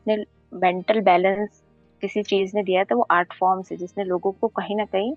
ने 0.07 0.17
मेंटल 0.53 1.01
बैलेंस 1.01 1.63
किसी 2.03 2.23
चीज़ 2.23 2.53
ने 2.55 2.63
दिया 2.63 2.79
है 2.79 2.85
तो 2.85 2.97
वो 2.97 3.07
आर्ट 3.11 3.33
फॉर्म 3.41 3.63
से 3.63 3.77
जिसने 3.77 4.05
लोगों 4.05 4.33
को 4.33 4.49
कहीं 4.49 4.77
ना 4.77 4.85
कहीं 4.85 5.15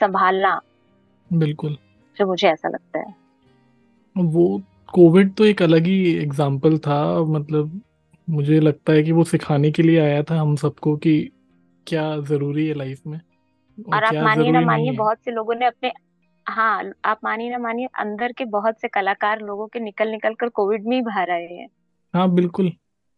संभालना 0.00 0.60
बिल्कुल। 1.30 1.76
जो 2.16 2.26
मुझे 2.26 2.48
ऐसा 2.48 2.68
लगता 2.68 2.98
है। 2.98 3.25
वो 4.16 4.62
कोविड 4.94 5.34
तो 5.34 5.44
एक 5.44 5.62
अलग 5.62 5.86
ही 5.86 6.14
एग्ज़ाम्पल 6.14 6.78
था 6.78 7.24
मतलब 7.24 7.80
मुझे 8.28 8.60
लगता 8.60 8.92
है 8.92 9.02
कि 9.02 9.12
वो 9.12 9.24
सिखाने 9.24 9.70
के 9.70 9.82
लिए 9.82 10.00
आया 10.00 10.22
था 10.22 10.40
हम 10.40 10.56
सबको 10.56 10.96
कि 10.96 11.30
क्या 11.86 12.16
ज़रूरी 12.20 12.66
है 12.68 12.74
लाइफ 12.74 13.00
में 13.06 13.18
और, 13.18 13.96
और 13.96 14.04
आप 14.04 14.14
मानिए 14.14 14.50
ना 14.50 14.60
मानिए 14.60 14.92
बहुत 14.92 15.18
से 15.18 15.30
लोगों 15.30 15.54
ने 15.54 15.66
अपने 15.66 15.92
हाँ 16.46 16.92
आप 17.04 17.20
मानिए 17.24 17.50
ना 17.50 17.58
मानिए 17.58 17.86
अंदर 17.98 18.32
के 18.32 18.44
बहुत 18.44 18.80
से 18.80 18.88
कलाकार 18.88 19.40
लोगों 19.40 19.66
के 19.66 19.80
निकल 19.80 20.08
निकल 20.08 20.34
कर 20.34 20.48
कोविड 20.48 20.86
में 20.86 20.96
ही 20.96 21.02
बाहर 21.02 21.30
आए 21.30 21.46
हैं। 21.46 21.68
हाँ 22.14 22.30
बिल्कुल। 22.30 22.72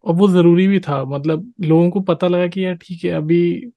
और 0.06 0.14
वो 0.14 0.28
ज़रूरी 0.28 0.66
भी 0.68 0.80
था 0.80 1.04
मतलब 1.04 1.52
लोगों 1.60 1.90
को 1.90 2.00
पता 2.00 2.28
लगा 2.28 2.46
कि 2.46 2.64
यार 2.64 2.74
ठीक 2.74 3.04
है 3.04 3.10
अभी 3.10 3.70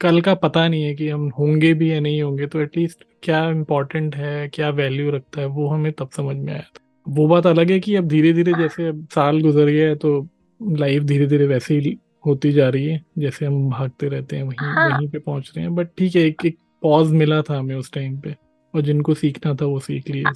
कल 0.00 0.20
का 0.20 0.34
पता 0.34 0.68
नहीं 0.68 0.82
है 0.82 0.94
कि 0.94 1.08
हम 1.08 1.28
होंगे 1.28 1.74
भी 1.74 1.92
या 1.92 2.00
नहीं 2.00 2.22
होंगे 2.22 2.46
तो 2.46 2.60
एटलीस्ट 2.60 3.04
क्या 3.22 3.44
इम्पोर्टेंट 3.50 4.16
है 4.16 4.48
क्या 4.48 4.68
वैल्यू 4.70 5.10
रखता 5.10 5.40
है 5.40 5.46
वो 5.46 5.68
हमें 5.68 5.92
तब 5.92 6.10
समझ 6.10 6.36
में 6.36 6.52
आया 6.52 6.62
था। 6.62 6.80
वो 7.08 7.26
बात 7.28 7.46
अलग 7.46 7.70
है 7.70 7.80
कि 7.80 7.96
अब 7.96 8.08
धीरे 8.08 8.32
धीरे 8.32 8.52
जैसे 8.58 8.86
अब 8.88 9.06
साल 9.14 9.40
गुजर 9.40 9.64
गया 9.64 9.88
है 9.88 9.94
तो 9.94 10.28
लाइफ 10.60 11.02
धीरे 11.02 11.26
धीरे 11.26 11.46
वैसे 11.46 11.74
ही 11.74 11.98
होती 12.26 12.52
जा 12.52 12.68
रही 12.68 12.86
है 12.86 13.04
जैसे 13.18 13.46
हम 13.46 13.70
भागते 13.70 14.08
रहते 14.08 14.36
हैं 14.36 14.42
वहीं 14.42 14.58
हाँ. 14.58 14.88
वहीं 14.88 15.08
पे 15.08 15.18
पहुँच 15.18 15.52
रहे 15.56 15.64
हैं। 15.64 15.74
बट 15.74 15.88
ठीक 15.98 16.16
है 16.16 16.22
एक 16.22 16.44
एक 16.44 16.58
पॉज 16.82 17.12
मिला 17.12 17.42
था 17.42 17.58
हमें 17.58 17.74
उस 17.76 17.92
टाइम 17.92 18.16
पे 18.20 18.36
और 18.74 18.80
जिनको 18.80 19.14
सीखना 19.14 19.54
था 19.54 19.64
वो 19.64 19.80
सीख 19.80 20.10
लिया 20.10 20.32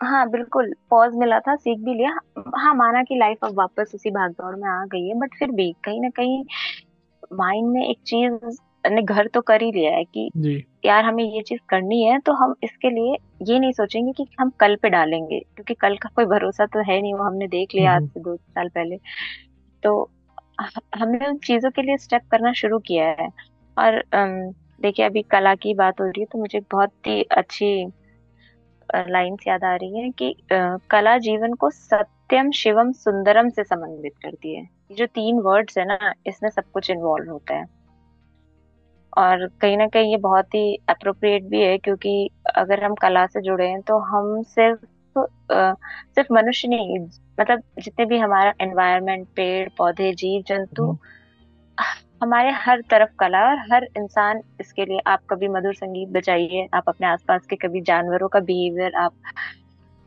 हाँ। 0.00 0.30
बिल्कुल 0.30 0.74
पॉज 0.90 1.14
मिला 1.14 1.40
था 1.40 1.56
सीख 1.56 1.78
भी 1.78 1.94
लिया। 1.94 2.18
हाँ 2.56 2.74
माना 2.74 3.02
कि 3.02 3.16
लाइफ 3.16 3.38
अब 3.42 3.54
वापस 3.54 3.92
उसी 3.94 4.10
भागदौड़ 4.10 4.56
में 4.56 4.68
आ 4.68 4.84
गई 4.84 5.08
है 5.08 5.14
बट 5.14 5.34
फिर 5.38 5.50
भी 5.50 5.72
कहीं 5.84 6.00
ना 6.00 6.08
कहीं 6.08 6.44
माइंड 7.32 7.68
में 7.68 7.88
एक 7.88 7.98
चीज़ 8.06 8.32
ने 8.84 9.02
घर 9.02 9.26
तो 9.26 9.40
कर 9.40 9.62
ही 9.62 9.70
लिया 9.72 9.90
है 9.92 10.04
कि 10.06 10.30
यार 10.84 11.04
हमें 11.04 11.22
ये 11.24 11.42
चीज़ 11.42 11.60
करनी 11.68 12.02
है 12.02 12.18
तो 12.18 12.32
हम 12.32 12.54
इसके 12.64 12.90
लिए 12.90 13.16
ये 13.50 13.58
नहीं 13.58 13.72
सोचेंगे 13.72 14.12
कि 14.12 14.26
हम 14.40 14.50
कल 14.60 14.76
पे 14.76 14.88
डालेंगे 14.90 15.38
क्योंकि 15.40 15.74
कल 15.74 15.96
का 15.96 16.08
कोई 16.16 16.24
भरोसा 16.26 16.66
तो 16.66 16.82
है 16.82 17.00
नहीं 17.02 17.14
वो 17.14 17.24
हमने 17.24 17.46
देख 17.48 17.74
लिया 17.74 17.94
आज 17.94 18.08
से 18.08 18.20
दो 18.20 18.36
साल 18.36 18.68
पहले। 18.68 18.96
तो 19.82 20.10
हमने 20.96 21.26
उन 21.26 21.36
चीज़ों 21.38 21.70
के 21.70 21.82
लिए 21.82 21.96
स्टेप 21.96 22.22
करना 22.30 22.52
शुरू 22.52 22.78
किया 22.78 23.08
है। 23.10 23.28
और 23.76 24.02
देखिए 24.82 25.06
अभी 25.06 25.22
कला 25.22 25.54
की 25.54 25.74
बात 25.74 26.00
हो 26.00 26.06
रही 26.06 26.20
है 26.20 26.26
तो 26.32 26.38
मुझे 26.38 26.60
बहुत 26.72 26.92
ही 27.06 27.22
अच्छी 27.32 27.72
लाइन्स 29.08 29.46
याद 29.48 29.64
आ 29.64 29.74
रही 29.74 29.98
है 29.98 30.10
कि 30.12 30.34
कला 30.90 31.16
जीवन 31.18 31.52
को 31.54 31.70
सत्यम 31.70 32.50
शिवम 32.50 32.92
सुंदरम 32.94 33.48
से 33.48 33.64
संबंधित 33.64 34.12
करती 34.22 34.54
है। 34.54 34.62
ये 34.62 34.94
जो 34.96 35.06
तीन 35.06 35.38
वर्ड्स 35.40 35.78
है 35.78 35.84
ना 35.86 36.12
इसमें 36.26 36.50
सब 36.50 36.70
कुछ 36.74 36.90
इन्वॉल्व 36.90 37.30
होता 37.30 37.54
है। 37.54 37.64
और 39.18 39.46
कहीं 39.60 39.76
ना 39.76 39.86
कहीं 39.88 40.10
ये 40.10 40.16
बहुत 40.18 40.54
ही 40.54 40.76
अप्रोप्रिएट 40.88 41.44
भी 41.44 41.60
है 41.60 41.76
क्योंकि 41.78 42.28
अगर 42.56 42.84
हम 42.84 42.94
कला 42.94 43.26
से 43.26 43.40
जुड़े 43.40 43.66
हैं 43.68 43.80
तो 43.82 43.98
हम 44.06 44.42
सिर्फ़ 44.48 44.84
आ, 45.16 45.72
सिर्फ़ 46.14 46.32
मनुष्य 46.32 46.68
नहीं 46.68 46.98
मतलब 46.98 47.62
जितने 47.78 48.04
भी 48.04 48.18
हमारा 48.18 48.52
एनवायरनमेंट 48.60 49.26
पेड़ 49.36 49.68
पौधे 49.78 50.12
जीव 50.14 50.42
जंतु 50.48 50.84
हम्म। 50.84 50.98
हमारे 52.22 52.50
हर 52.56 52.80
तरफ़ 52.90 53.10
कला 53.20 53.40
और 53.48 53.58
हर 53.72 53.84
इंसान 53.96 54.42
इसके 54.60 54.84
लिए 54.84 55.00
आप 55.06 55.20
कभी 55.30 55.48
मधुर 55.48 55.74
संगीत 55.74 56.08
बजाइए 56.08 56.68
आप 56.74 56.88
अपने 56.88 57.06
आसपास 57.06 57.46
के 57.46 57.56
कभी 57.56 57.80
जानवरों 57.80 58.28
का 58.28 58.40
बिहेवियर 58.40 58.94
आप 58.94 59.12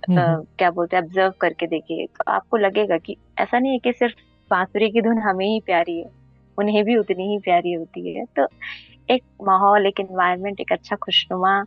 आ, 0.04 0.12
हम्म। 0.12 0.44
क्या 0.58 0.70
बोलते 0.72 0.96
हैं 0.96 1.04
ऑब्ज़र्व 1.04 1.34
करके 1.42 1.68
देखिए 1.68 2.06
तो 2.08 2.32
आपको 2.32 2.58
लगेगा 2.58 2.98
कि 2.98 3.16
ऐसा 3.40 3.60
नहीं 3.60 3.72
है 3.72 3.80
कि 3.80 3.94
सिर्फ़ 3.94 4.16
बांसुरी 4.52 4.90
की 4.90 5.02
धुन 5.02 5.18
हमें 5.18 5.46
ही 5.46 5.60
प्यारी 5.66 5.98
है 6.00 6.10
उन्हें 6.58 6.84
भी 6.86 6.98
उतनी 6.98 7.28
ही 7.28 7.38
प्यारी 7.40 7.74
होती 7.74 8.14
है 8.14 8.26
तो 8.40 8.48
एक 9.10 9.24
माहौल 9.44 9.86
एक 9.86 10.00
एनवायरनमेंट 10.00 10.60
एक 10.62 10.72
अच्छा 10.72 10.96
खुशनुमा 10.98 11.62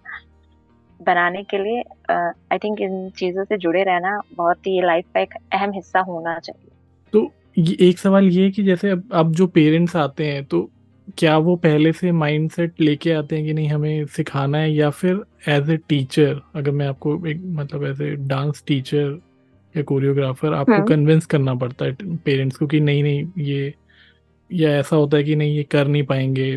बनाने 1.01 1.43
के 1.45 1.59
लिए 1.59 1.81
आई 2.13 2.59
थिंक 2.59 2.81
इन 2.81 3.09
चीज़ों 3.11 3.45
से 3.45 3.57
जुड़े 3.59 3.83
रहना 3.85 4.21
बहुत 4.35 4.67
ही 4.67 4.81
लाइफ 4.83 5.05
का 5.15 5.21
एक 5.21 5.35
अहम 5.53 5.73
हिस्सा 5.73 6.01
होना 6.03 6.39
चाहिए 6.39 6.71
तो 7.13 7.31
ये 7.59 7.77
एक 7.81 7.99
सवाल 7.99 8.29
ये 8.29 8.45
है 8.45 8.51
कि 8.51 8.63
जैसे 8.63 8.91
अब 8.91 9.09
अब 9.15 9.33
जो 9.33 9.47
पेरेंट्स 9.49 9.97
आते 9.97 10.27
हैं 10.27 10.45
तो 10.45 10.69
क्या 11.19 11.37
वो 11.39 11.55
पहले 11.59 11.93
से 11.93 12.13
माइंड 12.15 12.51
सेट 12.51 12.81
लेके 12.81 13.13
आते 13.13 13.37
हैं 13.37 13.45
कि 13.45 13.53
नहीं 13.53 13.69
हमें 13.69 14.07
सिखाना 14.07 14.59
है 14.59 14.73
या 14.73 14.91
फिर 14.93 15.23
एज 15.49 15.71
ए 15.71 15.77
टीचर 15.89 16.41
अगर 16.55 16.71
मैं 16.71 16.87
आपको 16.87 17.15
एक 17.27 17.43
मतलब 17.55 17.85
एज 17.85 18.01
ए 18.03 18.15
डांस 18.27 18.63
टीचर 18.67 19.19
या 19.75 19.83
कोरियोग्राफर 19.83 20.55
आपको 20.55 20.83
कन्विंस 20.85 21.23
हम्म। 21.23 21.31
करना 21.31 21.55
पड़ता 21.55 21.85
है 21.85 22.17
पेरेंट्स 22.25 22.57
को 22.57 22.67
कि 22.67 22.81
नहीं 22.81 23.03
नहीं 23.03 23.45
ये 23.45 23.75
या 24.53 24.71
ऐसा 24.71 24.97
होता 24.97 25.17
है 25.17 25.25
कि 25.25 25.37
नहीं 25.37 25.57
ये 25.57 25.63
कर 25.63 25.87
नहीं 25.87 26.03
पाएँगे 26.03 26.51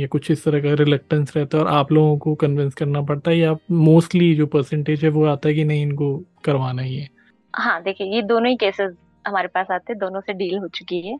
या 0.00 0.06
कुछ 0.06 0.30
इस 0.30 0.44
तरह 0.44 0.60
का 0.60 0.74
रिलेक्टेंस 0.74 1.36
रहता 1.36 1.58
है 1.58 1.64
और 1.64 1.70
आप 1.70 1.92
लोगों 1.92 2.18
को 2.18 2.34
कन्विंस 2.34 2.74
करना 2.74 3.02
पड़ता 3.02 3.30
है 3.30 3.38
या 3.38 3.56
मोस्टली 3.70 4.34
जो 4.34 4.46
परसेंटेज 4.46 5.04
है 5.04 5.10
वो 5.10 5.24
आता 5.24 5.48
है 5.48 5.54
कि 5.54 5.64
नहीं 5.64 5.82
इनको 5.82 6.24
करवाना 6.44 6.82
ही 6.82 6.96
है? 6.96 7.08
हाँ 7.54 7.82
देखिए 7.82 8.06
ये 8.06 8.22
दोनों 8.22 8.50
ही 8.50 8.56
केसेस 8.56 8.96
हमारे 9.26 9.48
पास 9.48 9.66
आते 9.70 9.92
हैं 9.92 9.98
दोनों 9.98 10.20
से 10.20 10.32
डील 10.32 10.58
हो 10.58 10.68
चुकी 10.68 11.00
है। 11.00 11.16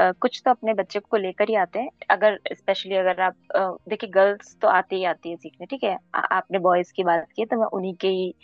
uh, 0.00 0.18
कुछ 0.20 0.42
तो 0.44 0.50
अपने 0.50 0.74
बच्चे 0.74 0.98
को 0.98 1.16
लेकर 1.16 1.48
ही 1.48 1.54
आते 1.54 1.78
हैं। 1.78 1.88
अगर 2.10 2.38
स्पेशली 2.52 2.94
अगर 2.94 3.20
आप 3.20 3.34
देखिए 3.88 4.10
गर्ल्स 4.10 4.56
तो 4.62 4.68
आती 4.68 4.96
ही 4.96 5.04
आती 5.04 5.30
है 5.30 5.36
सीखने 5.36 5.66
ठीक 5.66 5.84
है? 5.84 5.98
आपने 6.14 6.58
बॉयज़ 6.58 6.92
की 6.96 7.04
बात 7.04 7.26
की 7.36 7.44
तो 7.44 7.56
मैं 7.56 7.66
उन्हीं 7.66 7.94
के 7.94 8.08
ही 8.08 8.34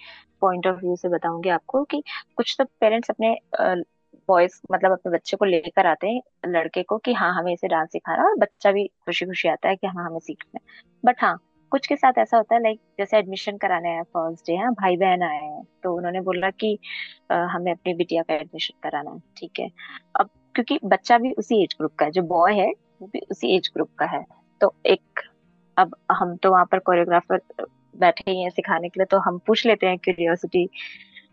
पॉइंट 0.40 0.66
ऑफ़ 0.66 0.76
व्यू 0.76 0.96
से 0.96 1.08
बताऊँगी 1.08 1.48
आपको 1.48 1.84
कि 1.84 2.02
कुछ 2.36 2.56
तो 2.58 2.64
पेरेंट्स 2.64 3.10
अपने 3.10 3.34
बॉयज़ 4.28 4.60
मतलब 4.72 4.92
अपने 4.92 5.12
बच्चे 5.12 5.36
को 5.36 5.44
लेकर 5.44 5.86
आते 5.86 6.08
हैं 6.08 6.20
लड़के 6.46 6.82
को 6.82 6.98
कि 6.98 7.12
हाँ 7.12 7.32
हमें 7.34 7.52
इसे 7.52 7.68
डांस 7.68 7.88
सिखाना 7.92 8.24
और 8.24 8.36
बच्चा 8.38 8.72
भी 8.72 8.86
खुशी 8.86 9.26
खुशी 9.26 9.48
आता 9.48 9.68
है 9.68 9.76
कि 9.76 9.86
हाँ 9.86 10.06
हमें 10.06 10.18
सीखना 10.18 10.58
है। 10.58 10.92
बट 11.04 11.22
हाँ 11.22 11.38
कुछ 11.70 11.86
के 11.86 11.96
साथ 11.96 12.12
ऐसा 12.18 12.36
होता 12.36 12.54
है 12.54 12.62
लाइक 12.62 12.80
जैसे 12.98 13.16
एडमिशन 13.18 13.56
कराने 13.56 13.90
आया 13.90 14.02
फ़र्स्ट 14.02 14.46
डे 14.46 14.56
हाँ 14.56 14.72
भाई 14.72 14.96
बहन 14.96 15.22
आए 15.22 15.36
हैं 15.36 15.62
तो 15.82 15.96
उन्होंने 15.96 16.20
बोला 16.20 16.50
कि 16.50 16.78
आ, 17.32 17.36
हमें 17.36 17.72
अपनी 17.72 17.94
बिटिया 17.94 18.22
का 18.22 18.34
एडमिशन 18.34 18.78
कराना 18.82 19.10
है 19.10 19.20
ठीक 19.36 19.60
है? 19.60 19.70
अब 20.20 20.28
क्योंकि 20.54 20.78
बच्चा 20.84 21.18
भी 21.18 21.32
उसी 21.32 21.62
एज 21.62 21.74
ग्रुप 21.78 21.92
का 21.98 22.04
है 22.04 22.10
जो 22.10 22.22
बॉय 22.22 22.54
है 22.54 22.72
वो 23.02 23.06
भी 23.06 23.20
उसी 23.30 23.56
एज 23.56 23.70
ग्रुप 23.74 23.88
का 23.98 24.06
है। 24.06 24.24
तो 24.60 24.74
एक 24.86 25.20
अब 25.76 25.96
हम 26.12 26.36
तो 26.36 26.50
वहाँ 26.50 26.64
पर 26.64 26.78
कोरियोग्राफर 26.78 27.40
बैठे 27.96 28.30
ही 28.30 28.42
हैं 28.42 28.50
सिखाने 28.50 28.88
के 28.88 29.00
लिए 29.00 29.06
तो 29.06 29.18
हम 29.18 29.38
पूछ 29.38 29.66
लेते 29.66 29.86
हैं 29.86 29.98
क्यूरियोसिटी 29.98 30.68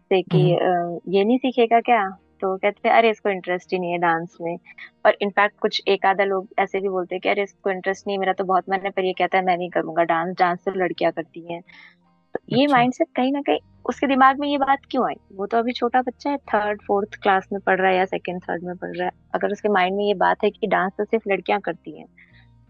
से 0.09 0.21
कि 0.21 0.57
हम्म। 0.61 1.13
ये 1.13 1.23
नहीं 1.23 1.37
सीखेगा 1.37 1.79
क्या? 1.79 2.17
तो 2.41 2.55
कहते 2.57 2.89
हैं 2.89 2.95
अरे 2.95 3.09
इसको 3.09 3.29
इंटरेस्ट 3.29 3.73
ही 3.73 3.79
नहीं 3.79 3.91
है 3.91 3.97
डांस 3.97 4.37
में। 4.41 4.57
और 5.05 5.17
इनफैक्ट 5.21 5.59
कुछ 5.59 5.81
एक 5.87 6.05
आधा 6.05 6.23
लोग 6.23 6.47
ऐसे 6.59 6.79
भी 6.79 6.89
बोलते 6.89 7.15
हैं 7.15 7.21
कि 7.21 7.29
अरे 7.29 7.43
इसको 7.43 7.69
इंटरेस्ट 7.69 8.07
नहीं 8.07 8.17
मेरा 8.17 8.33
तो 8.33 8.43
बहुत 8.43 8.69
मन 8.69 8.79
है 8.83 8.89
पर 8.89 9.05
ये 9.05 9.13
कहता 9.13 9.37
है 9.37 9.45
मैं 9.45 9.57
नहीं 9.57 9.69
करूँगा 9.69 10.03
डांस 10.03 10.35
डांस 10.39 10.59
तो 10.65 10.71
लड़कियाँ 10.75 11.11
करती 11.11 11.53
हैं। 11.53 11.61
तो 11.61 12.39
ये 12.49 12.63
अच्छा। 12.63 12.75
माइंड 12.75 12.93
सेट 12.93 13.07
कहीं 13.15 13.31
ना 13.33 13.41
कहीं 13.41 13.59
उसके 13.85 14.07
दिमाग 14.07 14.39
में 14.39 14.47
ये 14.47 14.57
बात 14.57 14.79
क्यों 14.91 15.05
आई? 15.07 15.15
वो 15.33 15.45
तो 15.45 15.57
अभी 15.57 15.71
छोटा 15.71 16.01
बच्चा 16.01 16.29
है 16.29 16.37
थर्ड 16.49 16.81
फोर्थ 16.81 17.15
क्लास 17.23 17.47
में 17.53 17.59
पढ़ 17.61 17.79
रहा 17.79 17.89
है 17.91 17.97
या 17.97 18.05
सेकेंड 18.05 18.41
थर्ड 18.43 18.63
में 18.63 18.75
पढ़ 18.75 18.95
रहा 18.97 19.05
है। 19.05 19.11
अगर 19.35 19.51
उसके 19.51 19.69
माइंड 19.69 19.95
में 19.97 20.03
ये 20.05 20.13
बात 20.15 20.43
है 20.43 20.49
कि 20.49 20.67
डांस 20.67 20.91
तो 20.97 21.05
सिर्फ़ 21.05 21.29
लड़कियाँ 21.29 21.59
करती 21.59 21.97
हैं 21.99 22.07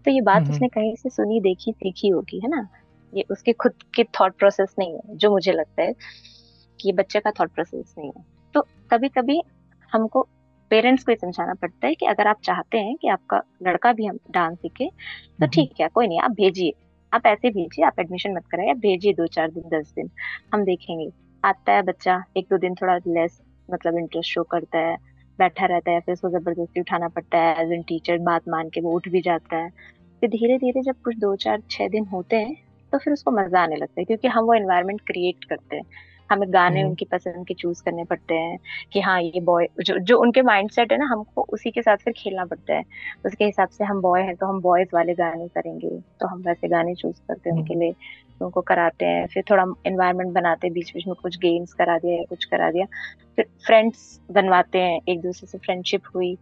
तो 0.05 0.11
ये 0.11 0.21
बात 0.21 0.49
उसने 0.49 0.67
कहीं 0.67 0.95
से 0.95 1.09
सुनी 1.09 1.39
देखी 1.39 1.71
सीखी 1.73 2.09
होगी 2.09 2.39
है 2.39 2.49
ना? 2.49 2.67
ये 3.13 3.25
उसके 3.31 3.53
खुद 3.53 3.73
के 3.95 4.03
थॉट 4.19 4.37
प्रोसेस 4.37 4.75
नहीं 4.79 4.93
है 4.93 5.17
जो 5.17 5.31
मुझे 5.31 5.51
लगता 5.51 5.81
है 5.81 5.93
कि 5.93 6.87
ये 6.87 6.93
बच्चे 6.93 7.19
का 7.19 7.31
थॉट 7.31 7.51
प्रोसेस 7.51 7.93
नहीं 7.97 8.11
है। 8.17 8.23
तो 8.55 8.61
कभी 8.91 9.09
कभी 9.09 9.41
हमको 9.91 10.21
पेरेंट्स 10.71 11.03
को 11.03 11.11
ही 11.11 11.15
समझाना 11.15 11.53
पड़ता 11.53 11.87
है 11.87 11.95
कि 11.95 12.05
अगर 12.05 12.27
आप 12.27 12.39
चाहते 12.43 12.77
हैं 12.79 12.95
कि 12.97 13.07
आपका 13.09 13.41
लड़का 13.63 13.91
भी 13.93 14.05
हम 14.05 14.17
डांस 14.31 14.57
सीखे 14.57 14.89
तो 15.41 15.47
ठीक 15.47 15.73
है 15.81 15.87
कोई 15.89 16.07
नहीं 16.07 16.19
आप 16.21 16.31
भेजिए। 16.33 16.73
आप 17.11 17.25
ऐसे 17.25 17.49
भेजिए 17.51 17.85
आप 17.85 17.99
एडमिशन 17.99 18.33
मत 18.33 18.45
कराइए 18.51 18.69
आप 18.71 18.77
भेजिए 18.79 19.13
दो 19.13 19.27
चार 19.29 19.51
दिन 19.51 19.63
दस 19.69 19.91
दिन 19.95 20.09
हम 20.53 20.63
देखेंगे। 20.65 21.09
आता 21.43 21.73
है 21.73 21.81
बच्चा 21.83 22.23
एक 22.37 22.47
दो 22.49 22.57
दिन 22.57 22.75
थोड़ा 22.75 22.95
लेस 22.97 23.39
मतलब 23.69 23.97
इंटरेस्ट 23.97 24.29
शो 24.29 24.43
करता 24.51 24.79
है 24.79 24.95
बैठा 25.39 25.65
रहता 25.65 25.91
है 25.91 25.99
फिर 25.99 26.13
उसको 26.13 26.29
ज़बरदस्ती 26.29 26.79
उठाना 26.79 27.07
पड़ता 27.09 27.37
है 27.37 27.63
एज 27.63 27.71
एन 27.71 27.81
टीचर 27.83 28.17
बात 28.21 28.47
मान 28.49 28.69
के 28.69 28.81
वो 28.81 28.95
उठ 28.95 29.07
भी 29.09 29.21
जाता 29.21 29.57
है। 29.57 29.69
फिर 30.21 30.29
धीरे 30.29 30.57
धीरे 30.57 30.81
जब 30.83 31.01
कुछ 31.03 31.17
दो 31.17 31.35
चार 31.37 31.61
छः 31.71 31.87
दिन 31.89 32.05
होते 32.05 32.35
हैं 32.35 32.55
तो 32.93 32.97
फिर 32.97 33.13
उसको 33.13 33.31
मज़ा 33.31 33.61
आने 33.61 33.75
लगता 33.75 33.99
है 34.01 34.05
क्योंकि 34.05 34.27
हम 34.27 34.45
वो 34.45 34.53
एनवायरमेंट 34.53 35.01
क्रिएट 35.01 35.43
करते 35.43 35.75
हैं। 35.75 35.83
हमें 36.31 36.47
गाने 36.53 36.83
उनकी 36.83 37.05
पसंद 37.05 37.47
के 37.47 37.53
चूज़ 37.53 37.81
करने 37.85 38.03
पड़ते 38.05 38.35
हैं 38.35 38.57
कि 38.93 39.01
हाँ 39.01 39.21
ये 39.21 39.41
बॉय 39.41 39.67
जो 39.83 39.97
जो 39.99 40.17
उनके 40.17 40.41
माइंडसेट 40.41 40.91
है 40.91 40.97
ना 40.97 41.05
हमको 41.05 41.45
उसी 41.53 41.71
के 41.71 41.81
साथ 41.81 41.97
फिर 41.97 42.13
खेलना 42.17 42.45
पड़ता 42.45 42.73
है। 42.73 42.83
उसके 43.25 43.45
हिसाब 43.45 43.69
से 43.69 43.83
हम 43.83 44.01
बॉय 44.01 44.21
हैं 44.21 44.35
तो 44.35 44.47
हम 44.47 44.61
बॉयज़ 44.61 44.89
वाले 44.93 45.13
गाने 45.13 45.47
करेंगे। 45.47 45.89
तो 46.19 46.27
हम 46.27 46.41
वैसे 46.47 46.67
गाने 46.67 46.95
चूज़ 46.95 47.15
करते 47.27 47.49
हैं 47.49 47.57
उनके 47.57 47.75
लिए 47.75 47.93
उनको 48.41 48.61
कराते 48.61 49.05
हैं। 49.05 49.25
फिर 49.27 49.43
थोड़ा 49.51 49.65
इन्वायरमेंट 49.85 50.33
बनाते 50.33 50.67
हैं 50.67 50.73
बीच 50.73 50.91
बीच 50.95 51.07
में 51.07 51.15
कुछ 51.21 51.37
गेम्स 51.37 51.73
करा 51.73 51.97
दिया 51.97 52.15
या 52.17 52.23
कुछ 52.29 52.45
करा 52.45 52.71
दिया। 52.71 52.85
फिर 53.35 53.45
फ्रेंड्स 53.67 54.19
बनवाते 54.31 54.79
हैं 54.79 54.99
एक 55.09 55.21
दूसरे 55.21 55.47
से 55.47 55.57
फ्रेंडशिप 55.57 56.01
हुई। 56.15 56.35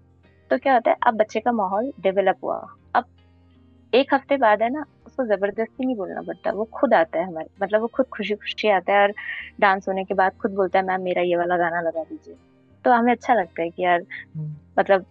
तो 0.51 0.57
क्या 0.57 0.73
होता 0.73 0.91
है 0.91 0.97
अब 1.07 1.17
बच्चे 1.17 1.39
का 1.39 1.51
माहौल 1.51 1.91
डेवलप 1.99 2.37
हुआ। 2.43 2.61
अब 2.95 3.05
एक 3.93 4.13
हफ़्ते 4.13 4.37
बाद 4.37 4.61
है 4.61 4.69
ना 4.69 4.83
उसको 5.19 5.35
ज़बरदस्ती 5.35 5.85
नहीं 5.85 5.95
बोलना 5.95 6.21
पड़ता। 6.21 6.51
वो 6.51 6.63
खुद 6.73 6.93
आता 6.93 7.19
है 7.19 7.25
हमारे 7.27 7.47
मतलब 7.61 7.81
वो 7.81 7.87
खुद 7.87 8.05
खुशी 8.07 8.35
खुशी 8.35 8.69
आता 8.69 8.93
है 8.93 9.01
और 9.01 9.13
डांस 9.59 9.87
होने 9.87 10.03
के 10.03 10.13
बाद 10.13 10.33
खुद 10.41 10.51
बोलता 10.55 10.79
है 10.79 10.85
मैम 10.85 11.01
मेरा 11.01 11.21
ये 11.21 11.35
वाला 11.35 11.57
गाना 11.57 11.81
लगा 11.81 12.03
दीजिए। 12.03 12.35
तो 12.85 12.91
हमें 12.91 13.11
अच्छा 13.11 13.33
लगता 13.33 13.61
है 13.61 13.69
कि 13.69 13.83
यार 13.83 14.01
हम्म। 14.35 14.55
मतलब 14.79 15.05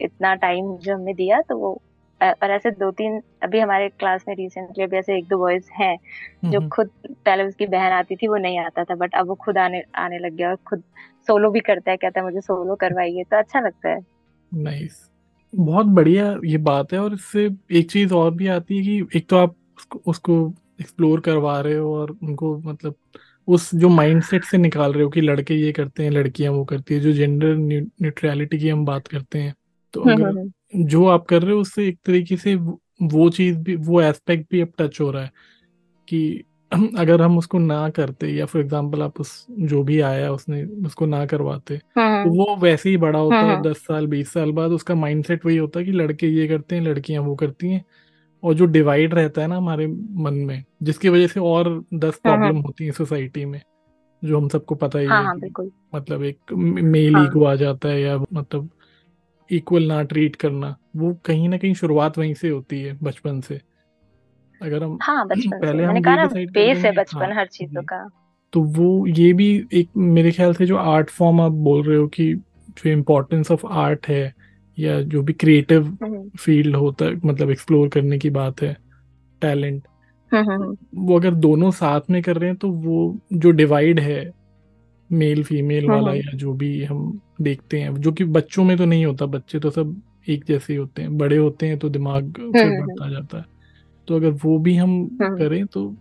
इतना 0.00 0.34
टाइम 0.34 0.76
जो 0.76 0.94
हमने 0.94 1.14
दिया 1.14 1.40
तो 1.40 1.56
वो 1.58 1.72
और 2.20 2.50
ऐसे 2.50 2.70
दो 2.70 2.90
तीन 2.90 3.20
अभी 3.42 3.58
हमारे 3.60 3.88
क्लास 3.90 4.24
में 4.28 4.34
रिसेंटली 4.36 4.84
अभी 4.84 4.96
ऐसे 4.96 5.16
एक 5.18 5.26
दो 5.28 5.38
बॉयज़ 5.38 5.70
हैं 5.72 5.96
जो 6.44 6.58
हम्म। 6.58 6.68
खुद 6.68 6.90
पहले 7.08 7.44
उसकी 7.44 7.66
बहन 7.66 7.92
आती 7.92 8.16
थी 8.16 8.28
वो 8.28 8.36
नहीं 8.36 8.58
आता 8.58 8.84
था 8.84 8.94
बट 8.94 9.14
अब 9.14 9.28
वो 9.28 9.34
खुद 9.40 9.58
आने 9.58 9.82
आने 9.96 10.18
लग 10.18 10.34
गया 10.34 10.50
और 10.50 10.56
खुद 10.66 10.82
सोलो 11.28 11.50
भी 11.50 11.60
करता 11.60 11.90
है 11.90 11.96
कहता 11.96 12.20
है 12.20 12.24
मुझे 12.26 12.40
सोलो 12.40 12.74
करवाइए। 12.74 13.24
तो 13.24 13.36
अच्छा 13.36 13.60
लगता 13.60 13.88
है। 13.88 14.00
नाइस 14.52 15.04
बहुत 15.52 15.86
बढ़िया 15.86 16.34
ये 16.44 16.58
बात 16.58 16.92
है 16.92 16.98
और 16.98 17.14
इससे 17.14 17.48
एक 17.70 17.90
चीज़ 17.90 18.14
और 18.14 18.30
भी 18.34 18.46
आती 18.48 18.76
है 18.76 18.82
कि 18.82 19.18
एक 19.18 19.28
तो 19.28 19.36
आप 19.36 19.54
उसको, 19.78 20.02
उसको 20.06 20.54
एक्सप्लोर 20.80 21.20
करवा 21.20 21.60
रहे 21.60 21.76
हो 21.76 21.94
और 21.94 22.10
उनको 22.12 22.56
मतलब 22.58 22.94
उस 23.48 23.74
जो 23.74 23.88
माइंडसेट 23.88 24.44
से 24.44 24.58
निकाल 24.58 24.92
रहे 24.92 25.02
हो 25.04 25.10
कि 25.10 25.20
लड़के 25.20 25.54
ये 25.54 25.72
करते 25.72 26.04
हैं 26.04 26.10
लड़कियाँ 26.10 26.52
वो 26.52 26.64
करती 26.64 26.94
है 26.94 27.00
जो 27.00 27.12
जेंडर 27.12 27.54
न्यूट्रलिटी 27.56 28.58
की 28.58 28.68
हम 28.68 28.84
बात 28.84 29.08
करते 29.08 29.38
हैं 29.38 29.54
तो 29.94 30.02
हम्म, 30.02 30.12
अगर 30.12 30.28
हम्म, 30.28 30.38
हम्म। 30.38 30.84
जो 30.86 31.06
आप 31.06 31.26
कर 31.26 31.42
रहे 31.42 31.54
हो 31.54 31.60
उससे 31.60 31.86
एक 31.88 31.98
तरीके 32.06 32.36
से 32.36 32.54
वो 32.54 33.28
चीज़ 33.30 33.58
भी 33.58 33.76
वो 33.76 34.00
एस्पेक्ट 34.02 34.50
भी 34.50 34.60
अब 34.60 34.72
टच 34.78 35.00
हो 35.00 35.10
रहा 35.10 35.22
है 35.22 35.32
कि 36.08 36.44
अगर 36.72 37.22
हम 37.22 37.38
उसको 37.38 37.58
ना 37.58 37.88
करते 37.88 38.28
या 38.28 38.46
फॉर 38.46 38.62
एग्ज़ाम्पल 38.62 39.02
आप 39.02 39.20
उस 39.20 39.34
जो 39.50 39.82
भी 39.82 40.00
आया 40.00 40.30
उसने 40.32 40.64
उसको 40.86 41.06
ना 41.06 41.24
करवाते 41.26 41.80
तो 42.28 42.34
वो 42.34 42.56
वैसे 42.56 42.90
ही 42.90 42.96
बड़ा 42.96 43.18
होता 43.18 43.36
है 43.36 43.62
दस 43.62 43.76
साल 43.76 44.06
बीस 44.06 44.32
साल 44.32 44.52
बाद 44.52 44.70
उसका 44.70 44.94
माइंडसेट 44.94 45.46
वही 45.46 45.56
होता 45.56 45.80
है 45.80 45.84
कि 45.86 45.92
लड़के 45.92 46.26
ये 46.26 46.48
करते 46.48 46.76
हैं 46.76 46.82
लड़कियाँ 46.82 47.22
वो 47.22 47.34
करती 47.34 47.68
हैं। 47.68 47.84
और 48.42 48.54
जो 48.54 48.66
डिवाइड 48.66 49.14
रहता 49.14 49.42
है 49.42 49.46
ना 49.48 49.56
हमारे 49.56 49.86
मन 49.86 50.34
में 50.34 50.64
जिसकी 50.82 51.08
वजह 51.08 51.26
से 51.26 51.40
और 51.40 51.84
दस 51.94 52.18
प्रॉब्लम 52.18 52.56
होती 52.56 52.84
है 52.86 52.92
सोसाइटी 52.92 53.44
में 53.44 53.62
जो 54.24 54.40
हम 54.40 54.48
सबको 54.48 54.74
पता 54.74 54.98
ही 54.98 55.06
हाँ, 55.06 55.20
है 55.20 55.24
हाँ, 55.24 55.70
मतलब 55.94 56.22
एक 56.22 56.38
मेल 56.52 57.16
ईगो 57.16 57.44
हाँ. 57.44 57.52
आ 57.52 57.56
जाता 57.56 57.88
है 57.88 58.00
या 58.00 58.18
मतलब 58.32 58.70
इक्वल 59.50 59.82
ना 59.82 60.02
ट्रीट 60.02 60.36
करना 60.36 60.76
वो 60.96 61.14
कहीं 61.24 61.48
ना 61.48 61.58
कहीं 61.58 61.74
शुरुआत 61.74 62.18
वहीं 62.18 62.34
से 62.34 62.48
होती 62.48 62.82
है 62.82 62.98
बचपन 63.02 63.40
से। 63.40 63.60
अगर 64.62 64.82
हम 64.84 64.98
हाँ 65.02 65.26
बचपन 65.26 65.60
पहले 65.60 65.84
हम 65.84 65.96
ये 65.96 66.00
डिसाइड 66.00 66.50
बेस 66.50 66.84
है 66.84 66.92
बचपन 66.92 67.22
हाँ, 67.22 67.34
हर 67.34 67.46
चीज़ों 67.46 67.82
का। 67.82 68.08
तो 68.52 68.60
वो 68.60 69.06
ये 69.06 69.32
भी 69.32 69.66
एक 69.72 69.88
मेरे 69.96 70.32
ख्याल 70.32 70.54
से 70.54 70.66
जो 70.66 70.76
आर्ट 70.76 71.10
फॉर्म 71.10 71.40
आप 71.40 71.52
बोल 71.52 71.82
रहे 71.82 71.96
हो 71.96 72.06
कि 72.06 72.34
जो 72.68 72.90
इम्पोर्टेंस 72.90 73.50
ऑफ़ 73.50 73.66
आर्ट 73.66 74.08
है 74.08 74.34
या 74.78 75.00
जो 75.02 75.22
भी 75.22 75.32
क्रिएटिव 75.32 75.98
फ़ील्ड 76.40 76.66
हम्म। 76.66 76.84
होता 76.84 77.04
है 77.04 77.20
मतलब 77.24 77.50
एक्सप्लोर 77.50 77.88
करने 77.88 78.18
की 78.18 78.30
बात 78.30 78.62
है 78.62 78.76
टैलेंट 79.40 79.82
हम्म, 80.32 80.50
हम्म, 80.50 80.76
वो 80.94 81.18
अगर 81.18 81.34
दोनों 81.34 81.70
साथ 81.70 82.00
में 82.10 82.22
कर 82.22 82.36
रहे 82.36 82.50
हैं 82.50 82.58
तो 82.58 82.70
वो 82.70 83.18
जो 83.32 83.50
डिवाइड 83.50 84.00
है 84.00 84.32
मेल 85.12 85.44
फीमेल 85.44 85.90
वाला 85.90 86.14
या 86.14 86.36
जो 86.36 86.52
भी 86.52 86.84
हम 86.84 87.20
देखते 87.40 87.80
हैं 87.80 87.94
जो 87.94 88.12
कि 88.12 88.24
बच्चों 88.24 88.64
में 88.64 88.76
तो 88.78 88.84
नहीं 88.84 89.06
होता 89.06 89.26
बच्चे 89.26 89.58
तो 89.58 89.70
सब 89.70 90.02
एक 90.28 90.44
जैसे 90.44 90.72
ही 90.72 90.78
होते 90.78 91.02
हैं 91.02 91.18
बड़े 91.18 91.36
होते 91.36 91.66
हैं 91.66 91.78
तो 91.78 91.88
दिमाग 91.88 92.32
फिर 92.32 92.80
बढ़ता 92.80 93.10
जाता 93.10 93.38
है। 93.38 93.44
तो 94.08 94.16
अगर 94.16 94.30
वो 94.30 94.58
भी 94.58 94.76
हम 94.76 95.18
करें 95.22 95.66
तो 95.66 95.96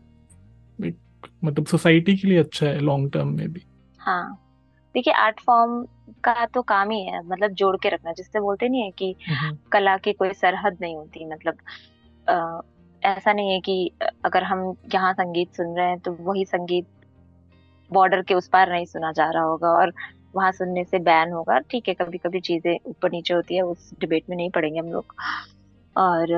मतलब 1.46 1.66
सोसाइटी 1.66 2.16
के 2.18 2.28
लिए 2.28 2.38
अच्छा 2.38 2.66
है 2.66 2.80
लॉन्ग 2.80 3.12
टर्म 3.14 3.28
में 3.28 3.52
भी। 3.54 3.62
हाँ। 4.00 4.42
देखिए 4.96 5.14
आर्ट 5.14 5.40
फॉर्म 5.40 5.84
का 6.24 6.46
तो 6.46 6.62
काम 6.62 6.92
ही 6.92 7.02
है 7.06 7.22
मतलब 7.28 7.52
जोड़ 7.54 7.76
के 7.78 7.90
रखना 7.90 8.12
जिससे 8.14 8.40
बोलते 8.40 8.70
नहीं 8.70 8.82
है 8.82 8.92
कि 8.92 9.16
कला 9.72 9.96
की 9.98 10.14
कोई 10.14 10.34
सरहद 10.34 10.78
नहीं 10.82 10.96
होती 10.96 11.26
मतलब 11.26 11.58
आ, 12.28 12.60
ऐसा 13.02 13.34
नहीं 13.34 13.52
है 13.52 13.60
कि 13.60 13.92
अगर 14.26 14.44
हम 14.44 14.76
यहाँ 14.94 15.14
संगीत 15.14 15.56
सुन 15.56 15.76
रहे 15.78 15.88
हैं 15.88 16.00
तो 16.00 16.12
वही 16.22 16.46
संगीत 16.46 16.88
बॉर्डर 17.92 18.22
के 18.22 18.34
उस 18.34 18.48
पार 18.48 18.72
नहीं 18.72 18.86
सुना 18.86 19.12
जा 19.12 19.30
रहा 19.30 19.44
होगा 19.44 19.70
और 19.70 19.94
वहाँ 20.36 20.52
सुनने 20.52 20.84
से 20.84 21.00
बैन 21.00 21.32
होगा। 21.32 21.60
ठीक 21.60 21.88
है 21.88 21.94
कभी 21.94 22.18
कभी 22.18 22.40
चीज़ें 22.40 22.78
ऊपर 22.86 23.12
नीचे 23.12 23.34
होती 23.34 23.56
है 23.56 23.62
उस 23.62 23.90
डिबेट 24.00 24.24
में 24.30 24.36
नहीं 24.38 24.50
पड़ेंगे 24.50 24.80
हम 24.80 24.88
लोग। 24.88 25.14
और 25.96 26.34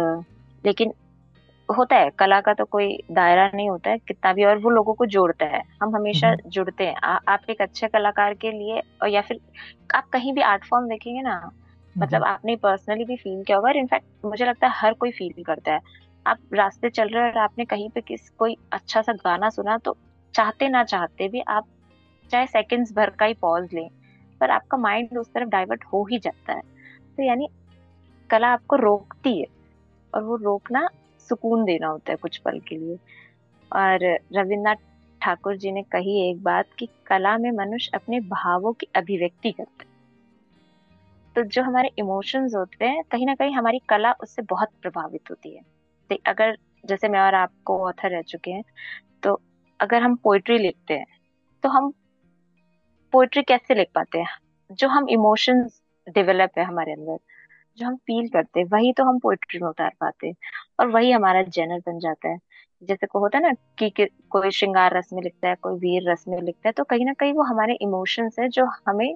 लेकिन 0.64 0.93
होता 1.70 1.95
है 1.95 2.09
कला 2.09 2.39
का 2.41 2.53
तो 2.53 2.65
कोई 2.65 2.97
दायरा 3.11 3.49
नहीं 3.53 3.70
होता 3.70 3.89
है 3.89 3.97
कितना 3.99 4.32
भी 4.34 4.43
और 4.45 4.57
वो 4.57 4.70
लोगों 4.70 4.93
को 4.93 5.05
जोड़ता 5.05 5.45
है 5.45 5.61
हम 5.82 5.95
हमेशा 5.95 6.28
हम्म। 6.28 6.49
जुड़ते 6.49 6.86
हैं 6.86 6.95
आ, 6.95 7.18
आप 7.28 7.49
एक 7.49 7.61
अच्छे 7.61 7.88
कलाकार 7.88 8.34
के 8.34 8.51
लिए 8.51 8.82
और 9.01 9.09
या 9.09 9.22
फिर 9.22 9.39
आप 9.95 10.09
कहीं 10.13 10.34
भी 10.34 10.41
आर्ट 10.43 10.65
फॉर्म 10.65 10.88
देखेंगे 10.88 11.22
ना 11.22 11.39
मतलब 11.95 12.15
हम्म। 12.15 12.26
आपने 12.26 12.55
पर्सनली 12.55 13.05
भी 13.05 13.15
फील 13.15 13.43
किया 13.43 13.57
होगा 13.57 13.70
और 13.70 13.78
इनफैक्ट 13.78 14.26
मुझे 14.26 14.45
लगता 14.45 14.68
है 14.68 14.74
हर 14.76 14.93
कोई 14.93 15.11
फील 15.11 15.43
करता 15.43 15.74
है 15.74 15.82
आप 16.26 16.39
रास्ते 16.53 16.89
चल 16.89 17.09
रहे 17.09 17.24
हो 17.24 17.30
और 17.30 17.38
आपने 17.38 17.65
कहीं 17.65 17.89
पे 17.89 18.01
किस 18.01 18.30
कोई 18.30 18.55
अच्छा 18.74 19.01
सा 19.01 19.13
गाना 19.15 19.49
सुना 19.49 19.78
तो 19.78 19.95
चाहते 20.34 20.70
ना 20.70 20.84
चाहते 20.84 21.28
भी 21.28 21.41
आप 21.49 21.68
चाहे 22.32 22.47
सेकंड्स 22.47 22.93
भर 22.93 23.09
का 23.09 23.26
ही 23.26 23.34
पॉज 23.34 23.74
लें 23.74 23.88
पर 24.41 24.51
आपका 24.51 24.78
माइंड 24.78 25.18
उस 25.18 25.34
तरफ़ 25.34 25.49
डाइवर्ट 25.49 25.84
हो 25.84 26.03
ही 26.05 26.20
जाता 26.20 26.53
है 26.53 26.61
तो 27.18 27.24
यानी 27.24 27.47
कला 28.30 28.47
आपको 28.47 28.76
रोकती 28.76 29.39
है 29.39 29.45
और 30.13 30.24
वो 30.24 30.36
रोकना 30.36 30.88
सुकून 31.30 31.63
देना 31.65 31.88
होता 31.88 32.11
है 32.11 32.17
कुछ 32.17 32.38
पल 32.38 32.59
के 32.59 32.75
लिए। 32.75 32.95
और 33.73 34.03
रविन्द्रनाथ 34.34 34.75
ठाकुर 35.21 35.57
जी 35.57 35.71
ने 35.71 35.84
कही 35.84 36.30
एक 36.30 36.43
बात 36.43 36.65
कि 36.80 36.88
कला 37.07 37.38
में 37.38 37.51
मनुष्य 37.51 37.91
अपने 37.95 38.19
भावों 38.19 38.73
की 38.73 38.88
अभिव्यक्ति 38.95 39.51
करता 39.51 39.84
है। 39.84 39.89
तो 41.36 41.43
जो 41.43 41.63
हमारे 41.63 41.89
इमोशंस 41.97 42.55
होते 42.55 42.86
हैं, 42.86 43.03
कहीं 43.03 43.25
ना 43.25 43.36
कहीं 43.36 43.55
हमारी 43.55 43.80
कला 43.80 44.11
उससे 44.11 44.41
बहुत 44.41 44.69
प्रभावित 44.82 45.30
होती 45.30 45.55
है। 45.55 45.61
तो 46.09 46.15
अगर 46.28 46.57
जैसे 46.86 47.07
मैं 47.07 47.19
और 47.19 47.36
आपको 47.36 47.78
ऑथर 47.88 48.11
रह 48.11 48.21
चुके 48.21 48.51
हैं 48.51 48.63
तो 49.23 49.39
अगर 49.80 50.01
हम 50.01 50.15
पोइट्री 50.15 50.57
लिखते 50.57 50.93
हैं 50.93 51.05
तो 51.63 51.69
हम 51.69 51.91
पोइट्री 53.13 53.43
कैसे 53.43 53.75
लिख 53.75 53.88
पाते 53.95 54.19
हैं? 54.19 54.38
जो 54.71 54.88
हम 54.88 55.09
इमोशंस 55.09 55.82
डेवलप 56.09 56.51
है 56.57 56.63
हमारे 56.63 56.93
अंदर 56.93 57.19
जो 57.78 57.86
हम 57.88 57.95
फील 57.97 58.28
करते 58.30 58.59
हैं 58.59 58.67
वही 58.67 58.91
तो 58.93 59.03
हम 59.03 59.19
पोइट्री 59.19 59.59
में 59.59 59.67
उतार 59.69 59.91
पाते 60.01 60.28
हैं 60.28 60.36
और 60.80 60.88
वही 60.88 61.11
हमारा 61.11 61.41
जनर 61.43 61.80
बन 61.88 61.99
जाता 61.99 62.30
है। 62.30 62.38
जैसे 62.82 63.07
को 63.07 63.19
होता 63.19 63.38
है 63.38 63.43
ना 63.43 63.53
कि, 63.80 63.89
कि 63.89 64.05
कोई 64.30 64.51
श्रृंगार 64.51 64.97
रस 64.97 65.09
में 65.13 65.21
लिखता 65.23 65.49
है 65.49 65.55
कोई 65.55 65.80
वीर 65.80 66.09
रस 66.11 66.23
में 66.28 66.41
लिखता 66.41 66.69
है 66.69 66.73
तो 66.73 66.84
कहीं 66.84 67.05
ना 67.05 67.13
कहीं 67.13 67.34
वो 67.34 67.43
हमारे 67.43 67.73
इमोशंस 67.82 68.36
है 68.39 68.47
जो 68.49 68.65
हमें 68.88 69.15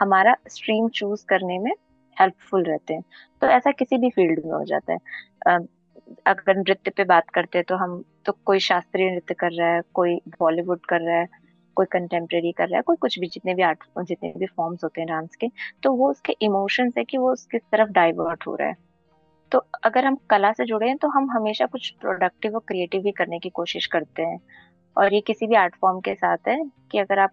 हमारा 0.00 0.34
स्ट्रीम 0.48 0.88
चूज़ 0.88 1.24
करने 1.28 1.58
में 1.58 1.72
हेल्पफुल 2.16 2.64
रहते 2.64 2.94
हैं। 2.94 3.02
तो 3.40 3.46
ऐसा 3.46 3.70
किसी 3.70 3.98
भी 3.98 4.10
फ़ील्ड 4.10 4.44
में 4.46 4.52
हो 4.52 4.64
जाता 4.64 4.92
है। 4.92 4.98
अगर 6.26 6.56
नृत्य 6.56 6.90
पे 6.90 7.04
बात 7.04 7.30
करते 7.30 7.58
हैं 7.58 7.64
तो 7.68 7.76
हम 7.76 8.02
तो 8.26 8.32
कोई 8.44 8.58
शास्त्रीय 8.60 9.10
नृत्य 9.10 9.34
कर 9.34 9.52
रहा 9.52 9.68
है 9.68 9.80
कोई 9.94 10.16
बॉलीवुड 10.40 10.80
कर 10.86 11.00
रहा 11.00 11.16
है 11.16 11.28
कोई 11.76 11.86
कंटेम्प्रेरी 11.86 12.52
कर 12.52 12.68
रहा 12.68 12.76
है, 12.76 12.82
कोई 12.82 12.96
कुछ 12.96 13.18
भी, 13.18 13.26
जितने 13.26 13.54
भी 13.54 13.62
आर्ट 13.62 13.84
जितने 14.00 14.32
भी 14.36 14.46
फॉर्म्स 14.46 14.84
होते 14.84 15.00
हैं 15.00 15.08
डांस 15.08 15.36
के 15.36 15.48
तो 15.82 15.92
वो 15.92 16.10
उसके 16.10 16.36
इमोशंस 16.42 16.92
है 16.98 17.04
कि 17.04 17.18
वो 17.18 17.34
किस 17.50 17.62
तरफ़ 17.72 17.90
डाइवर्ट 17.90 18.46
हो 18.46 18.54
रहा 18.54 18.68
है। 18.68 18.74
तो 19.52 19.58
अगर 19.84 20.04
हम 20.04 20.16
कला 20.30 20.52
से 20.52 20.64
जुड़े 20.64 20.88
हैं 20.88 20.96
तो 20.96 21.08
हम 21.08 21.30
हमेशा 21.30 21.66
कुछ 21.66 21.90
प्रोडक्टिव 22.00 22.54
और 22.54 22.62
क्रिएटिव 22.68 23.02
भी 23.02 23.10
करने 23.12 23.38
की 23.38 23.48
कोशिश 23.50 23.86
करते 23.86 24.22
हैं। 24.22 24.38
और 24.96 25.14
ये 25.14 25.20
किसी 25.20 25.46
भी 25.46 25.54
आर्ट 25.54 25.76
फॉर्म 25.76 26.00
के 26.00 26.14
साथ 26.14 26.48
है 26.48 26.58
कि 26.92 26.98
अगर 26.98 27.18
आप 27.18 27.30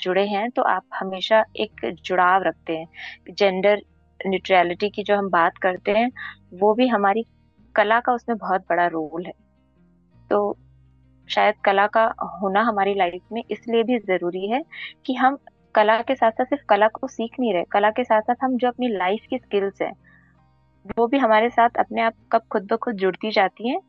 जुड़े 0.00 0.26
हैं 0.26 0.50
तो 0.50 0.62
आप 0.62 0.82
हमेशा 0.94 1.44
एक 1.56 1.92
जुड़ाव 2.04 2.42
रखते 2.42 2.76
हैं। 2.76 2.86
जेंडर 3.30 3.82
न्यूट्रलिटी 4.20 4.88
की 4.90 5.02
जो 5.02 5.16
हम 5.16 5.28
बात 5.30 5.58
करते 5.58 5.92
हैं, 5.92 6.10
वो 6.54 6.74
भी 6.74 6.88
हमारी 6.88 7.24
कला 7.74 8.00
का 8.00 8.12
उसमें 8.12 8.38
बहुत 8.38 8.60
बड़ा 8.60 8.86
रोल 8.86 9.26
है। 9.26 9.32
तो 10.30 10.56
शायद 11.28 11.54
कला 11.64 11.86
का 11.86 12.04
होना 12.40 12.60
हमारी 12.62 12.94
लाइफ 12.94 13.22
में 13.32 13.42
इसलिए 13.50 13.82
भी 13.82 13.98
ज़रूरी 13.98 14.46
है 14.50 14.62
कि 15.06 15.14
हम 15.14 15.38
कला 15.74 16.00
के 16.02 16.14
साथ 16.14 16.30
साथ 16.30 16.44
सिर्फ़ 16.44 16.64
कला 16.68 16.88
को 16.88 17.06
सीख 17.08 17.34
नहीं 17.40 17.52
रहे। 17.54 17.64
कला 17.72 17.90
के 17.90 18.04
साथ 18.04 18.20
साथ 18.20 18.44
हम 18.44 18.56
जो 18.56 18.68
अपनी 18.68 18.88
लाइफ 18.88 19.26
की 19.30 19.38
स्किल्स 19.38 19.82
है 19.82 19.90
वो 20.98 21.06
भी 21.06 21.18
हमारे 21.18 21.48
साथ 21.50 21.78
अपने 21.78 22.02
आप 22.02 22.14
कब 22.32 22.42
खुद 22.50 22.66
ब 22.72 22.76
खुद 22.76 22.94
जुड़ती 22.94 23.30
जाती 23.30 23.68
हैं 23.68 23.80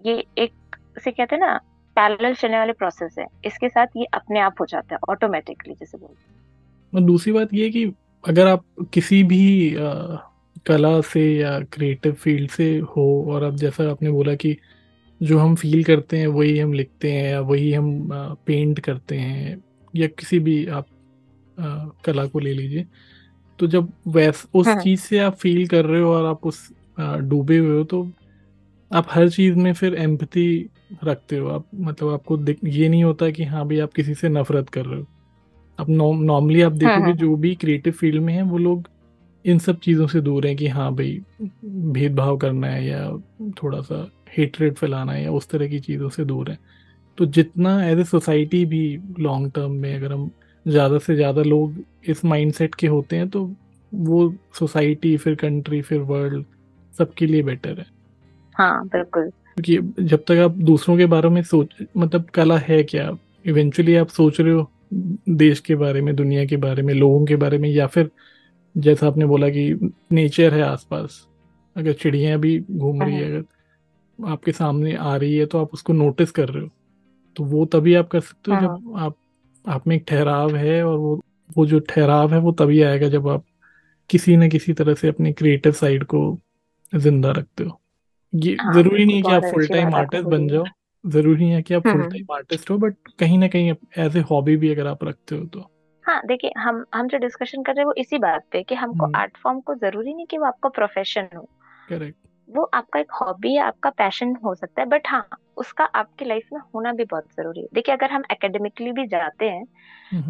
ये 0.00 0.24
एक 0.38 0.76
से 1.04 1.10
कहते 1.10 1.34
हैं 1.34 1.40
ना 1.40 1.56
पैरेलल 1.96 2.34
चलने 2.34 2.58
वाले 2.58 2.72
प्रोसेस 2.72 3.14
है। 3.18 3.26
इसके 3.44 3.68
साथ 3.68 3.86
ये 3.96 4.04
अपने 4.14 4.40
आप 4.40 4.60
हो 4.60 4.66
जाता 4.66 4.94
है 4.94 4.98
ऑटोमेटिकली 5.08 5.74
जैसे 5.74 5.98
बोलते 5.98 6.96
हैं। 6.96 7.06
दूसरी 7.06 7.32
बात 7.32 7.54
ये 7.54 7.68
कि 7.70 7.84
अगर 8.24 8.46
आप 8.46 8.64
किसी 8.94 9.22
भी 9.24 9.76
आ, 9.76 9.92
कला 10.66 11.00
से 11.00 11.22
या 11.36 11.58
क्रिएटिव 11.72 12.12
फ़ील्ड 12.14 12.50
से 12.50 12.66
हो 12.96 13.06
और 13.32 13.42
अब 13.42 13.56
जैसा 13.56 13.90
आपने 13.90 14.10
बोला 14.10 14.34
कि 14.34 14.56
जो 15.24 15.38
हम 15.38 15.54
फील 15.54 15.84
करते 15.84 16.18
हैं 16.18 16.26
वही 16.26 16.58
हम 16.58 16.72
लिखते 16.72 17.12
हैं 17.12 17.30
या 17.30 17.40
वही 17.40 17.72
हम 17.72 18.08
पेंट 18.46 18.80
करते 18.80 19.16
हैं 19.16 19.62
या 19.94 20.06
किसी 20.06 20.38
भी 20.38 20.66
आप 20.66 20.86
आ, 21.58 21.86
कला 22.04 22.26
को 22.26 22.38
ले 22.38 22.52
लीजिए 22.52 22.86
तो 23.58 23.66
जब 23.66 23.92
वैस 24.08 24.46
उस 24.54 24.66
हाँ। 24.66 24.80
चीज़ 24.82 25.00
से 25.00 25.18
आप 25.18 25.34
फील 25.34 25.66
कर 25.68 25.84
रहे 25.84 26.00
हो 26.00 26.12
और 26.12 26.26
आप 26.26 26.46
उस 26.46 26.68
डूबे 27.00 27.58
हुए 27.58 27.76
हो 27.78 27.84
तो 27.84 28.06
आप 28.90 29.06
हर 29.10 29.28
चीज़ 29.30 29.56
में 29.56 29.72
फिर 29.72 29.94
एम्पति 29.94 30.70
रखते 31.04 31.36
हो 31.36 31.48
आप 31.48 31.66
मतलब 31.74 32.12
आपको 32.12 32.38
ये 32.68 32.88
नहीं 32.88 33.04
होता 33.04 33.30
कि 33.30 33.44
हाँ 33.44 33.64
भाई 33.68 33.78
आप 33.78 33.92
किसी 33.92 34.14
से 34.14 34.28
नफरत 34.28 34.68
कर 34.68 34.86
रहे 34.86 35.00
हो 35.00 35.06
अब 35.78 35.86
नॉर्मली 36.22 36.60
आप 36.60 36.72
हाँ, 36.72 36.78
देखोगे 36.78 37.10
हाँ। 37.10 37.12
जो 37.12 37.36
भी 37.36 37.54
क्रिएटिव 37.54 37.92
फ़ील्ड 37.92 38.22
में 38.22 38.34
है 38.34 38.42
वो 38.42 38.58
लोग 38.58 38.88
इन 39.44 39.58
सब 39.58 39.78
चीज़ों 39.78 40.06
से 40.06 40.20
दूर 40.20 40.46
हैं 40.46 40.56
कि 40.56 40.68
हाँ 40.68 40.94
भाई 40.94 41.20
भेदभाव 41.64 42.36
करना 42.36 42.66
है 42.66 42.86
या 42.86 43.08
थोड़ा 43.62 43.80
सा 43.80 44.08
हेटरेट 44.36 44.78
फैलाना 44.78 45.12
है 45.12 45.22
या 45.24 45.30
उस 45.32 45.48
तरह 45.48 45.68
की 45.68 45.80
चीज़ों 45.80 46.08
से 46.08 46.24
दूर 46.24 46.50
है। 46.50 46.58
तो 47.18 47.26
जितना 47.26 47.82
एज 47.86 47.98
ए 48.00 48.04
सोसाइटी 48.04 48.64
भी 48.66 48.82
लॉन्ग 49.20 49.50
टर्म 49.54 49.72
में 49.72 49.94
अगर 49.94 50.12
हम 50.12 50.30
ज़्यादा 50.66 50.98
से 50.98 51.14
ज़्यादा 51.16 51.42
लोग 51.42 51.82
इस 52.08 52.24
माइंडसेट 52.24 52.74
के 52.74 52.86
होते 52.86 53.16
हैं 53.16 53.28
तो 53.28 53.44
वो 53.92 54.32
सोसाइटी 54.58 55.16
फिर 55.16 55.34
कंट्री 55.34 55.80
फिर 55.82 55.98
वर्ल्ड 56.02 56.44
सबके 56.94 57.26
लिए 57.26 57.42
बेटर 57.42 57.78
है। 57.78 57.86
हाँ 58.54 58.86
बिल्कुल। 58.86 59.30
क्योंकि 59.58 60.04
जब 60.04 60.24
तक 60.28 60.38
आप 60.44 60.56
दूसरों 60.62 60.96
के 60.98 61.06
बारे 61.06 61.28
में 61.28 61.42
सोच 61.42 61.74
मतलब 61.96 62.24
कला 62.34 62.56
है 62.58 62.82
क्या? 62.82 63.10
इवेंचुअली 63.46 63.94
आप 63.96 64.08
सोच 64.08 64.40
रहे 64.40 64.52
हो 64.52 64.70
देश 65.30 65.60
के 65.60 65.74
बारे 65.74 66.00
में 66.00 66.14
दुनिया 66.16 66.44
के 66.44 66.56
बारे 66.56 66.82
में 66.82 66.92
लोगों 66.94 67.24
के 67.26 67.36
बारे 67.36 67.58
में 67.58 67.68
या 67.68 67.86
फिर 67.86 68.10
जैसा 68.74 69.06
आपने 69.06 69.26
बोला 69.26 69.48
कि 69.48 69.92
नेचर 70.12 70.54
है 70.54 70.62
आसपास 70.62 71.20
अगर 71.76 71.92
चिड़िया 71.92 72.36
भी 72.36 72.58
घूम 72.70 73.02
रही 73.02 73.14
है 73.14 73.22
हाँ। 73.22 73.30
अगर 73.30 73.44
आपके 74.18 74.52
सामने 74.52 74.94
आ 74.94 75.16
रही 75.16 75.36
है 75.36 75.46
तो 75.46 75.60
आप 75.60 75.72
उसको 75.72 75.92
नोटिस 75.92 76.30
कर 76.30 76.48
रहे 76.48 76.62
हो। 76.62 76.70
तो 77.36 77.44
वो 77.44 77.64
तभी 77.66 77.94
आप 77.94 78.08
कर 78.08 78.20
सकते 78.20 78.50
हो 78.50 78.60
जब 78.60 78.92
हाँ। 78.94 79.06
आप 79.06 79.16
आप 79.64 79.86
में 79.86 79.96
एक 79.96 80.04
ठहराव 80.08 80.54
है 80.56 80.82
और 80.84 80.98
वो 80.98 81.20
वो 81.56 81.66
जो 81.66 81.78
ठहराव 81.80 82.32
है 82.34 82.38
वो 82.40 82.52
तभी 82.52 82.80
आएगा 82.82 83.08
जब 83.08 83.28
आप 83.28 83.44
किसी 84.10 84.36
न 84.36 84.48
किसी 84.48 84.72
तरह 84.72 84.94
से 84.94 85.08
अपनी 85.08 85.32
क्रिएटिव 85.32 85.72
साइड 85.72 86.04
को 86.04 86.20
ज़िंदा 86.92 87.30
रखते 87.30 87.64
हो। 87.64 87.80
ये 88.32 88.56
हाँ, 88.60 88.72
ज़रूरी 88.74 89.04
नहीं 89.04 89.16
है 89.16 89.22
कि 89.22 89.32
आप 89.32 89.44
फुल 89.44 89.66
टाइम 89.66 89.94
आर्टिस्ट 89.94 90.26
बन 90.26 90.48
जाओ। 90.48 90.64
ज़रूरी 91.04 91.48
है 91.48 91.62
कि 91.62 91.74
आप 91.74 91.82
फुल 91.82 92.02
टाइम 92.02 92.34
आर्टिस्ट 92.34 92.70
हो 92.70 92.78
बट 92.78 92.94
कहीं 93.18 93.38
ना 93.38 93.48
कहीं 93.48 93.74
एज 93.98 94.16
ए 94.16 94.20
हॉबी 94.30 94.56
भी 94.56 94.70
अगर 94.70 94.86
आप 94.86 95.04
रखते 95.04 95.36
हो 95.36 95.44
तो। 95.46 95.70
हाँ 96.04 96.20
देखिए 96.26 96.52
हम 96.58 96.84
हम 96.94 97.08
जो 97.08 97.18
डिस्कशन 97.18 97.62
कर 97.62 97.72
रहे 97.72 97.80
हैं 97.80 97.86
वो 97.86 97.94
इसी 97.98 98.18
बात 98.18 98.44
पे 98.52 98.62
कि 98.62 98.74
हमको 98.74 99.10
आर्ट 99.16 99.36
फॉर्म 99.36 99.60
को 99.60 99.74
ज़रूरी 99.74 100.14
नहीं 100.14 100.26
कि 100.26 100.38
वो 100.38 100.46
आपका 100.46 100.68
प्रोफेशन 100.68 101.28
हो। 101.36 101.48
करेक्ट 101.88 102.16
वो 102.48 102.62
आपका 102.74 103.00
एक 103.00 103.12
हॉबी 103.12 103.54
है 103.54 103.62
आपका 103.62 103.90
पैशन 103.90 104.34
हो 104.44 104.54
सकता 104.54 104.82
है 104.82 104.88
बट 104.88 105.08
हाँ 105.08 105.26
उसका 105.56 105.84
आपकी 105.84 106.24
लाइफ 106.24 106.48
में 106.52 106.60
होना 106.74 106.92
भी 106.92 107.04
बहुत 107.04 107.24
ज़रूरी 107.36 107.60
है। 107.60 107.66
देखिए 107.74 107.94
अगर 107.94 108.10
हम 108.10 108.22
एकेडमिकली 108.32 108.92
भी 108.92 109.06
जाते 109.06 109.50
हैं 109.50 109.64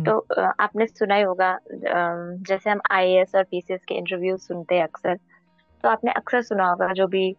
तो 0.04 0.18
आपने 0.60 0.86
सुना 0.86 1.14
ही 1.14 1.22
होगा 1.22 1.58
जैसे 1.74 2.70
हम 2.70 2.80
आईएएस 2.90 3.34
और 3.34 3.42
पीसीएस 3.42 3.80
के 3.88 3.94
इंटरव्यू 3.94 4.36
सुनते 4.36 4.74
हैं 4.74 4.82
अक्सर 4.82 5.18
तो 5.84 5.88
आपने 5.88 6.12
अक्सर 6.12 6.42
सुना 6.42 6.68
होगा 6.68 6.92
जो 6.92 7.06
भी 7.06 7.30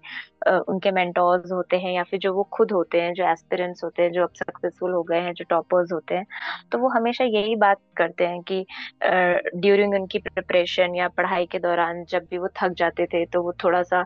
उनके 0.48 0.92
मेंटोर्स 0.92 1.52
होते 1.52 1.78
हैं 1.78 1.94
या 1.94 2.04
फिर 2.04 2.20
जो 2.20 2.34
वो 2.34 2.44
खुद 2.44 2.72
होते 2.72 3.02
हैं 3.02 3.14
जो 3.14 3.26
एस्पिरेंट्स 3.32 3.84
होते 3.84 4.04
हैं 4.04 4.12
जो 4.12 4.24
अब 4.24 4.30
सक्सेसफुल 4.34 4.92
हो 4.92 5.04
गए 5.04 5.20
हैं 5.20 5.34
जो 5.34 5.46
टॉपर्स 5.50 5.92
होते 5.92 6.16
हैं 6.16 6.26
तो 6.72 6.78
वो 6.78 6.90
हमेशा 6.90 7.24
यही 7.24 7.56
बात 7.56 7.78
करते 7.98 8.28
हैं 8.28 8.42
कि 8.42 8.66
ड्यूरिंग 9.56 9.94
उनकी 9.94 10.20
प्रिपरेशन 10.20 10.96
या 10.96 11.08
पढ़ाई 11.08 11.46
के 11.46 11.60
दौरान 11.60 12.04
जब 12.06 12.28
भी 12.32 12.38
वो 12.38 12.48
थक 12.48 12.74
जाते 12.78 13.06
थे 13.06 13.26
तो 13.26 13.42
वो 13.42 13.54
थोड़ा 13.64 13.84
सा 13.84 14.06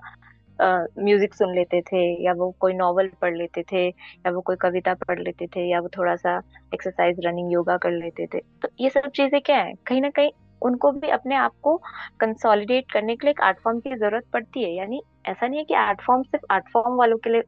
म्यूज़िक 0.62 1.34
सुन 1.34 1.54
लेते 1.56 1.82
थे, 1.84 2.02
या 2.26 2.34
वो 2.34 2.50
कोई 2.60 2.74
नॉवल 2.74 3.10
पढ़ 3.22 3.36
लेते 3.38 3.64
थे, 3.72 3.88
या 3.88 4.32
वो 4.32 4.42
कोई 4.42 4.56
कविता 4.62 4.94
पढ़ 5.08 5.20
लेते 5.20 5.48
थे, 5.48 5.70
या 5.72 5.80
वो 5.80 5.90
थोड़ा 5.98 6.16
सा 6.16 6.38
एक्सरसाइज 6.74 7.18
रनिंग 7.26 7.52
योगा 7.54 7.78
कर 7.78 7.92
लेते 7.94 8.28
थे। 8.34 8.40
तो 8.62 8.70
ये 8.80 8.90
सब 8.90 9.10
चीज़ें 9.16 9.40
क्या 9.42 9.58
है? 9.58 9.74
कहीं 9.88 10.02
ना 10.02 10.10
कहीं 10.10 10.32
उनको 10.62 10.92
भी 10.92 11.10
अपने 11.10 11.36
आप 11.36 11.52
को 11.64 11.76
कंसोलिडेट 12.20 12.92
करने 12.94 13.16
के 13.16 13.28
लिए 13.28 13.32
एक 13.32 13.42
आर्ट 13.42 13.60
फॉर्म 13.64 13.80
की 13.80 13.96
ज़रूरत 13.96 14.24
पड़ती 14.34 14.64
है। 14.64 14.74
यानी 14.74 15.02
ऐसा 15.28 15.48
नहीं 15.48 15.60
है 15.60 15.66
कि 15.66 15.74
आर्ट 15.76 16.02
फॉर्म 16.02 16.24
सिर्फ़ 16.24 16.46
आर्ट 16.54 16.70
फॉर्म 16.74 16.98
वालों 16.98 17.18
के 17.18 17.30
लिए 17.30 17.44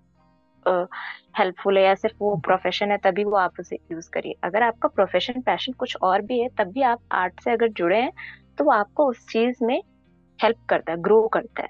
हेल्पफुल 1.38 1.78
है 1.78 1.84
या 1.84 1.94
सिर्फ़ 1.96 2.16
वो 2.22 2.36
प्रोफेशन 2.46 2.92
है, 2.92 2.98
तभी 2.98 3.24
वो 3.24 3.36
आप 3.38 3.60
उसे 3.60 3.76
यूज़ 3.92 4.10
करिए। 4.14 4.36
अगर 4.44 4.64
आपका 4.64 4.88
प्रोफेशन 4.90 5.42
पैशन 5.42 5.74
कुछ 5.74 5.96
और 6.04 6.22
भी 6.22 6.40
है, 6.40 6.48
तब 6.58 6.72
भी 6.72 6.82
आप 6.84 7.00
आर्ट 7.14 7.44
से 7.44 7.52
अगर 7.52 7.70
जुड़े 7.74 7.98
हैं 7.98 8.12
तो 8.58 8.64
वो 8.66 8.72
आपको 8.72 9.10
उस 9.10 9.26
चीज़ 9.30 9.64
में 9.64 9.82
हेल्प 10.40 10.58
करता 10.70 10.92
है 10.92 11.02
ग्रो 11.02 11.28
करता 11.28 11.64
है। 11.64 11.70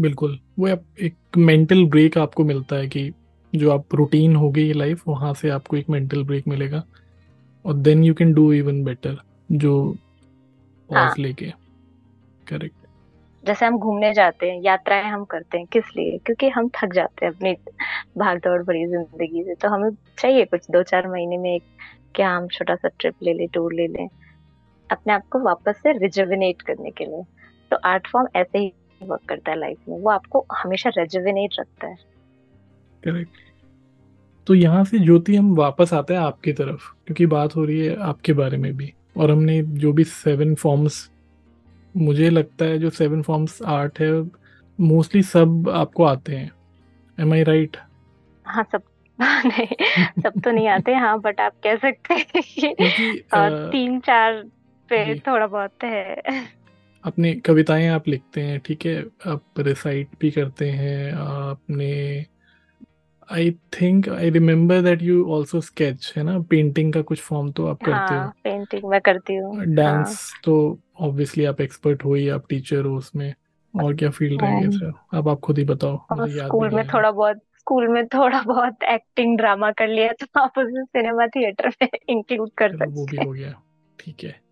बिल्कुल। 0.00 0.38
वो 0.58 0.68
एक 0.68 1.14
मेंटल 1.38 1.84
ब्रेक 1.84 2.18
आपको 2.18 2.44
मिलता 2.44 2.76
है 2.76 2.88
कि 2.88 3.10
जो 3.52 3.70
आप 3.70 3.94
रूटीन 3.94 4.36
हो 4.36 4.50
गई 4.50 4.72
लाइफ 4.72 5.02
वहाँ 5.08 5.32
से 5.34 5.50
आपको 5.50 5.76
एक 5.76 5.88
मेंटल 5.90 6.22
ब्रेक 6.24 6.48
मिलेगा। 6.48 6.82
और 7.64 7.74
then 7.74 8.04
you 8.04 8.14
can 8.14 8.32
do 8.34 8.52
even 8.52 8.82
better 8.84 9.16
जो 9.52 9.96
हाँ. 10.90 11.14
लेके। 11.18 11.52
करेक्ट 12.48 12.74
जैसे 13.44 13.66
हम 13.66 13.78
घूमने 13.78 14.12
जाते 14.14 14.50
हैं 14.50 14.60
यात्राएँ 14.62 15.04
हम 15.04 15.24
करते 15.24 15.58
हैं 15.58 15.66
किस 15.66 15.84
लिए? 15.96 16.18
क्योंकि 16.18 16.48
हम 16.48 16.68
थक 16.68 16.92
जाते 16.94 17.26
हैं 17.26 17.32
अपनी 17.32 17.52
भाग 18.18 18.38
दौड़ 18.38 18.62
भरी 18.62 18.84
ज़िंदगी 18.86 19.42
से। 19.44 19.54
तो 19.54 19.68
हमें 19.68 19.90
चाहिए 20.18 20.44
कुछ 20.44 20.66
दो 20.70 20.82
चार 20.82 21.08
महीने 21.08 21.38
में 21.38 21.54
एक 21.54 21.62
क्या 22.14 22.30
हम 22.30 22.48
छोटा 22.48 22.74
सा 22.74 22.88
ट्रिप 22.98 23.22
ले 23.22 23.32
लें 23.32 23.46
टूर 23.48 23.74
ले 23.74 23.86
लें। 23.86 24.08
अपने 24.90 25.12
आप 25.12 25.22
को 25.30 25.38
वापस 25.38 25.80
से 25.82 25.92
रिजर्विनेट 25.98 26.62
करने 26.62 26.90
के 26.90 27.04
लिए। 27.04 27.22
तो 27.70 27.76
आर्ट 27.84 28.06
फॉर्म 28.06 28.28
ऐसे 28.36 28.58
ही 28.58 28.72
वर्क 29.02 29.28
करता 29.28 29.50
है 29.50 29.58
लाइफ 29.58 29.88
में 29.88 29.98
वो 29.98 30.10
आपको 30.10 30.44
हमेशा 30.52 30.90
रेजुविनेट 30.96 31.54
रखता 31.60 31.86
है। 31.86 31.96
करेक्ट 33.02 33.38
तो 34.46 34.54
यहाँ 34.54 34.84
से 34.84 34.98
ज्योति 34.98 35.36
हम 35.36 35.54
वापस 35.56 35.92
आते 35.94 36.14
हैं 36.14 36.20
आपकी 36.20 36.52
तरफ़ 36.52 36.90
क्योंकि 37.06 37.26
बात 37.26 37.56
हो 37.56 37.64
रही 37.64 37.80
है 37.80 37.96
आपके 38.02 38.32
बारे 38.32 38.56
में 38.56 38.72
भी। 38.76 38.92
और 39.16 39.30
हमने 39.30 39.60
जो 39.62 39.92
भी 39.92 40.04
सेवन 40.04 40.54
फॉर्म्स 40.54 41.08
मुझे 41.94 42.30
लगता 42.30 42.64
है 42.64 42.78
जो 42.78 42.90
सेवन 42.90 43.22
फॉर्म्स 43.22 43.60
आर्ट 43.62 44.00
है 44.00 44.10
मोस्टली 44.78 45.22
सब 45.22 45.68
आपको 45.68 46.04
आते 46.04 46.36
हैं। 46.36 46.50
एम 47.18 47.32
आई 47.32 47.42
राइट 47.42 47.76
हाँ 48.46 48.64
सब 48.72 48.82
नहीं 49.18 50.22
सब 50.22 50.40
तो 50.40 50.50
नहीं 50.50 50.68
आते 50.68 50.94
हाँ 50.94 51.18
बट 51.20 51.40
आप 51.40 51.52
कह 51.64 51.76
सकते 51.76 52.14
हैं 52.14 53.70
तीन 53.70 53.98
चार 54.00 54.42
पे 54.90 55.18
थोड़ा 55.18 55.46
बहुत 55.46 55.84
है। 55.84 56.22
अपनी 57.04 57.34
कविताएँ 57.34 57.86
आप 57.88 58.08
लिखते 58.08 58.40
हैं 58.40 58.60
ठीक 58.60 58.86
है? 58.86 59.04
आप 59.26 59.42
रिसाइट 59.58 60.08
भी 60.20 60.30
करते 60.30 60.70
हैं 60.70 61.12
आपने 61.12 62.26
I 63.32 63.50
think 63.50 64.08
I 64.08 64.30
remember 64.30 64.80
that 64.82 65.02
you 65.02 65.24
also 65.34 65.60
sketch 65.60 66.12
है 66.16 66.22
ना? 66.22 66.38
पेंटिंग 66.40 66.92
का 66.92 67.02
कुछ 67.02 67.20
फॉर्म 67.20 67.50
तो 67.52 67.66
आप 67.66 67.78
करते 67.78 68.14
हाँ, 68.14 68.24
हो 68.26 68.30
पेंटिंग 68.44 68.84
मैं 68.84 69.00
करती 69.00 69.34
हूँ। 69.34 69.64
डांस 69.64 70.30
हाँ. 70.32 70.40
तो 70.44 70.78
ऑब्वियसली 71.00 71.44
आप 71.44 71.60
एक्सपर्ट 71.60 72.04
हो 72.04 72.14
ही 72.14 72.28
आप 72.28 72.46
टीचर 72.48 72.84
हो 72.84 72.96
उसमें। 72.96 73.34
और 73.74 73.94
क्या 73.94 74.10
फ़ील्ड 74.10 74.42
रहेंगे 74.42 74.76
सर 74.78 74.92
अब 75.14 75.28
आप 75.28 75.40
खुद 75.40 75.58
ही 75.58 75.64
बताओ 75.64 76.26
स्कूल 76.28 76.70
में 76.70 76.86
थोड़ा 76.86 77.10
बहुत 77.10 77.36
स्कूल 77.58 77.88
में 77.88 78.06
थोड़ा 78.06 78.42
बहुत 78.42 78.82
एक्टिंग 78.82 79.36
ड्रामा 79.38 79.70
कर 79.70 79.88
लिया 79.88 80.12
तो 80.12 80.40
आप 80.40 80.58
उसे 80.58 80.84
सिनेमा 80.84 81.26
थिएटर 81.26 81.68
में 81.68 81.88
इंक्लूड 82.08 82.50
कर 82.56 82.70
सकते 82.70 82.90
वो 82.90 83.06
भी 83.06 83.16
हो 83.16 83.30
गया 83.30 83.54
ठीक 83.98 84.24
है। 84.24 84.49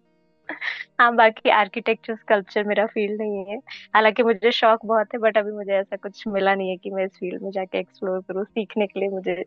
हाँ 1.01 1.15
बाकी 1.17 1.51
आर्किटेक्चर 1.51 2.15
स्कल्पचर 2.15 2.65
मेरा 2.65 2.87
फ़ील्ड 2.87 3.21
नहीं 3.21 3.45
है। 3.45 3.57
हालाँकि 3.95 4.23
मुझे 4.23 4.51
शौक 4.51 4.87
बहुत 4.87 5.15
है 5.15 5.21
बट 5.21 5.39
अभी 5.39 5.53
मुझे 5.53 5.73
ऐसा 5.73 5.97
कुछ 5.97 6.25
मिला 6.29 6.55
नहीं 6.55 6.71
है 6.71 6.77
कि 6.77 6.91
मैं 6.91 7.05
इस 7.05 7.11
फ़ील्ड 7.11 7.43
में 7.43 7.51
जाके 7.51 7.79
एक्सप्लोर 7.79 8.21
करूँ। 8.21 8.45
सीखने 8.45 8.87
के 8.87 9.01
लिए 9.01 9.09
मुझे 9.09 9.45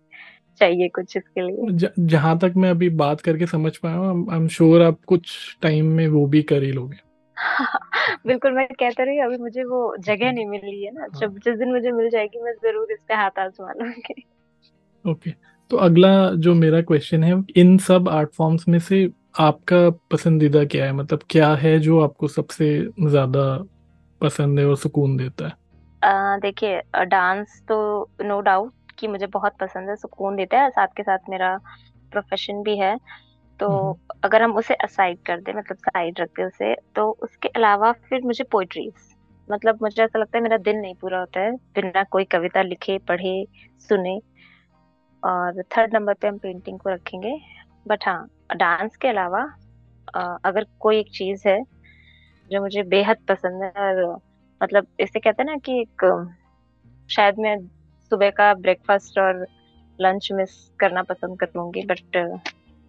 चाहिए 0.61 0.87
कुछ 0.89 1.17
इसके 1.17 1.41
लिए। 1.41 1.89
जहाँ 1.99 2.37
तक 2.39 2.53
मैं 2.57 2.69
अभी 2.69 2.89
बात 2.89 3.21
करके 3.21 3.45
समझ 3.45 3.77
पाया 3.77 3.95
हूँ 3.95 4.31
आई 4.31 4.37
एम 4.37 4.47
श्योर 4.47 4.81
आप 4.81 4.99
कुछ 5.07 5.57
टाइम 5.61 5.85
में 5.85 6.07
वो 6.07 6.25
भी 6.25 6.41
कर 6.41 6.63
ही 6.63 6.71
लोगे। 6.71 6.97
बिल्कुल 8.27 8.51
मैं 8.51 8.67
कहते 8.67 9.05
रही 9.05 9.19
अभी 9.19 9.37
मुझे 9.37 9.63
वो 9.63 9.95
जगह 9.99 10.31
नहीं 10.31 10.45
मिल 10.45 10.61
रही 10.61 10.85
है 10.85 10.91
ना। 10.91 11.01
हाँ। 11.01 11.19
जब 11.21 11.37
जिस 11.37 11.57
दिन 11.57 11.71
मुझे 11.71 11.91
मिल 11.91 12.09
जाएगी 12.09 12.39
मैं 12.39 12.53
ज़रूर 12.53 12.91
इस 12.91 12.99
पे 13.07 13.13
हाथ 13.13 13.39
आजमा 13.39 13.71
लूँगी 13.71 14.23
ओके 15.05 15.31
तो 15.71 15.77
अगला 15.77 16.09
जो 16.35 16.53
मेरा 16.53 16.81
क्वेश्चन 16.81 17.23
है 17.23 17.43
इन 17.55 17.77
सब 17.77 18.09
आर्ट 18.09 18.33
फॉर्म्स 18.33 18.67
में 18.67 18.79
से 18.79 19.05
आपका 19.35 19.89
पसंदीदा 20.11 20.63
क्या 20.65 20.85
है? 20.85 20.91
मतलब 20.93 21.19
क्या 21.29 21.53
है 21.55 21.77
जो 21.79 21.99
आपको 21.99 22.27
सबसे 22.27 22.67
ज़्यादा 23.01 23.43
पसंद 24.21 24.59
है 24.59 24.65
और 24.65 24.77
सुकून 24.77 25.15
देता 25.17 25.47
है? 25.47 26.39
देखिए 26.39 26.81
डांस 27.05 27.61
तो 27.67 28.09
नो 28.23 28.39
डाउट 28.41 28.91
कि 28.99 29.07
मुझे 29.07 29.27
बहुत 29.27 29.57
पसंद 29.59 29.89
है 29.89 29.95
सुकून 29.95 30.35
देता 30.35 30.61
है 30.61 30.69
साथ 30.69 30.87
के 30.97 31.03
साथ 31.03 31.29
मेरा 31.29 31.55
प्रोफेशन 32.11 32.61
भी 32.63 32.77
है। 32.77 32.95
तो 33.59 33.69
हम्म। 33.69 34.19
अगर 34.23 34.41
हम 34.41 34.55
उसे 34.57 34.73
असाइड 34.75 35.17
कर 35.25 35.39
दे 35.39 35.53
मतलब 35.53 35.77
साइड 35.79 36.19
रख 36.19 36.29
दे 36.29 36.43
उसे 36.43 36.73
तो 36.95 37.09
उसके 37.23 37.47
अलावा 37.49 37.91
फिर 37.91 38.21
मुझे 38.23 38.43
पोइट्रीज 38.51 38.93
मतलब 39.49 39.79
मुझे 39.81 40.03
ऐसा 40.03 40.19
लगता 40.19 40.37
है 40.37 40.43
मेरा 40.43 40.57
दिन 40.59 40.77
नहीं 40.77 40.95
पूरा 40.95 41.19
होता 41.19 41.39
है 41.39 41.51
बिना 41.75 42.03
कोई 42.11 42.23
कविता 42.27 42.61
लिखे 42.61 42.97
पढ़े 43.07 43.33
सुने। 43.89 44.19
और 45.23 45.61
थर्ड 45.77 45.93
नंबर 45.93 46.13
पे 46.13 46.27
हम 46.27 46.37
पेंटिंग 46.37 46.79
को 46.79 46.89
रखेंगे। 46.89 47.37
बट 47.87 47.99
हाँ 48.05 48.27
डांस 48.55 48.95
के 48.95 49.07
अलावा 49.07 49.41
अगर 50.45 50.65
कोई 50.79 50.99
एक 50.99 51.11
चीज़ 51.11 51.47
है 51.47 51.63
जो 52.51 52.61
मुझे 52.61 52.83
बेहद 52.83 53.17
पसंद 53.27 53.63
है 53.63 53.71
और 53.71 54.19
मतलब 54.63 54.87
इसे 54.99 55.19
कहते 55.19 55.43
हैं 55.43 55.49
ना 55.49 55.57
कि 55.57 55.79
एक 55.81 56.27
शायद 57.09 57.35
मैं 57.39 57.57
सुबह 58.11 58.29
का 58.29 58.53
ब्रेकफास्ट 58.53 59.19
और 59.19 59.47
लंच 60.01 60.31
मिस 60.31 60.71
करना 60.79 61.03
पसंद 61.03 61.39
करूँगी 61.39 61.81
बट 61.81 62.39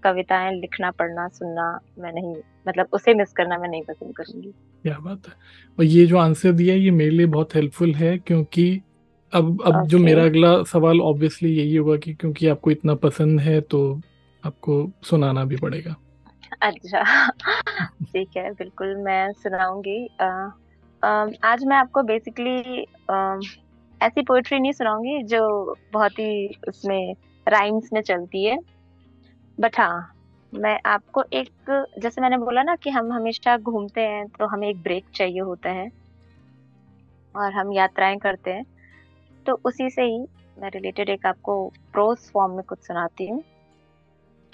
कविताएँ 0.03 0.55
लिखना 0.61 0.91
पढ़ना 0.91 1.29
सुनना 1.29 1.81
मैं 1.99 2.13
नहीं 2.13 2.35
मतलब 2.69 2.87
उसे 2.93 3.15
मिस 3.15 3.33
करना 3.33 3.59
मैं 3.59 3.69
नहीं 3.69 3.83
पसंद 3.83 4.17
करूँगी 4.17 4.51
क्या 4.85 4.97
बात 5.01 5.29
है 5.29 5.35
और 5.79 5.85
ये 5.85 6.07
जो 6.07 6.19
आंसर 6.19 6.53
दिया 6.53 6.75
ये 6.75 6.91
मेरे 6.91 7.11
लिए 7.11 7.27
बहुत 7.27 7.55
हेल्पफुल 7.55 7.95
है 7.95 8.19
क्योंकि 8.19 8.83
अब 9.33 9.63
अब 9.67 9.75
okay. 9.75 9.89
जो 9.89 9.99
मेरा 9.99 10.25
अगला 10.25 10.63
सवाल 10.63 11.01
ऑब्वियसली 11.01 11.53
यही 11.53 11.77
होगा 11.77 11.97
कि 11.97 12.15
क्योंकि 12.15 12.47
आपको 12.47 12.71
इतना 12.71 12.95
पसंद 12.95 13.41
है 13.41 13.61
तो 13.61 14.01
आपको 14.45 14.75
सुनाना 15.05 15.45
भी 15.45 15.57
पड़ेगा। 15.57 15.95
अच्छा 16.63 17.03
ठीक 18.05 18.37
है, 18.37 18.51
बिल्कुल 18.53 18.95
मैं 18.97 19.33
सुनाऊँगी। 19.35 20.07
आज 21.45 21.65
मैं 21.65 21.77
आपको 21.77 22.03
बेसिकली 22.03 22.81
ऐसी 24.01 24.23
पोएट्री 24.23 24.59
नहीं 24.61 24.73
सुनाऊँगी 24.73 25.23
जो 25.27 25.75
बहुत 25.93 26.19
ही 26.19 26.49
उसमें 26.69 27.15
राइम्स 27.47 27.89
में 27.93 28.01
चलती 28.03 28.45
है। 28.45 28.57
बट 29.59 29.79
हाँ 29.79 30.09
मैं 30.53 30.79
आपको 30.87 31.23
एक, 31.33 31.51
जैसे 31.99 32.21
मैंने 32.21 32.37
बोला 32.39 32.63
ना 32.63 32.75
कि 32.77 32.91
हम 32.91 33.13
हमेशा 33.13 33.57
घूमते 33.59 34.01
हैं 34.01 34.27
तो 34.39 34.47
हमें 34.47 34.69
एक 34.69 34.83
ब्रेक 34.83 35.05
चाहिए 35.15 35.41
होता 35.41 35.71
है 35.71 35.89
और 37.35 37.53
हम 37.53 37.73
यात्राएँ 37.73 38.19
करते 38.19 38.51
हैं। 38.51 38.65
तो 39.47 39.61
उसी 39.65 39.89
से 39.91 40.03
ही 40.03 40.19
मैं 40.57 40.71
रिलेटेड 40.71 41.09
एक 41.11 41.27
आपको 41.27 41.57
प्रोज 41.93 42.31
फॉर्म 42.33 42.53
में 42.53 42.63
कुछ 42.69 42.79
सुनाती 42.79 43.29
हूँ। 43.29 43.43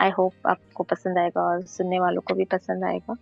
आई 0.00 0.10
होप 0.10 0.32
आपको 0.46 0.84
पसंद 0.84 1.18
आएगा 1.18 1.42
और 1.42 1.62
सुनने 1.62 2.00
वालों 2.00 2.20
को 2.20 2.34
भी 2.34 2.44
पसंद 2.44 2.84
आएगा। 2.84 3.16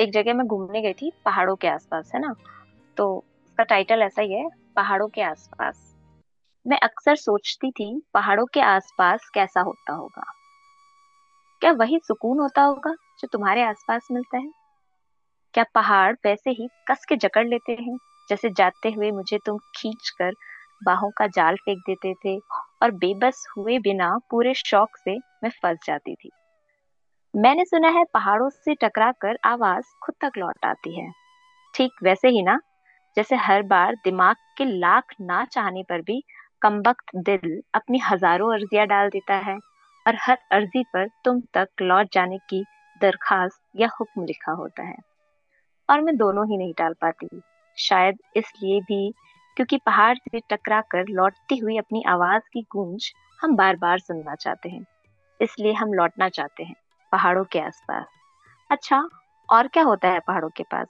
एक 0.00 0.12
जगह 0.12 0.34
मैं 0.34 0.46
घूमने 0.46 0.82
गई 0.82 0.92
थी, 0.92 1.12
पहाड़ों 1.24 1.56
के 1.56 1.68
आसपास, 1.68 2.12
है 2.14 2.20
ना? 2.20 2.34
तो 2.96 3.16
उसका 3.16 3.64
टाइटल 3.64 4.02
ऐसा 4.02 4.22
ही 4.22 4.32
है, 4.32 4.48
पहाड़ों 4.76 5.08
के 5.08 5.22
आसपास। 5.22 5.96
मैं 6.66 6.80
अक्सर 6.80 7.16
सोचती 7.16 7.70
थी, 7.70 8.02
पहाड़ों 8.14 8.46
के 8.46 8.60
आसपास 8.60 9.30
कैसा 9.34 9.60
होता 9.60 9.92
होगा? 9.92 10.32
क्या 11.60 11.72
वही 11.72 12.00
सुकून 12.04 12.38
होता 12.38 12.62
होगा, 12.62 12.90
जो 12.90 13.28
तुम्हारे 13.32 13.62
आसपास 13.62 14.08
मिलता 14.12 14.38
है? 14.38 14.50
क्या 15.54 15.64
पहाड़ 15.74 16.16
वैसे 16.24 16.50
ही 16.50 16.68
कस 16.88 17.06
के 17.08 17.16
जकड़ 17.16 17.48
लेते 17.48 17.72
हैं, 17.72 17.98
जैसे 18.28 18.50
जाते 18.50 18.90
हुए 18.90 19.10
मुझे 19.10 19.38
तुम 19.46 19.58
खींच 19.58 20.10
कर 20.18 20.32
बाहों 20.84 21.10
का 21.10 21.26
जाल 21.26 21.56
फेंक 21.56 21.78
देते 21.78 22.14
थे 22.14 22.40
और 22.80 22.90
बेबस 22.90 23.46
हुए 23.56 23.78
बिना 23.78 24.18
पूरे 24.30 24.54
शौक 24.54 24.96
से 24.96 25.16
मैं 25.18 25.50
फंस 25.50 25.78
जाती 25.86 26.14
थी। 26.14 26.30
मैंने 27.34 27.64
सुना 27.64 27.88
है 27.88 28.04
पहाड़ों 28.04 28.48
से 28.48 28.74
टकरा 28.74 29.12
कर 29.12 29.38
आवाज़ 29.44 29.84
खुद 30.02 30.14
तक 30.20 30.38
लौट 30.38 30.64
आती 30.64 31.00
है। 31.00 31.10
ठीक 31.74 31.92
वैसे 32.02 32.28
ही 32.28 32.42
ना? 32.42 32.60
जैसे 33.16 33.36
हर 33.36 33.62
बार 33.62 33.94
दिमाग 33.94 34.36
के 34.56 34.64
लाख 34.64 35.14
ना 35.20 35.44
चाहने 35.44 35.82
पर 35.82 36.00
भी 36.00 36.22
कमबख्त 36.62 37.16
दिल 37.16 37.62
अपनी 37.74 37.98
हज़ारों 37.98 38.52
अर्जियाँ 38.52 38.86
डाल 38.86 39.08
देता 39.08 39.34
है 39.34 39.56
और 40.06 40.16
हर 40.20 40.38
अर्जी 40.52 40.82
पर 40.84 41.08
तुम 41.24 41.40
तक 41.54 41.68
लौट 41.82 42.08
जाने 42.12 42.38
की 42.38 42.64
दरखास्त 43.00 43.60
या 43.76 43.88
हुक्म 44.00 44.24
लिखा 44.24 44.52
होता 44.52 44.82
है। 44.82 44.96
और 45.88 46.00
मैं 46.00 46.16
दोनों 46.16 46.46
ही 46.46 46.56
नहीं 46.56 46.72
डाल 46.78 46.94
पाती। 47.00 47.28
शायद 47.78 48.18
इसलिए 48.36 48.80
भी 48.80 49.14
क्योंकि 49.58 49.76
पहाड़ 49.86 50.18
से 50.18 50.40
टकरा 50.50 50.80
कर 50.80 51.04
लौटती 51.08 51.56
हुई 51.56 51.78
अपनी 51.78 52.02
आवाज़ 52.08 52.42
की 52.52 52.62
गूंज 52.62 53.12
हम 53.40 53.56
बार 53.56 53.76
बार 53.76 53.98
सुनना 53.98 54.34
चाहते 54.34 54.68
हैं। 54.68 54.86
इसलिए 55.40 55.72
हम 55.72 55.92
लौटना 55.92 56.28
चाहते 56.28 56.64
हैं, 56.64 56.74
पहाड़ों 57.12 57.44
के 57.44 57.60
आसपास। 57.60 58.06
अच्छा 58.70 59.08
और 59.52 59.68
क्या 59.68 59.82
होता 59.82 60.08
है 60.08 60.20
पहाड़ों 60.20 60.48
के 60.48 60.62
पास? 60.62 60.86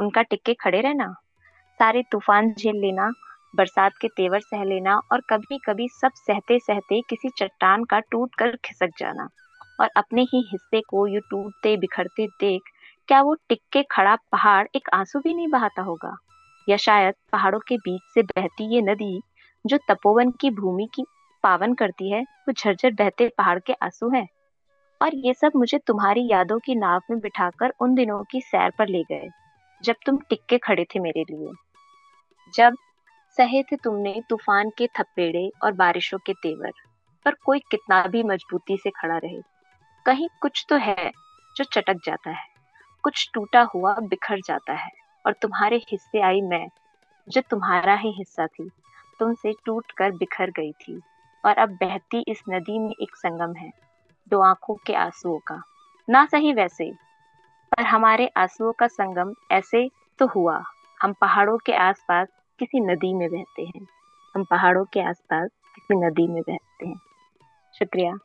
उनका 0.00 0.22
टिक्के 0.22 0.54
खड़े 0.54 0.80
रहना? 0.80 1.14
सारे 1.78 2.02
तूफ़ान 2.12 2.52
झेल 2.52 2.76
लेना, 2.76 3.10
बरसात 3.56 3.92
के 4.00 4.08
तेवर 4.08 4.40
सह 4.40 4.64
लेना 4.64 5.00
और 5.12 5.20
कभी 5.30 5.58
कभी 5.58 5.88
सब 5.88 6.10
सहते 6.14 6.58
सहते 6.58 7.00
किसी 7.00 7.28
चट्टान 7.28 7.84
का 7.84 7.98
टूट 8.00 8.34
कर 8.34 8.56
खिसक 8.56 8.90
जाना। 8.98 9.28
और 9.80 9.90
अपने 9.96 10.22
ही 10.22 10.48
हिस्से 10.52 10.80
को 10.80 11.06
यू 11.06 11.20
टूटते 11.20 11.76
बिखरते 11.76 12.26
देख, 12.26 12.62
क्या 13.08 13.22
वो 13.22 13.34
टिक्के 13.48 13.82
खड़ा 13.82 14.16
पहाड़ 14.16 14.66
एक 14.76 14.88
आँसू 14.94 15.18
भी 15.18 15.34
नहीं 15.34 15.48
बहाता 15.48 15.82
होगा? 15.82 16.16
या 16.68 16.76
शायद 16.76 17.14
पहाड़ों 17.32 17.58
के 17.58 17.76
बीच 17.76 18.00
से 18.14 18.22
बहती 18.22 18.74
ये 18.74 18.80
नदी 18.82 19.22
जो 19.66 19.78
तपोवन 19.88 20.30
की 20.30 20.50
भूमि 20.50 20.88
की 20.94 21.04
पावन 21.42 21.74
करती 21.74 22.10
है, 22.10 22.22
वो 22.22 22.52
झरझर 22.52 22.90
बहते 22.90 23.28
पहाड़ 23.38 23.58
के 23.58 23.72
आँसू 23.72 24.10
है। 24.10 24.26
और 25.02 25.14
ये 25.14 25.34
सब 25.34 25.52
मुझे 25.56 25.78
तुम्हारी 25.78 26.28
यादों 26.30 26.58
की 26.58 26.74
नाव 26.74 27.00
में 27.10 27.20
बिठाकर 27.20 27.72
उन 27.80 27.94
दिनों 27.94 28.22
की 28.24 28.40
सैर 28.40 28.70
पर 28.70 28.88
ले 28.88 29.02
गए, 29.02 29.28
जब 29.84 29.96
तुम 30.06 30.18
टिक्के 30.18 30.58
खड़े 30.58 30.84
थे 30.84 30.98
मेरे 30.98 31.22
लिए। 31.22 31.52
जब 32.54 32.74
सहे 33.38 33.62
थे 33.62 33.76
तुमने 33.76 34.22
तूफ़ान 34.30 34.70
के 34.78 34.86
थपेड़े 34.86 35.50
और 35.62 35.72
बारिशों 35.72 36.18
के 36.18 36.32
तेवर, 36.32 36.72
पर 37.24 37.34
कोई 37.34 37.58
कितना 37.58 38.06
भी 38.06 38.22
मजबूती 38.22 38.76
से 38.76 38.90
खड़ा 38.90 39.16
रहे। 39.16 39.40
कहीं 40.06 40.28
कुछ 40.40 40.66
तो 40.68 40.76
है 40.76 41.10
जो 41.56 41.64
चटक 41.64 41.96
जाता 42.04 42.30
है, 42.30 42.46
कुछ 43.02 43.30
टूटा 43.34 43.62
हुआ 43.62 43.94
बिखर 43.94 44.40
जाता 44.40 44.72
है। 44.72 45.03
और 45.26 45.32
तुम्हारे 45.32 45.76
हिस्से 45.90 46.20
आई 46.20 46.40
मैं 46.40 46.66
जो 47.28 47.40
तुम्हारा 47.50 47.94
ही 47.94 48.10
हिस्सा 48.10 48.46
थी 48.46 48.70
तुमसे 49.18 49.52
टूट 49.64 49.92
कर 49.92 50.10
बिखर 50.10 50.50
गई 50.50 50.72
थी 50.72 51.00
और 51.44 51.58
अब 51.58 51.68
बहती 51.68 52.24
इस 52.28 52.42
नदी 52.50 52.78
में 52.78 52.90
एक 52.90 53.16
संगम 53.16 53.54
है 53.54 53.70
दो 54.30 54.40
आँखों 54.40 54.74
के 54.86 54.94
आंसुओं 54.94 55.38
का। 55.38 55.62
ना 56.08 56.24
सही 56.26 56.52
वैसे 56.52 56.90
पर 57.72 57.82
हमारे 57.82 58.26
आंसुओं 58.36 58.72
का 58.72 58.86
संगम 58.86 59.34
ऐसे 59.52 59.88
तो 60.18 60.26
हुआ 60.26 60.62
हम 61.02 61.12
पहाड़ों 61.12 61.58
के 61.58 61.72
आसपास 61.72 62.28
किसी 62.58 62.80
नदी 62.80 63.12
में 63.14 63.28
बहते 63.30 63.62
हैं 63.62 63.86
हम 64.34 64.44
पहाड़ों 64.44 64.84
के 64.84 65.00
आसपास 65.00 65.50
किसी 65.74 66.06
नदी 66.06 66.26
में 66.26 66.42
बहते 66.42 66.86
हैं। 66.86 67.00
शुक्रिया। 67.74 68.16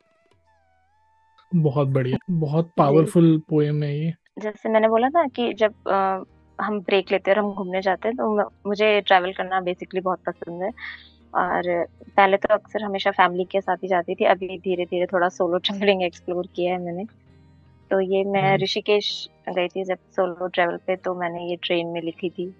बहुत 1.55 1.87
बढ़िया 1.87 2.17
बहुत 2.31 2.71
पावरफुल 2.77 3.37
पोएम 3.49 3.83
है 3.83 3.97
ये। 3.99 4.13
जैसे 4.39 4.69
मैंने 4.69 4.87
बोला 4.87 5.09
था 5.09 5.27
कि 5.27 5.53
जब 5.53 5.73
आ, 5.87 6.19
हम 6.61 6.79
ब्रेक 6.79 7.11
लेते 7.11 7.31
हैं 7.31 7.37
और 7.37 7.43
हम 7.43 7.51
घूमने 7.53 7.81
जाते 7.81 8.07
हैं 8.07 8.17
तो 8.17 8.49
मुझे 8.67 9.01
ट्रैवल 9.01 9.33
करना 9.33 9.61
बेसिकली 9.61 10.01
बहुत 10.01 10.19
पसंद 10.27 10.63
है। 10.63 10.71
और 11.33 11.85
पहले 12.17 12.37
तो 12.37 12.53
अक्सर 12.53 12.83
हमेशा 12.83 13.11
फैमिली 13.11 13.45
के 13.45 13.61
साथ 13.61 13.77
ही 13.77 13.87
जाती 13.87 14.15
थी 14.15 14.25
अभी 14.25 14.57
धीरे 14.57 14.85
धीरे 14.85 15.05
थोड़ा 15.05 15.29
सोलो 15.29 15.57
ट्रैवलिंग 15.57 16.03
एक्सप्लोर 16.03 16.47
किया 16.55 16.73
है 16.73 16.79
मैंने। 16.81 17.05
तो 17.91 17.99
ये 17.99 18.23
मैं 18.23 18.41
हम्म। 18.41 18.63
ऋषिकेश 18.63 19.29
गई 19.49 19.67
थी 19.67 19.83
जब 19.83 19.97
सोलो 20.11 20.47
ट्रैवल 20.47 20.77
पे 20.77 20.95
तो 20.95 21.15
मैंने 21.15 21.49
ये 21.49 21.55
ट्रेन 21.55 21.87
में 21.87 22.01
लिखी 22.01 22.29
थी। 22.29 22.53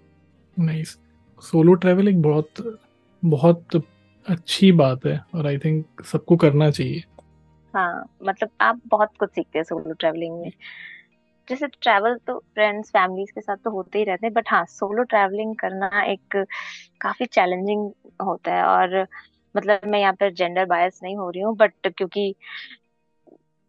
नाइस 0.58 0.98
सोलो 1.42 1.74
ट्रैवल 1.74 2.08
एक 2.08 2.22
बहुत 2.22 2.78
बहुत 3.24 3.82
अच्छी 4.26 4.72
बात 4.72 5.06
है 5.06 5.20
और 5.34 5.46
आई 5.46 5.58
थिंक 5.58 6.02
सबको 6.02 6.36
करना 6.36 6.70
चाहिए। 6.70 7.02
हाँ 7.74 8.06
मतलब 8.22 8.50
आप 8.60 8.80
बहुत 8.86 9.10
कुछ 9.20 9.30
सीखते 9.30 9.58
हैं 9.58 9.64
सोलो 9.64 9.92
ट्रैवलिंग 9.92 10.40
में। 10.40 10.52
जैसे 11.48 11.66
ट्रैवल 11.66 12.16
तो 12.26 12.38
फ्रेंड्स 12.54 12.90
फैमिलीज़ 12.90 13.30
के 13.32 13.40
साथ 13.40 13.56
तो 13.56 13.70
होते 13.70 13.98
ही 13.98 14.04
रहते 14.04 14.26
हैं 14.26 14.32
बट 14.34 14.48
हाँ 14.50 14.64
सोलो 14.66 15.02
ट्रैवलिंग 15.04 15.54
करना 15.56 16.02
एक 16.04 16.36
काफ़ी 17.00 17.26
चैलेंजिंग 17.26 17.90
होता 18.22 18.54
है 18.54 18.64
और 18.64 19.06
मतलब 19.54 19.80
मैं 19.86 20.00
यहाँ 20.00 20.12
पर 20.12 20.32
जेंडर 20.32 20.64
बायस 20.64 21.00
नहीं 21.02 21.16
हो 21.16 21.30
रही 21.30 21.42
हूँ 21.42 21.56
बट 21.56 21.86
क्योंकि 21.88 22.34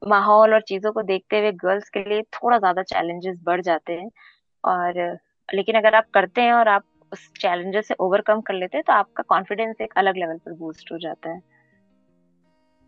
माहौल 0.02 0.54
और 0.54 0.62
चीज़ों 0.62 0.92
को 0.92 1.02
देखते 1.02 1.40
हुए 1.40 1.52
गर्ल्स 1.52 1.90
के 1.90 2.04
लिए 2.10 2.22
थोड़ा 2.22 2.58
ज़्यादा 2.58 2.84
चैलेंजेस 2.84 3.38
बढ़ 3.44 3.62
जाते 3.62 3.94
हैं 3.94 4.10
और 4.64 5.00
लेकिन 5.50 5.76
अगर 5.76 5.96
आप 5.96 6.06
करते 6.14 6.42
हैं 6.42 6.54
और 6.54 6.68
आप 6.68 6.84
उस 7.12 7.30
चैलेंजेस 7.42 7.88
से 7.88 7.94
ओवरकम 8.00 8.42
कर 8.42 8.54
लेते 8.54 8.78
हैं 8.78 8.84
तो 8.88 8.94
आपका 8.94 9.24
कॉन्फिडेंस 9.28 9.82
एक 9.82 9.94
अलग 9.98 10.18
लेवल 10.18 10.38
पर 10.38 10.54
बूस्ट 10.54 10.92
हो 10.92 10.98
जाता 10.98 11.30
है। 11.30 11.42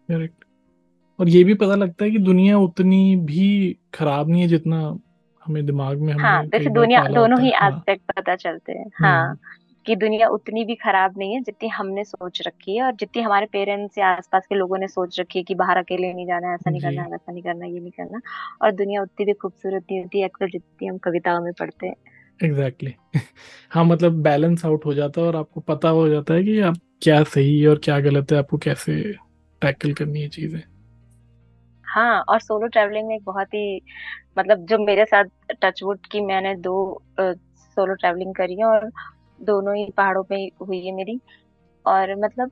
करेक्ट 0.10 0.44
और 1.24 1.30
ये 1.30 1.44
भी 1.44 1.54
पता 1.54 1.76
लगता 1.76 2.06
है 2.06 2.12
कि 2.12 2.18
दुनिया 2.20 2.58
उतनी 2.60 3.16
भी 3.16 3.46
खराब 3.94 4.30
नहीं 4.30 4.42
है 4.42 4.48
जितना 4.48 4.80
हमें 5.46 5.66
दिमाग 5.66 6.00
में 6.00 6.14
हाँ 6.14 6.44
जैसे 6.46 6.70
दुनिया 6.70 7.04
दोनों 7.08 7.40
ही 7.42 7.50
एस्पेक्ट 7.50 8.02
हाँ. 8.02 8.14
पता 8.18 8.36
चलते 8.36 8.72
हैं 8.72 8.90
हाँ 8.96 9.24
हम्म। 9.24 9.38
कि 9.86 9.96
दुनिया 9.96 10.28
उतनी 10.30 10.64
भी 10.66 10.76
खराब 10.76 11.14
नहीं 11.18 11.34
है 11.34 11.42
जितनी 11.42 11.70
हमने 11.70 12.04
सोच 12.04 12.42
रखी 12.48 12.76
है 12.78 12.84
और 12.84 12.92
जितनी 12.96 13.22
हमारे 13.22 13.46
पेरेंट्स 13.46 13.98
या 13.98 14.08
आसपास 14.08 14.46
के 14.50 14.56
लोगों 14.56 14.78
ने 14.78 14.88
सोच 14.88 15.20
रखी 15.20 15.40
है 15.40 15.44
कि 15.44 15.56
बाहर 15.56 15.78
अकेले 15.78 16.12
नहीं 16.14 16.26
जाना 16.26 16.54
ऐसा 16.54 16.70
नहीं 16.70 16.82
करना 16.82 17.06
वैसा 17.06 17.32
नहीं 17.32 17.44
करना 17.44 17.66
ये 17.66 17.80
नहीं 17.80 17.92
करना 17.92 18.20
और 18.62 18.72
दुनिया 18.74 19.02
उतनी 19.02 19.26
भी 19.26 19.34
खूबसूरत 19.36 19.86
नहीं 19.92 20.02
होती 20.02 20.24
अक्सर 20.24 20.50
जितनी 20.50 20.88
हम 20.88 20.98
कविताओं 20.98 21.42
में 21.44 21.52
पढ़ते 21.54 21.88
हैं 21.88 21.96
एग्जैक्टली 22.40 22.90
exactly. 22.90 23.28
हाँ 23.72 23.86
मतलब 23.86 24.22
बैलेंस 24.24 24.66
आउट 24.66 24.86
हो 24.86 24.94
जाता 24.94 25.22
है 25.22 25.28
और 25.28 25.36
आपको 25.36 25.62
पता 25.64 25.90
हो 25.92 26.08
जाता 26.10 26.34
है 26.34 26.44
कि 26.44 26.60
आप 26.64 26.78
क्या 27.02 27.24
सही 27.30 27.60
है 27.62 27.68
और 27.68 27.82
क्या 27.84 28.00
गलत 28.02 28.32
है 28.32 28.38
आपको 28.38 28.58
कैसे 28.58 29.02
टैकल 29.62 29.94
करनी 29.94 30.22
है 30.22 30.30
चीज़ें 30.30 30.62
हाँ 31.94 32.22
और 32.30 32.40
सोलो 32.42 32.68
ट्रैवलिंग 32.68 33.08
में 33.08 33.16
एक 33.16 33.24
बहुत 33.26 33.54
ही 33.54 33.80
मतलब 34.38 34.66
जो 34.68 34.78
मेरे 34.80 35.06
साथ 35.06 35.26
टचवुड 35.64 36.00
की 36.12 36.22
मैंने 36.24 36.56
दो 36.60 36.76
सोलो 37.22 37.94
ट्रैवलिंग 37.96 38.34
करी 38.36 38.56
है 38.56 38.66
और 38.66 38.90
दोनों 39.40 39.76
ही 39.78 39.86
पहाड़ों 39.98 40.24
पे 40.24 40.36
हुई 40.62 40.86
है 40.86 40.94
मेरी। 40.94 41.20
और 41.86 42.16
मतलब 42.18 42.52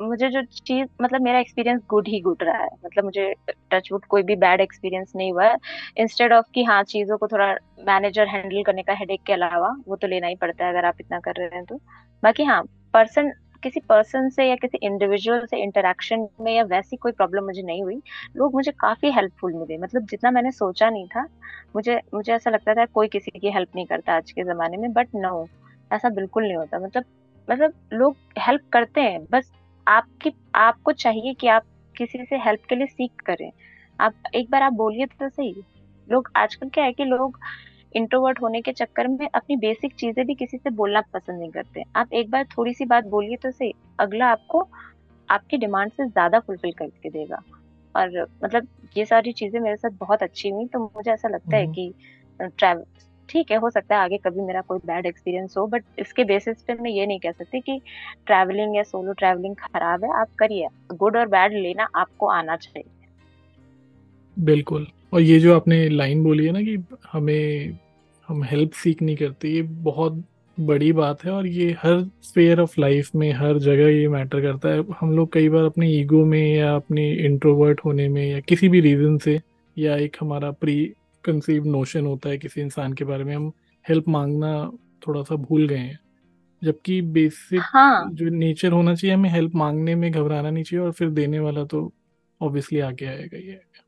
मुझे 0.00 0.28
जो 0.30 0.42
चीज़ 0.66 0.88
मतलब 1.02 1.22
मेरा 1.22 1.40
एक्सपीरियंस 1.40 1.82
गुड 1.90 2.08
ही 2.08 2.20
गुड 2.20 2.42
रहा 2.42 2.62
है। 2.62 2.68
मतलब 2.86 3.04
मुझे 3.04 3.32
टचवुड 3.72 4.04
कोई 4.06 4.22
भी 4.22 4.36
बैड 4.38 4.60
एक्सपीरियंस 4.60 5.12
नहीं 5.16 5.32
हुआ। 5.32 5.44
है 5.46 5.56
इंस्टेड 5.98 6.32
ऑफ़ 6.32 6.46
कि 6.54 6.64
हाँ 6.64 6.82
चीज़ों 6.86 7.18
को 7.18 7.28
थोड़ा 7.28 7.46
मैनेज 7.86 8.18
और 8.20 8.28
हैंडल 8.28 8.62
करने 8.64 8.82
का 8.82 8.94
हेडेक 8.94 9.22
के 9.26 9.32
अलावा, 9.32 9.70
वो 9.88 9.96
तो 9.96 10.06
लेना 10.08 10.26
ही 10.28 10.36
पड़ता 10.36 10.64
है 10.64 10.70
अगर 10.72 10.84
आप 10.86 10.94
इतना 11.00 11.20
कर 11.20 11.34
रहे 11.38 11.56
हैं 11.56 11.64
तो। 11.66 11.76
बाकी 12.22 12.44
हाँ 12.44 12.62
पर्सन 12.94 13.32
किसी 13.64 13.80
पर्सन 13.80 14.28
से 14.30 14.44
या 14.44 14.56
किसी 14.56 14.78
इंडिविजुअल 14.82 15.46
से 15.46 15.62
इंटरेक्शन 15.62 16.26
में 16.40 16.52
या 16.54 16.62
वैसी 16.64 16.96
कोई 16.96 17.12
प्रॉब्लम 17.12 17.44
मुझे 17.44 17.62
नहीं 17.62 17.82
हुई। 17.82 18.00
लोग 18.36 18.54
मुझे 18.54 18.72
काफ़ी 18.72 19.10
हेल्पफुल 19.12 19.54
मिले। 19.54 19.78
मतलब 19.78 20.06
जितना 20.06 20.30
मैंने 20.30 20.50
सोचा 20.50 20.90
नहीं 20.90 21.06
था, 21.06 21.26
मुझे 21.76 22.00
मुझे 22.14 22.32
ऐसा 22.32 22.50
लगता 22.50 22.74
था 22.74 22.84
कोई 22.86 23.08
किसी 23.08 23.38
की 23.38 23.52
हेल्प 23.52 23.68
नहीं 23.76 23.86
करता 23.86 24.16
आज 24.16 24.30
के 24.30 24.44
जमाने 24.44 24.76
में 24.76 24.92
बट 24.92 25.08
नो 25.14 25.46
ऐसा 25.92 26.08
बिल्कुल 26.08 26.42
नहीं 26.42 26.56
होता। 26.56 26.78
मतलब 26.78 27.04
मतलब 27.48 27.72
लोग 27.92 28.16
हेल्प 28.38 28.60
करते 28.72 29.00
हैं, 29.00 29.26
बस 29.30 29.52
आपकी, 29.86 30.32
आपको 30.54 30.92
चाहिए 30.92 31.34
कि 31.34 31.48
आप 31.48 31.62
किसी 31.96 32.24
से 32.24 32.36
हेल्प 32.36 32.60
के 32.68 32.74
लिए 32.74 32.86
सीख 32.86 33.10
करें। 33.26 33.50
आप, 34.00 34.12
एक 34.34 34.50
बार 34.50 34.62
आप 34.62 34.72
बोलिए 34.72 35.06
तो 35.06 35.28
सही। 35.28 35.54
लोग, 36.08 36.30
आजकल 36.36 36.68
क्या 36.68 36.84
है 36.84 36.92
कि 36.92 37.04
लोग 37.04 37.38
इंट्रोवर्ट 37.94 38.40
होने 38.42 38.60
के 38.60 38.72
चक्कर 38.72 39.08
में 39.08 39.26
अपनी 39.26 39.56
बेसिक 39.56 39.94
चीज़ें 39.94 40.24
भी 40.26 40.34
किसी 40.34 40.56
से 40.56 40.70
बोलना 40.72 41.00
पसंद 41.14 41.38
नहीं 41.40 41.50
करते। 41.50 41.82
आप 41.96 42.12
एक 42.12 42.30
बार 42.30 42.44
थोड़ी 42.56 42.74
सी 42.74 42.84
बात 42.84 43.06
बोलिए 43.08 43.36
तो 43.36 43.50
सही 43.50 43.72
अगला 44.00 44.26
आपको 44.26 44.66
आपकी 45.28 45.56
डिमांड 45.56 45.92
से 45.92 46.06
ज़्यादा 46.06 46.38
फुलफिल 46.38 46.72
करके 46.72 47.10
देगा। 47.10 47.42
और 47.94 48.20
मतलब 48.44 48.66
ये 48.96 49.04
सारी 49.04 49.32
चीज़ें 49.32 49.60
मेरे 49.60 49.76
साथ 49.76 49.90
बहुत 50.00 50.22
अच्छी 50.22 50.48
हुई 50.48 50.66
तो 50.66 50.78
मुझे 50.78 51.10
ऐसा 51.12 51.28
लगता 51.28 51.56
है 51.56 51.62
हम्म। 51.62 51.72
कि 51.72 51.92
ट्रैवल 52.40 52.84
ठीक 53.28 53.50
है 53.50 53.56
हो 53.56 53.68
सकता 53.70 53.96
है 53.96 54.00
आगे 54.02 54.16
कभी 54.18 54.40
मेरा 54.40 54.60
कोई 54.60 54.78
बैड 54.86 55.06
एक्सपीरियंस 55.06 55.54
हो 55.58 55.66
बट 55.66 55.84
इसके 55.98 56.24
बेसिस 56.24 56.62
पे 56.62 56.74
मैं 56.74 56.90
ये 56.90 57.06
नहीं 57.06 57.18
कह 57.18 57.32
सकती 57.32 57.60
कि 57.60 57.80
ट्रैवलिंग 58.26 58.76
या 58.76 58.82
सोलो 58.82 59.12
ट्रैवलिंग 59.12 59.54
खराब 59.56 60.04
है 60.04 60.10
आप 60.20 60.34
करिए। 60.38 60.68
गुड 60.94 61.16
और 61.16 61.28
बैड 61.28 61.52
लेना 61.52 61.88
आपको 61.94 62.26
आना 62.28 62.56
चाहिए। 62.56 62.90
बिल्कुल। 64.36 64.86
और 65.12 65.20
ये 65.20 65.38
जो 65.40 65.54
आपने 65.56 65.88
लाइन 65.88 66.22
बोली 66.24 66.46
है 66.46 66.52
ना 66.52 66.62
कि 66.62 66.76
हमें 67.12 67.78
हम 68.28 68.42
हेल्प 68.44 68.72
सीख 68.72 69.02
नहीं 69.02 69.16
करते 69.16 69.48
ये 69.48 69.62
बहुत 69.62 70.24
बड़ी 70.58 70.92
बात 70.92 71.24
है 71.24 71.30
और 71.32 71.46
ये 71.46 71.70
हर 71.82 72.10
स्पेयर 72.22 72.60
ऑफ़ 72.60 72.74
लाइफ 72.80 73.10
में 73.14 73.32
हर 73.32 73.58
जगह 73.58 73.88
ये 73.88 74.08
मैटर 74.08 74.40
करता 74.40 74.68
है। 74.68 74.84
हम 75.00 75.16
लोग 75.16 75.32
कई 75.32 75.48
बार 75.48 75.64
अपने 75.64 75.88
ईगो 75.90 76.24
में 76.24 76.54
या 76.56 76.74
अपने 76.76 77.10
इंट्रोवर्ट 77.14 77.80
होने 77.84 78.08
में 78.08 78.26
या 78.30 78.40
किसी 78.40 78.68
भी 78.68 78.80
रीज़न 78.80 79.18
से 79.18 79.40
या 79.78 79.96
एक 79.96 80.16
हमारा 80.20 80.50
प्री 80.50 80.84
कंसीव 81.24 81.64
नोशन 81.64 82.06
होता 82.06 82.28
है 82.28 82.38
किसी 82.38 82.60
इंसान 82.60 82.92
के 82.92 83.04
बारे 83.04 83.24
में 83.24 83.36
हम 83.36 83.52
हेल्प 83.88 84.08
मांगना 84.08 84.70
थोड़ा 85.06 85.22
सा 85.22 85.34
भूल 85.34 85.68
गए 85.68 85.76
हैं। 85.76 85.98
जबकि 86.62 87.02
बेसिक 87.02 87.60
हाँ. 87.62 88.10
जो 88.12 88.28
नेचर 88.28 88.72
होना 88.72 88.94
चाहिए 88.94 89.14
हमें 89.16 89.30
हेल्प 89.30 89.54
मांगने 89.54 89.94
में 89.94 90.12
घबराना 90.12 90.50
नहीं 90.50 90.64
चाहिए 90.64 90.84
और 90.86 90.92
फिर 90.92 91.10
देने 91.10 91.38
वाला 91.38 91.64
तो 91.64 91.92
ऑब्वियसली 92.40 92.80
आगे 92.80 93.06
आएगा 93.06 93.36
ही 93.36 93.48
आएगा। 93.48 93.82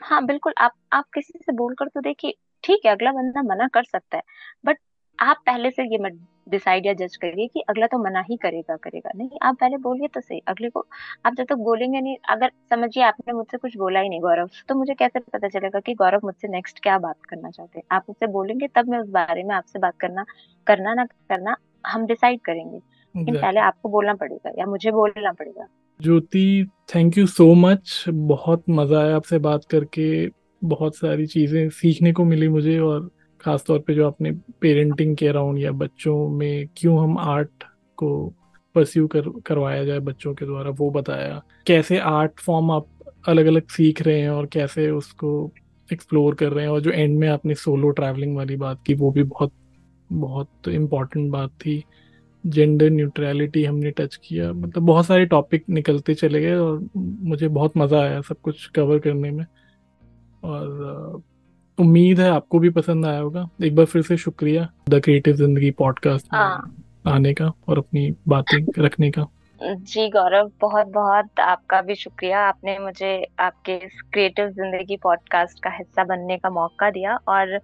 हाँ 0.00 0.26
बिल्कुल। 0.26 0.52
आप 0.58 0.72
आप 0.92 1.04
किसी 1.14 1.38
से 1.38 1.52
बोलकर 1.52 1.88
तो 1.88 2.00
देखिए 2.00 2.34
ठीक 2.64 2.86
है 2.86 2.92
अगला 2.92 3.12
बंदा 3.12 3.42
मना 3.44 3.68
कर 3.74 3.84
सकता 3.84 4.16
है 4.16 4.22
बट 4.64 4.78
आप 5.18 5.42
पहले 5.46 5.70
से 5.70 5.82
ये 5.84 5.98
मत 5.98 6.18
डिसाइड 6.48 6.86
या 6.86 6.92
जज 6.92 7.16
करिए 7.16 7.46
कि 7.46 7.60
अगला 7.70 7.86
तो 7.86 7.98
मना 7.98 8.20
ही 8.20 8.36
करेगा 8.36 8.76
करेगा। 8.76 9.10
नहीं 9.16 9.38
आप 9.42 9.56
पहले 9.60 9.76
बोलिए 9.78 10.08
तो 10.08 10.20
सही 10.20 10.40
अगले 10.48 10.68
को 10.70 10.80
आप 11.26 11.34
जब 11.34 11.42
तक 11.44 11.48
तो 11.48 11.56
बोलेंगे 11.56 12.00
नहीं 12.00 12.16
अगर 12.30 12.50
समझिए 12.70 13.02
आपने 13.04 13.32
मुझसे 13.32 13.58
कुछ 13.58 13.76
बोला 13.76 14.00
ही 14.00 14.08
नहीं 14.08 14.20
गौरव 14.20 14.48
तो 14.68 14.74
मुझे 14.74 14.94
कैसे 14.94 15.20
पता 15.20 15.48
चलेगा 15.48 15.80
कि 15.80 15.94
गौरव 15.94 16.20
मुझसे 16.24 16.48
नेक्स्ट 16.48 16.80
क्या 16.82 16.98
बात 16.98 17.16
करना 17.28 17.50
चाहते 17.50 17.78
हैं? 17.78 17.84
आप 17.92 18.04
मुझसे 18.08 18.26
बोलेंगे 18.26 18.68
तब 18.68 18.88
मैं 18.88 18.98
उस 18.98 19.08
बारे 19.10 19.42
में 19.42 19.54
आपसे 19.54 19.78
बात 19.78 19.94
करना 20.00 20.24
करना 20.66 20.94
ना 20.94 21.04
करना 21.04 21.56
हम 21.86 22.06
डिसाइड 22.06 22.40
करेंगे। 22.40 22.76
लेकिन 22.76 23.34
पहले 23.36 23.60
आपको 23.60 23.88
बोलना 23.88 24.14
पड़ेगा 24.14 24.50
या 24.58 24.66
मुझे 24.66 24.90
बोलना 24.90 25.32
पड़ेगा। 25.32 25.66
Jyoti 26.00 26.70
thank 26.94 27.18
you 27.18 27.26
so 27.28 27.52
much 27.54 28.04
बहुत 28.08 28.64
मज़ा 28.70 29.00
आया 29.02 29.16
आपसे 29.16 29.38
बात 29.40 29.64
करके। 29.64 30.26
बहुत 30.64 30.96
सारी 30.96 31.26
चीज़ें 31.26 31.68
सीखने 31.70 32.12
को 32.12 32.24
मिली 32.24 32.48
मुझे 32.48 32.78
और 32.78 33.10
खासतौर 33.40 33.78
पे 33.78 33.94
जो 33.94 34.06
आपने 34.06 34.30
पेरेंटिंग 34.60 35.16
के 35.16 35.28
अराउंड 35.28 35.58
या 35.58 35.72
बच्चों 35.72 36.28
में 36.28 36.68
क्यों 36.76 37.02
हम 37.04 37.18
आर्ट 37.18 37.64
को 37.96 38.34
परस्यू 38.74 39.06
कर, 39.06 39.28
करवाया 39.46 39.84
जाए 39.84 39.98
बच्चों 39.98 40.34
के 40.34 40.46
द्वारा, 40.46 40.70
वो 40.70 40.90
बताया। 40.90 41.42
कैसे 41.66 41.98
आर्ट 41.98 42.40
फॉर्म 42.40 42.70
आप 42.70 42.86
अलग 43.28 43.46
अलग 43.46 43.68
सीख 43.68 44.02
रहे 44.02 44.20
हैं 44.20 44.30
और 44.30 44.46
कैसे 44.46 44.90
उसको 44.90 45.50
एक्सप्लोर 45.92 46.34
कर 46.34 46.52
रहे 46.52 46.64
हैं 46.64 46.72
और 46.72 46.80
जो 46.80 46.90
एंड 46.90 47.18
में 47.18 47.28
आपने 47.28 47.54
सोलो 47.54 47.90
ट्रैवलिंग 47.90 48.36
वाली 48.36 48.56
बात 48.56 48.82
की, 48.86 48.94
वो 48.94 49.10
भी 49.10 49.22
बहुत 49.22 49.52
बहुत 50.10 50.68
इंपॉर्टेंट 50.68 51.30
बात 51.32 51.50
थी। 51.50 51.82
जेंडर 52.44 52.90
न्यूट्रलिटी 52.90 53.64
हमने 53.64 53.90
टच 53.90 54.16
किया 54.16 54.52
मतलब 54.52 54.82
बहुत 54.82 55.06
सारे 55.06 55.26
टॉपिक 55.26 55.64
निकलते 55.70 56.14
चले 56.14 56.40
गए 56.40 56.54
और 56.54 56.88
मुझे 56.96 57.48
बहुत 57.48 57.76
मज़ा 57.76 58.00
आया 58.02 58.20
सब 58.20 58.40
कुछ 58.42 58.66
कवर 58.66 58.98
करने 58.98 59.30
में। 59.30 59.44
और 60.44 61.22
उम्मीद 61.78 62.20
है 62.20 62.28
आपको 62.30 62.58
भी 62.58 62.70
पसंद 62.70 63.06
आया 63.06 63.20
होगा। 63.20 63.48
एक 63.64 63.74
बार 63.76 63.86
फिर 63.86 64.02
से 64.02 64.16
शुक्रिया 64.16 64.68
द 64.88 65.00
क्रिएटिव 65.00 65.36
ज़िंदगी 65.36 65.70
पॉडकास्ट 65.70 66.34
आने 67.08 67.32
का 67.34 67.52
और 67.68 67.78
अपनी 67.78 68.10
बातें 68.28 68.66
रखने 68.78 69.10
का। 69.10 69.26
जी 69.62 70.08
गौरव 70.10 70.50
बहुत 70.60 70.86
बहुत 70.92 71.40
आपका 71.40 71.80
भी 71.82 71.94
शुक्रिया। 71.94 72.40
आपने 72.40 72.78
मुझे 72.78 73.10
आपके 73.40 73.74
इस 73.76 74.00
क्रिएटिव 74.12 74.48
ज़िंदगी 74.50 74.96
पॉडकास्ट 74.96 75.62
का 75.64 75.70
हिस्सा 75.70 76.04
बनने 76.04 76.36
का 76.38 76.50
मौका 76.50 76.88
दिया 76.90 77.16
और 77.28 77.58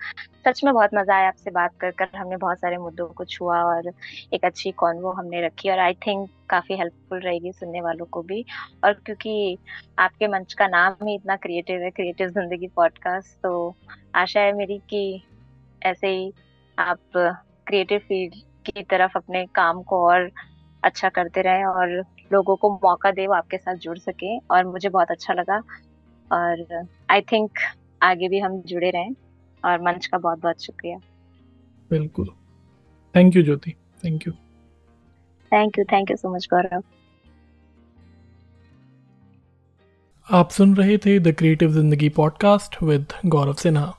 सच 0.46 0.62
में 0.64 0.72
बहुत 0.74 0.90
मज़ा 0.94 1.14
आया 1.16 1.28
आपसे 1.28 1.50
बात 1.50 1.74
कर 1.80 1.90
कर। 1.92 2.16
हमने 2.16 2.36
बहुत 2.36 2.58
सारे 2.58 2.76
मुद्दों 2.76 3.06
को 3.08 3.24
छुआ 3.24 3.62
और 3.64 3.90
एक 4.34 4.44
अच्छी 4.44 4.70
कॉन्वो 4.72 5.12
हमने 5.12 5.44
रखी 5.46 5.70
और 5.70 5.78
आई 5.78 5.94
थिंक 6.06 6.28
काफ़ी 6.50 6.76
हेल्पफुल 6.78 7.20
रहेगी 7.20 7.52
सुनने 7.52 7.80
वालों 7.80 8.06
को 8.06 8.22
भी। 8.22 8.44
और 8.84 8.92
क्योंकि 9.06 9.56
आपके 9.98 10.28
मंच 10.28 10.52
का 10.54 10.66
नाम 10.68 11.06
ही 11.06 11.14
इतना 11.14 11.36
क्रिएटिव 11.36 11.82
है 11.82 11.90
क्रिएटिव 11.90 12.28
ज़िंदगी 12.30 12.68
पॉडकास्ट 12.76 13.36
तो 13.42 13.74
आशा 14.16 14.40
है 14.40 14.52
मेरी 14.52 14.78
कि 14.90 15.02
ऐसे 15.82 16.08
ही 16.08 16.32
आप 16.78 17.00
क्रिएटिव 17.16 17.98
फ़ील्ड 17.98 18.34
की 18.66 18.82
तरफ़ 18.82 19.12
अपने 19.16 19.44
काम 19.54 19.82
को 19.82 20.04
और 20.06 20.30
अच्छा 20.84 21.08
करते 21.08 21.42
रहे 21.42 21.64
और 21.64 22.04
लोगों 22.32 22.56
को 22.56 22.70
मौका 22.74 23.10
दे 23.10 23.26
वो 23.26 23.34
आपके 23.34 23.58
साथ 23.58 23.74
जुड़ 23.74 23.98
सके। 23.98 24.38
और 24.38 24.66
मुझे 24.66 24.88
बहुत 24.88 25.10
अच्छा 25.10 25.34
लगा। 25.34 25.62
और 26.32 26.86
आई 27.10 27.20
थिंक 27.20 27.50
आगे 28.02 28.28
भी 28.28 28.38
हम 28.38 28.60
जुड़े 28.62 28.90
रहें। 28.90 29.14
और 29.64 29.82
मंच 29.82 30.06
का 30.06 30.18
बहुत 30.18 30.38
बहुत 30.38 30.62
शुक्रिया। 30.62 30.98
बिल्कुल। 31.90 32.28
Thank 33.14 33.36
you 33.36 33.42
Jyoti. 33.42 33.74
Thank 34.04 34.26
you 34.26 34.32
thank 35.52 35.78
you 35.78 35.84
thank 35.84 36.10
you 36.10 36.16
so 36.16 36.34
much 36.34 36.48
Gaurav 36.54 36.82
आप 40.28 40.50
सुन 40.50 40.76
रहे 40.76 40.98
थे 40.98 41.18
the 41.18 41.32
creative 41.32 41.70
Zindagi 41.70 42.08
podcast 42.08 42.82
with 42.82 43.06
Gaurav 43.26 43.52
Sinha 43.52 43.94